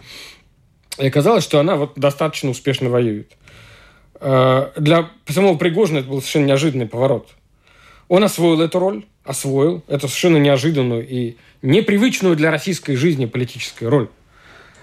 и 0.99 1.07
оказалось, 1.07 1.45
что 1.45 1.61
она 1.61 1.77
вот 1.77 1.93
достаточно 1.97 2.49
успешно 2.49 2.89
воюет. 2.89 3.33
Э, 4.21 4.71
для 4.77 5.11
самого 5.29 5.57
Пригожина 5.59 5.99
это 5.99 6.09
был 6.09 6.21
совершенно 6.21 6.47
неожиданный 6.47 6.87
поворот. 6.87 7.29
Он 8.09 8.23
освоил 8.23 8.61
эту 8.61 8.79
роль, 8.79 9.05
освоил 9.25 9.83
эту 9.89 10.07
совершенно 10.07 10.37
неожиданную 10.37 11.07
и 11.07 11.37
непривычную 11.63 12.37
для 12.37 12.51
российской 12.51 12.95
жизни 12.95 13.27
политическую 13.27 13.91
роль. 13.91 14.09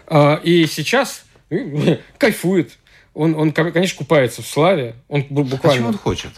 А, 0.07 0.39
и 0.43 0.65
сейчас 0.67 1.23
кайфует. 2.17 2.71
Он, 3.13 3.35
он, 3.35 3.51
конечно, 3.51 3.97
купается 3.97 4.41
в 4.41 4.47
славе. 4.47 4.95
Он 5.07 5.23
буквально... 5.29 5.69
А 5.69 5.77
чего 5.77 5.87
он 5.89 5.97
хочет? 5.97 6.31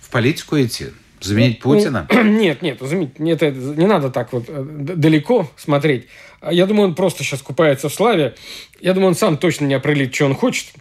В 0.00 0.10
политику 0.10 0.60
идти? 0.60 0.88
Заменить 1.20 1.60
ну, 1.64 1.72
Путина? 1.72 2.08
Нет, 2.12 2.62
нет, 2.62 2.78
заменить, 2.80 3.18
нет, 3.20 3.40
не 3.42 3.86
надо 3.86 4.10
так 4.10 4.32
вот 4.32 4.46
э, 4.48 4.64
далеко 4.64 5.48
смотреть. 5.56 6.08
Я 6.50 6.66
думаю, 6.66 6.88
он 6.88 6.94
просто 6.96 7.22
сейчас 7.22 7.42
купается 7.42 7.88
в 7.88 7.94
славе. 7.94 8.34
Я 8.80 8.92
думаю, 8.92 9.10
он 9.10 9.14
сам 9.14 9.38
точно 9.38 9.66
не 9.66 9.74
определит, 9.74 10.12
что 10.12 10.26
он 10.26 10.34
хочет. 10.34 10.72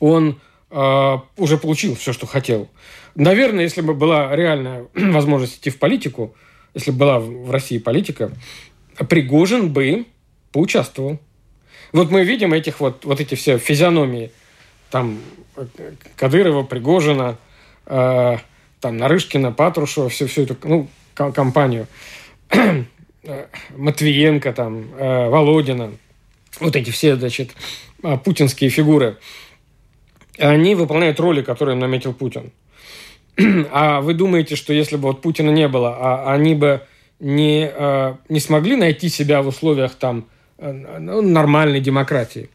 Он 0.00 0.38
э, 0.70 1.14
уже 1.38 1.56
получил 1.56 1.96
все, 1.96 2.12
что 2.12 2.26
хотел. 2.26 2.68
Наверное, 3.14 3.64
если 3.64 3.80
бы 3.80 3.94
была 3.94 4.36
реальная 4.36 4.86
возможность 4.94 5.58
идти 5.58 5.70
в 5.70 5.78
политику, 5.78 6.34
если 6.74 6.90
бы 6.90 6.98
была 6.98 7.18
в 7.18 7.50
России 7.50 7.78
политика, 7.78 8.30
Пригожин 9.08 9.72
бы 9.72 10.06
поучаствовал. 10.52 11.18
Вот 11.92 12.10
мы 12.10 12.24
видим 12.24 12.52
этих 12.52 12.80
вот, 12.80 13.04
вот 13.04 13.20
эти 13.20 13.34
все 13.34 13.58
физиономии, 13.58 14.30
там 14.90 15.18
Кадырова, 16.16 16.62
Пригожина, 16.62 17.38
э, 17.86 18.36
там 18.80 18.96
Нарышкина, 18.96 19.52
Патрушева, 19.52 20.08
всю, 20.08 20.26
всю 20.26 20.42
эту 20.42 20.56
ну, 20.64 20.88
компанию, 21.14 21.86
Матвиенко, 23.76 24.52
там, 24.52 24.94
э, 24.96 25.28
Володина, 25.28 25.92
вот 26.60 26.76
эти 26.76 26.90
все, 26.90 27.16
значит, 27.16 27.50
а, 28.02 28.16
путинские 28.16 28.70
фигуры, 28.70 29.18
они 30.38 30.74
выполняют 30.74 31.20
роли, 31.20 31.42
которые 31.42 31.76
наметил 31.76 32.12
Путин. 32.12 32.52
А 33.70 34.00
вы 34.00 34.14
думаете, 34.14 34.56
что 34.56 34.72
если 34.72 34.96
бы 34.96 35.02
вот 35.08 35.22
Путина 35.22 35.50
не 35.50 35.68
было, 35.68 35.96
а 35.96 36.32
они 36.32 36.54
бы 36.54 36.82
не, 37.20 37.70
э, 37.72 38.14
не 38.28 38.40
смогли 38.40 38.76
найти 38.76 39.08
себя 39.08 39.42
в 39.42 39.48
условиях 39.48 39.94
там 39.94 40.18
э, 40.18 40.37
ну, 40.58 41.22
нормальной 41.22 41.80
демократии? 41.80 42.50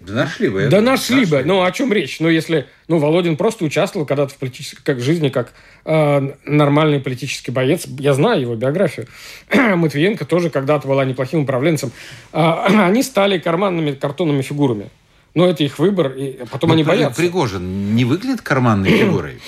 Да 0.00 0.14
нашли 0.14 0.48
бы. 0.48 0.68
Да 0.70 0.80
нашли, 0.80 1.16
нашли 1.16 1.30
бы. 1.30 1.44
Ну, 1.44 1.62
о 1.62 1.70
чем 1.72 1.92
речь? 1.92 2.20
Ну, 2.20 2.28
если... 2.28 2.66
Ну, 2.88 2.98
Володин 2.98 3.36
просто 3.36 3.64
участвовал 3.64 4.06
когда-то 4.06 4.32
в 4.32 4.38
политической 4.38 4.82
как 4.82 5.00
жизни, 5.00 5.28
как 5.28 5.52
э, 5.84 6.32
нормальный 6.46 7.00
политический 7.00 7.50
боец. 7.50 7.86
Я 7.98 8.14
знаю 8.14 8.40
его 8.40 8.54
биографию. 8.54 9.08
Матвиенко 9.52 10.24
тоже 10.24 10.48
когда-то 10.48 10.88
была 10.88 11.04
неплохим 11.04 11.40
управленцем. 11.40 11.92
Э, 12.32 12.64
они 12.66 13.02
стали 13.02 13.38
карманными 13.38 13.92
картонными 13.92 14.40
фигурами. 14.40 14.88
Но 15.34 15.46
это 15.46 15.62
их 15.62 15.78
выбор, 15.78 16.12
и 16.12 16.44
потом 16.50 16.68
Но 16.68 16.74
они 16.74 16.82
боятся. 16.82 17.20
Пригожин 17.20 17.94
не 17.94 18.04
выглядит 18.04 18.40
карманной 18.40 18.90
фигурой? 18.90 19.38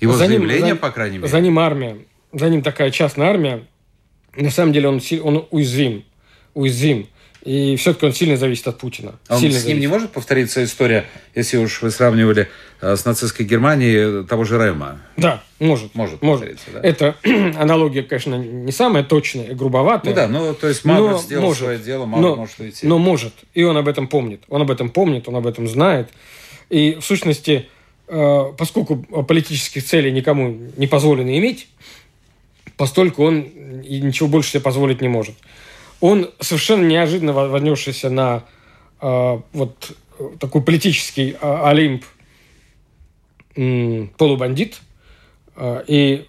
Его 0.00 0.12
за 0.14 0.26
заявление, 0.26 0.66
ним, 0.66 0.74
за, 0.74 0.80
по 0.80 0.90
крайней 0.90 1.18
мере. 1.18 1.28
За 1.28 1.40
ним 1.40 1.58
армия. 1.60 1.98
За 2.32 2.48
ним 2.48 2.62
такая 2.62 2.90
частная 2.90 3.28
армия. 3.28 3.66
На 4.34 4.50
самом 4.50 4.72
деле 4.72 4.88
он, 4.88 5.00
он 5.22 5.46
уязвим. 5.50 6.04
Уязвим. 6.54 7.06
И 7.44 7.74
все-таки 7.74 8.06
он 8.06 8.12
сильно 8.12 8.36
зависит 8.36 8.68
от 8.68 8.78
Путина. 8.78 9.14
А 9.26 9.36
сильно 9.36 9.54
с 9.54 9.64
ним 9.64 9.70
зависит. 9.70 9.80
не 9.80 9.86
может 9.88 10.10
повториться 10.12 10.62
история, 10.62 11.06
если 11.34 11.56
уж 11.56 11.82
вы 11.82 11.90
сравнивали 11.90 12.48
э, 12.80 12.94
с 12.94 13.04
нацистской 13.04 13.44
Германией 13.44 14.24
того 14.24 14.44
же 14.44 14.58
Рема? 14.58 15.00
Да, 15.16 15.42
может. 15.58 15.92
Может, 15.96 16.22
может. 16.22 16.56
Да? 16.72 16.80
Это 16.80 17.16
аналогия, 17.24 18.04
конечно, 18.04 18.36
не 18.36 18.70
самая 18.70 19.02
точная 19.02 19.54
грубоватая. 19.54 20.14
Ну 20.14 20.16
да, 20.16 20.28
ну 20.28 20.54
то 20.54 20.68
есть 20.68 20.84
Мавр 20.84 21.18
сделал 21.18 21.46
может, 21.46 21.62
свое 21.64 21.78
дело, 21.80 22.06
Мавр 22.06 22.22
но, 22.22 22.36
может 22.36 22.60
уйти. 22.60 22.86
Но 22.86 22.98
может. 22.98 23.34
И 23.54 23.64
он 23.64 23.76
об 23.76 23.88
этом 23.88 24.06
помнит. 24.06 24.42
Он 24.48 24.62
об 24.62 24.70
этом 24.70 24.88
помнит, 24.88 25.26
он 25.26 25.34
об 25.34 25.46
этом 25.48 25.66
знает. 25.66 26.10
И 26.70 26.94
в 27.00 27.04
сущности, 27.04 27.68
э, 28.06 28.52
поскольку 28.56 28.98
политических 28.98 29.84
целей 29.84 30.12
никому 30.12 30.58
не 30.76 30.86
позволено 30.86 31.36
иметь, 31.36 31.66
постольку 32.76 33.24
он 33.24 33.48
ничего 33.82 34.28
больше 34.28 34.50
себе 34.50 34.60
позволить 34.60 35.00
не 35.00 35.08
может 35.08 35.34
он 36.02 36.30
совершенно 36.40 36.84
неожиданно 36.84 37.32
вознесшийся 37.32 38.10
на 38.10 38.42
э, 39.00 39.38
вот 39.52 39.96
такой 40.40 40.60
политический 40.60 41.36
э, 41.40 41.60
Олимп 41.64 42.04
э, 43.54 44.06
полубандит. 44.18 44.80
Э, 45.54 45.84
и 45.86 46.26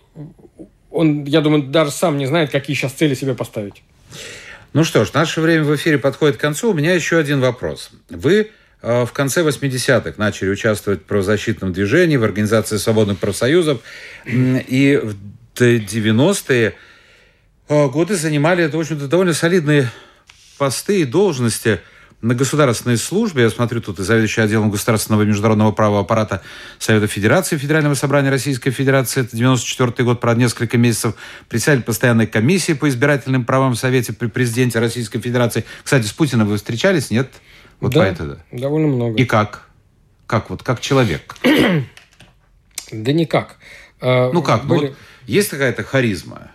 он, 0.91 1.23
я 1.23 1.41
думаю, 1.41 1.63
даже 1.63 1.89
сам 1.89 2.19
не 2.19 2.27
знает, 2.27 2.51
какие 2.51 2.75
сейчас 2.75 2.93
цели 2.93 3.15
себе 3.15 3.33
поставить. 3.33 3.81
Ну 4.73 4.83
что 4.83 5.05
ж, 5.05 5.13
наше 5.13 5.41
время 5.41 5.63
в 5.63 5.75
эфире 5.75 5.97
подходит 5.97 6.37
к 6.37 6.39
концу. 6.39 6.69
У 6.69 6.73
меня 6.75 6.93
еще 6.93 7.17
один 7.17 7.41
вопрос. 7.41 7.89
Вы 8.09 8.51
в 8.83 9.09
конце 9.11 9.41
80-х 9.41 10.13
начали 10.17 10.49
участвовать 10.49 11.01
в 11.01 11.05
правозащитном 11.05 11.73
движении, 11.73 12.17
в 12.17 12.23
Организации 12.23 12.77
свободных 12.77 13.17
профсоюзов. 13.17 13.79
И 14.25 15.01
в 15.01 15.15
90-е 15.55 16.69
Э, 16.69 16.73
годы 17.69 18.15
занимали, 18.15 18.63
это, 18.63 18.77
в 18.77 18.79
общем-то, 18.79 19.07
довольно 19.07 19.33
солидные 19.33 19.89
посты 20.57 21.01
и 21.01 21.05
должности 21.05 21.79
на 22.23 22.35
государственной 22.35 22.97
службе. 22.97 23.43
Я 23.43 23.49
смотрю, 23.49 23.81
тут 23.81 23.99
и 23.99 24.03
заведующий 24.03 24.41
отделом 24.41 24.71
государственного 24.71 25.23
и 25.23 25.25
международного 25.25 25.73
права 25.73 25.99
аппарата 25.99 26.41
Совета 26.79 27.05
Федерации 27.07 27.57
Федерального 27.57 27.95
собрания 27.95 28.29
Российской 28.29 28.71
Федерации. 28.71 29.21
Это 29.21 29.35
94 29.35 30.05
год, 30.05 30.21
про 30.21 30.33
несколько 30.33 30.77
месяцев. 30.77 31.15
Председатель 31.49 31.83
постоянной 31.83 32.25
комиссии 32.25 32.73
по 32.73 32.87
избирательным 32.87 33.43
правам 33.43 33.73
в 33.73 33.75
Совете 33.75 34.13
при 34.13 34.27
президенте 34.27 34.79
Российской 34.79 35.19
Федерации. 35.19 35.65
Кстати, 35.83 36.05
с 36.05 36.13
Путиным 36.13 36.47
вы 36.47 36.55
встречались, 36.55 37.11
нет? 37.11 37.29
Вот 37.81 37.91
да, 37.91 38.07
это, 38.07 38.25
да, 38.25 38.37
довольно 38.51 38.87
много. 38.87 39.21
И 39.21 39.25
как? 39.25 39.67
Как 40.25 40.49
вот, 40.49 40.63
как 40.63 40.79
человек? 40.79 41.35
да 42.91 43.11
никак. 43.11 43.57
Э, 43.99 44.31
ну 44.31 44.41
как? 44.41 44.65
Были... 44.65 44.79
Ну, 44.79 44.87
вот 44.87 44.97
есть 45.27 45.49
какая-то 45.49 45.83
харизма? 45.83 46.51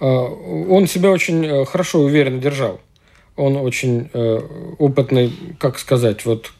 А, 0.00 0.06
он 0.06 0.86
себя 0.86 1.10
очень 1.10 1.44
э, 1.44 1.64
хорошо 1.64 2.02
и 2.02 2.04
уверенно 2.04 2.40
держал. 2.40 2.80
Он 3.36 3.56
очень 3.56 4.10
э, 4.12 4.40
опытный, 4.78 5.32
как 5.58 5.78
сказать, 5.78 6.24
вот 6.24 6.52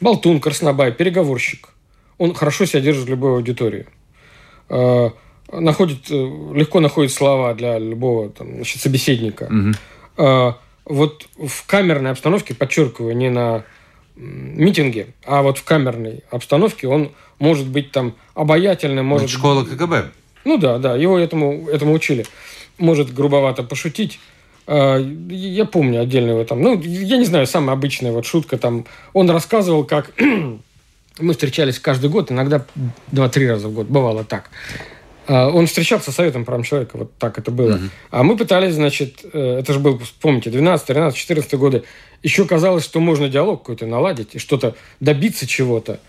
болтун, 0.00 0.40
краснобай, 0.40 0.92
переговорщик. 0.92 1.68
Он 2.18 2.34
хорошо 2.34 2.66
себя 2.66 2.80
держит 2.80 3.06
в 3.06 3.10
любой 3.10 3.32
аудитории. 3.32 3.86
А, 4.68 5.12
находит, 5.52 6.10
э, 6.10 6.14
легко 6.54 6.80
находит 6.80 7.12
слова 7.12 7.54
для 7.54 7.78
любого 7.78 8.30
там, 8.30 8.54
значит, 8.54 8.80
собеседника. 8.80 9.44
Угу. 9.44 10.54
Вот 10.86 11.28
в 11.38 11.66
камерной 11.66 12.10
обстановке, 12.10 12.52
подчеркиваю, 12.52 13.16
не 13.16 13.30
на 13.30 13.64
митинге, 14.16 15.14
а 15.24 15.42
вот 15.42 15.58
в 15.58 15.64
камерной 15.64 16.24
обстановке 16.30 16.88
он 16.88 17.12
может 17.38 17.68
быть 17.68 17.92
там 17.92 18.16
обаятельным. 18.34 19.06
Может... 19.06 19.28
Это 19.28 19.38
школа 19.38 19.64
КГБ. 19.64 20.10
Ну 20.44 20.58
да, 20.58 20.78
да, 20.78 20.96
его 20.96 21.18
этому, 21.18 21.68
этому 21.68 21.92
учили 21.92 22.26
может 22.80 23.12
грубовато 23.14 23.62
пошутить, 23.62 24.18
э, 24.66 25.00
я 25.30 25.64
помню 25.64 26.00
отдельно 26.00 26.30
его 26.30 26.44
там, 26.44 26.62
ну, 26.62 26.80
я 26.80 27.16
не 27.16 27.24
знаю, 27.24 27.46
самая 27.46 27.76
обычная 27.76 28.12
вот 28.12 28.26
шутка 28.26 28.58
там, 28.58 28.86
он 29.12 29.30
рассказывал, 29.30 29.84
как 29.84 30.12
мы 31.18 31.32
встречались 31.32 31.78
каждый 31.78 32.10
год, 32.10 32.32
иногда 32.32 32.64
два-три 33.12 33.48
раза 33.48 33.68
в 33.68 33.74
год, 33.74 33.86
бывало 33.86 34.24
так. 34.24 34.50
А, 35.26 35.48
он 35.48 35.66
встречался 35.66 36.10
с 36.10 36.16
Советом 36.16 36.44
прав 36.44 36.66
человека, 36.66 36.96
вот 36.96 37.12
так 37.18 37.38
это 37.38 37.50
было. 37.50 37.76
Угу. 37.76 37.84
А 38.10 38.22
мы 38.24 38.36
пытались, 38.36 38.74
значит, 38.74 39.20
э, 39.32 39.58
это 39.60 39.72
же 39.72 39.78
был, 39.78 40.00
помните, 40.20 40.50
12, 40.50 40.86
13, 40.86 41.16
14 41.16 41.54
годы, 41.54 41.84
еще 42.22 42.44
казалось, 42.46 42.84
что 42.84 43.00
можно 43.00 43.28
диалог 43.28 43.60
какой-то 43.60 43.86
наладить 43.86 44.34
и 44.34 44.38
что-то 44.38 44.74
добиться 44.98 45.46
чего-то. 45.46 46.00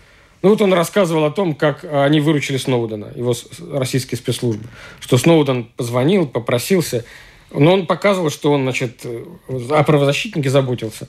Ну 0.42 0.48
вот 0.50 0.60
он 0.60 0.72
рассказывал 0.72 1.24
о 1.24 1.30
том, 1.30 1.54
как 1.54 1.84
они 1.84 2.20
выручили 2.20 2.56
Сноудена, 2.56 3.12
его 3.14 3.34
российские 3.72 4.18
спецслужбы. 4.18 4.64
Что 4.98 5.16
Сноуден 5.16 5.64
позвонил, 5.76 6.26
попросился. 6.26 7.04
Но 7.52 7.74
он 7.74 7.86
показывал, 7.86 8.30
что 8.30 8.52
он, 8.52 8.62
значит, 8.62 9.06
о 9.48 9.84
правозащитнике 9.84 10.50
заботился. 10.50 11.08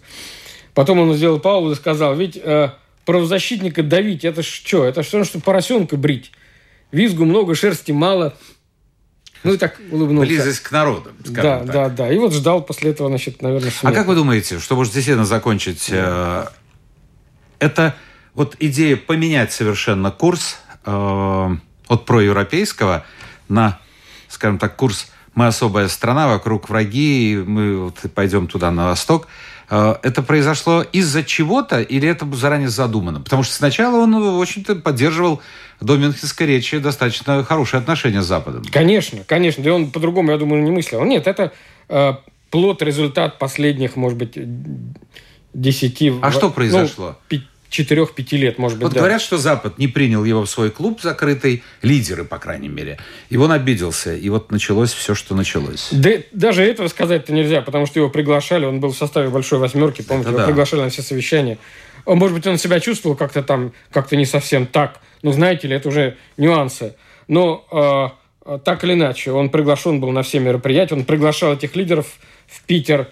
Потом 0.74 1.00
он 1.00 1.14
сделал 1.16 1.40
паузу 1.40 1.72
и 1.72 1.76
сказал, 1.76 2.16
ведь 2.16 2.38
э, 2.38 2.70
правозащитника 3.06 3.82
давить, 3.84 4.26
это 4.26 4.44
что? 4.44 4.86
Это 4.86 5.04
что, 5.04 5.24
что 5.24 5.40
поросенка 5.40 5.98
брить? 5.98 6.32
Визгу 6.92 7.26
много, 7.26 7.56
шерсти 7.56 7.92
мало. 7.92 8.36
Ну 9.44 9.54
и 9.54 9.58
так 9.58 9.80
улыбнулся. 9.92 10.28
Близость 10.28 10.62
к 10.62 10.72
народу, 10.72 11.12
Да, 11.26 11.42
так. 11.42 11.66
да, 11.66 11.90
да. 11.90 12.14
И 12.14 12.18
вот 12.18 12.34
ждал 12.34 12.62
после 12.62 12.92
этого, 12.92 13.10
значит, 13.10 13.42
наверное, 13.42 13.72
смерти. 13.72 13.86
А 13.86 13.92
как 13.92 14.08
вы 14.08 14.16
думаете, 14.16 14.60
что 14.60 14.76
может 14.76 14.94
действительно 14.94 15.26
закончить? 15.26 15.90
Э, 15.90 16.48
это 17.60 17.96
вот 18.36 18.56
идея 18.60 18.96
поменять 18.98 19.52
совершенно 19.52 20.12
курс 20.12 20.58
э, 20.86 21.50
от 21.88 22.06
проевропейского 22.06 23.06
на, 23.48 23.80
скажем 24.28 24.58
так, 24.58 24.76
курс 24.76 25.12
«Мы 25.36 25.48
особая 25.48 25.88
страна, 25.88 26.28
вокруг 26.28 26.70
враги, 26.70 27.34
и 27.34 27.38
мы 27.38 27.86
вот 27.86 28.00
пойдем 28.14 28.48
туда, 28.48 28.72
на 28.72 28.88
восток». 28.88 29.28
Э, 29.70 29.96
это 30.04 30.22
произошло 30.22 30.82
из-за 30.82 31.24
чего-то 31.24 31.82
или 31.82 32.08
это 32.08 32.26
заранее 32.36 32.70
задумано? 32.70 33.22
Потому 33.22 33.44
что 33.44 33.54
сначала 33.54 33.98
он, 33.98 34.38
в 34.38 34.42
общем-то, 34.42 34.76
поддерживал 34.76 35.42
до 35.80 35.98
Мюнхенской 35.98 36.48
речи 36.48 36.78
достаточно 36.78 37.44
хорошие 37.44 37.80
отношения 37.80 38.22
с 38.22 38.26
Западом. 38.26 38.64
Конечно, 38.72 39.24
конечно. 39.28 39.64
Да 39.64 39.74
он 39.74 39.92
по-другому, 39.92 40.32
я 40.32 40.38
думаю, 40.38 40.64
не 40.64 40.72
мыслил. 40.72 41.04
Нет, 41.04 41.28
это 41.28 41.54
э, 41.90 42.14
плод, 42.50 42.82
результат 42.82 43.40
последних, 43.40 43.96
может 43.96 44.18
быть, 44.18 44.38
десяти... 45.54 46.14
А 46.22 46.32
что 46.32 46.50
произошло? 46.50 47.18
Ну, 47.30 47.40
четырех-пяти 47.74 48.38
лет, 48.38 48.60
может 48.60 48.78
быть. 48.78 48.84
Вот 48.84 48.94
да. 48.94 49.00
говорят, 49.00 49.20
что 49.20 49.38
Запад 49.38 49.80
не 49.80 49.88
принял 49.88 50.24
его 50.24 50.46
в 50.46 50.50
свой 50.50 50.70
клуб 50.70 51.02
закрытый, 51.02 51.64
лидеры, 51.82 52.24
по 52.24 52.38
крайней 52.38 52.70
мере. 52.70 53.00
И 53.30 53.38
он 53.38 53.52
обиделся, 53.52 54.16
и 54.16 54.30
вот 54.30 54.52
началось 54.52 54.94
все, 54.94 55.16
что 55.16 55.36
началось. 55.36 55.90
Да, 55.92 56.12
даже 56.32 56.64
этого 56.64 56.88
сказать-то 56.88 57.34
нельзя, 57.34 57.64
потому 57.64 57.88
что 57.88 58.00
его 58.00 58.10
приглашали, 58.10 58.66
он 58.66 58.80
был 58.80 58.92
в 58.92 58.98
составе 58.98 59.30
большой 59.30 59.58
восьмерки, 59.58 60.04
помните, 60.04 60.30
его 60.30 60.40
да. 60.40 60.46
приглашали 60.46 60.82
на 60.82 60.90
все 60.90 61.02
совещания. 61.02 61.58
Может 62.06 62.38
быть, 62.38 62.46
он 62.46 62.60
себя 62.60 62.80
чувствовал 62.80 63.16
как-то 63.16 63.42
там, 63.42 63.74
как-то 63.92 64.16
не 64.16 64.26
совсем 64.26 64.68
так. 64.68 65.00
Ну, 65.24 65.32
знаете 65.32 65.68
ли, 65.68 65.76
это 65.76 65.90
уже 65.90 66.18
нюансы. 66.38 66.96
Но 67.28 67.66
э, 68.46 68.60
так 68.60 68.84
или 68.84 68.94
иначе, 68.94 69.32
он 69.32 69.50
приглашен 69.50 70.00
был 70.00 70.12
на 70.12 70.22
все 70.22 70.40
мероприятия, 70.40 70.94
он 70.94 71.06
приглашал 71.06 71.54
этих 71.54 71.76
лидеров 71.76 72.06
в 72.46 72.62
Питер. 72.66 73.08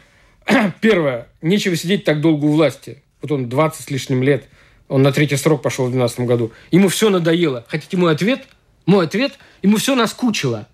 Первое, 0.81 1.29
нечего 1.41 1.75
сидеть 1.75 2.03
так 2.03 2.21
долго 2.21 2.45
у 2.45 2.51
власти 2.51 3.01
вот 3.21 3.31
он 3.31 3.49
20 3.49 3.85
с 3.85 3.89
лишним 3.89 4.23
лет, 4.23 4.45
он 4.87 5.03
на 5.03 5.11
третий 5.11 5.37
срок 5.37 5.61
пошел 5.61 5.85
в 5.85 5.91
2012 5.91 6.27
году, 6.27 6.51
ему 6.71 6.89
все 6.89 7.09
надоело. 7.09 7.65
Хотите 7.67 7.97
мой 7.97 8.11
ответ? 8.11 8.47
Мой 8.85 9.05
ответ? 9.05 9.33
Ему 9.61 9.77
все 9.77 9.95
наскучило. 9.95 10.67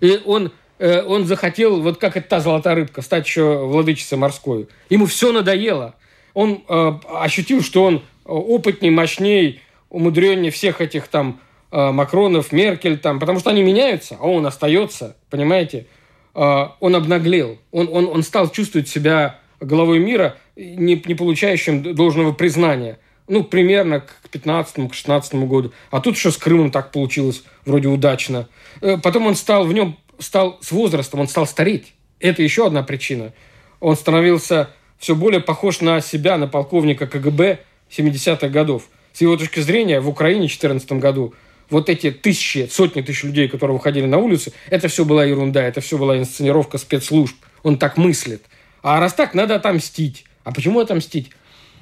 И 0.00 0.20
он, 0.24 0.52
э, 0.78 1.02
он 1.02 1.26
захотел, 1.26 1.80
вот 1.80 1.98
как 1.98 2.16
это 2.16 2.28
та 2.28 2.40
золотая 2.40 2.74
рыбка, 2.76 3.02
стать 3.02 3.26
еще 3.26 3.66
владычицей 3.66 4.18
морской. 4.18 4.68
Ему 4.90 5.06
все 5.06 5.32
надоело. 5.32 5.94
Он 6.34 6.62
э, 6.68 6.92
ощутил, 7.20 7.62
что 7.62 7.84
он 7.84 8.02
опытней, 8.24 8.90
мощней, 8.90 9.60
умудреннее 9.90 10.50
всех 10.50 10.80
этих 10.80 11.08
там 11.08 11.40
э, 11.70 11.90
Макронов, 11.90 12.52
Меркель, 12.52 12.98
там, 12.98 13.20
потому 13.20 13.38
что 13.40 13.50
они 13.50 13.62
меняются, 13.62 14.16
а 14.20 14.28
он 14.28 14.46
остается, 14.46 15.16
понимаете? 15.30 15.86
Э, 16.34 16.68
он 16.80 16.96
обнаглел, 16.96 17.58
он, 17.70 17.88
он, 17.90 18.06
он 18.06 18.22
стал 18.22 18.50
чувствовать 18.50 18.88
себя 18.88 19.40
главой 19.60 19.98
мира, 19.98 20.36
не, 20.56 21.02
не 21.04 21.14
получающим 21.14 21.94
должного 21.94 22.32
признания. 22.32 22.98
Ну, 23.26 23.42
примерно 23.42 24.00
к 24.00 24.28
15 24.30 24.90
к 24.90 24.94
16 24.94 25.34
году. 25.34 25.72
А 25.90 26.00
тут 26.00 26.16
еще 26.16 26.30
с 26.30 26.36
Крымом 26.36 26.70
так 26.70 26.92
получилось, 26.92 27.42
вроде 27.64 27.88
удачно. 27.88 28.48
Э, 28.82 28.98
потом 28.98 29.26
он 29.26 29.34
стал 29.34 29.64
в 29.64 29.72
нем, 29.72 29.98
стал 30.18 30.58
с 30.60 30.70
возрастом, 30.72 31.20
он 31.20 31.28
стал 31.28 31.46
стареть. 31.46 31.94
Это 32.20 32.42
еще 32.42 32.66
одна 32.66 32.82
причина. 32.82 33.32
Он 33.80 33.96
становился 33.96 34.70
все 34.98 35.14
более 35.14 35.40
похож 35.40 35.80
на 35.80 36.00
себя, 36.00 36.38
на 36.38 36.48
полковника 36.48 37.06
КГБ 37.06 37.60
70-х 37.90 38.48
годов. 38.48 38.88
С 39.12 39.20
его 39.20 39.36
точки 39.36 39.60
зрения, 39.60 40.00
в 40.00 40.08
Украине 40.08 40.48
в 40.48 40.58
2014 40.58 40.92
году 40.92 41.34
вот 41.70 41.88
эти 41.88 42.10
тысячи, 42.10 42.68
сотни 42.70 43.00
тысяч 43.00 43.24
людей, 43.24 43.48
которые 43.48 43.76
выходили 43.76 44.06
на 44.06 44.18
улицу, 44.18 44.52
это 44.70 44.88
все 44.88 45.04
была 45.04 45.24
ерунда, 45.24 45.62
это 45.62 45.80
все 45.80 45.98
была 45.98 46.18
инсценировка 46.18 46.78
спецслужб. 46.78 47.36
Он 47.62 47.78
так 47.78 47.96
мыслит. 47.96 48.42
А 48.84 49.00
раз 49.00 49.14
так, 49.14 49.32
надо 49.32 49.54
отомстить. 49.54 50.26
А 50.44 50.52
почему 50.52 50.78
отомстить? 50.78 51.30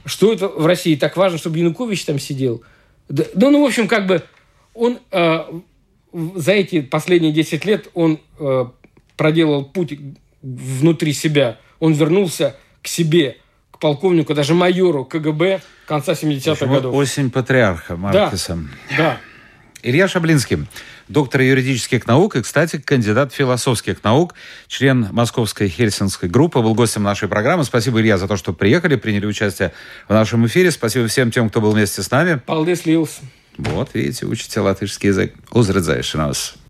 Что 0.05 0.33
это 0.33 0.47
в 0.47 0.65
России 0.65 0.95
так 0.95 1.17
важно, 1.17 1.37
чтобы 1.37 1.59
Янукович 1.59 2.05
там 2.05 2.21
сидел? 2.21 2.63
Да, 3.09 3.25
ну, 3.35 3.51
ну 3.51 3.65
в 3.65 3.67
общем, 3.67 3.89
как 3.89 4.07
бы 4.07 4.23
он 4.73 5.01
э, 5.11 5.41
за 6.13 6.53
эти 6.53 6.81
последние 6.81 7.33
10 7.33 7.65
лет 7.65 7.89
он 7.95 8.21
э, 8.39 8.67
проделал 9.17 9.65
путь 9.65 9.99
внутри 10.43 11.13
себя. 11.13 11.59
Он 11.81 11.93
вернулся 11.93 12.55
к 12.83 12.87
себе, 12.87 13.37
к 13.73 13.81
полковнику, 13.81 14.33
даже 14.33 14.55
майору 14.55 15.05
КГБ 15.05 15.61
конца 15.87 16.13
70-х 16.13 16.67
годов. 16.67 16.95
Осень 16.95 17.33
патриарха 17.33 17.97
Маркеса. 17.97 18.57
Да, 18.91 18.97
да. 18.97 19.21
Илья 19.83 20.07
Шаблинский 20.07 20.67
доктор 21.13 21.43
юридических 21.43 22.07
наук 22.07 22.37
и, 22.37 22.43
кстати, 22.43 22.79
кандидат 22.79 23.33
философских 23.33 24.03
наук, 24.03 24.35
член 24.67 25.09
Московской 25.13 25.69
Хельсинской 25.69 26.29
группы, 26.29 26.61
был 26.61 26.75
гостем 26.75 27.03
нашей 27.03 27.29
программы. 27.29 27.65
Спасибо, 27.65 28.01
Илья, 28.01 28.19
за 28.19 28.27
то, 28.27 28.37
что 28.37 28.53
приехали, 28.53 28.97
приняли 28.97 29.27
участие 29.27 29.73
в 30.09 30.13
нашем 30.13 30.47
эфире. 30.47 30.71
Спасибо 30.71 31.07
всем 31.07 31.31
тем, 31.31 31.51
кто 31.51 31.61
был 31.61 31.73
вместе 31.73 32.03
с 32.03 32.11
нами. 32.11 32.41
Paldies, 32.47 32.83
Лилс. 32.85 33.21
Вот, 33.59 33.91
видите, 33.95 34.27
учите 34.27 34.61
латышский 34.61 35.11
язык. 35.11 35.35
Uzredzēšanos. 35.51 36.55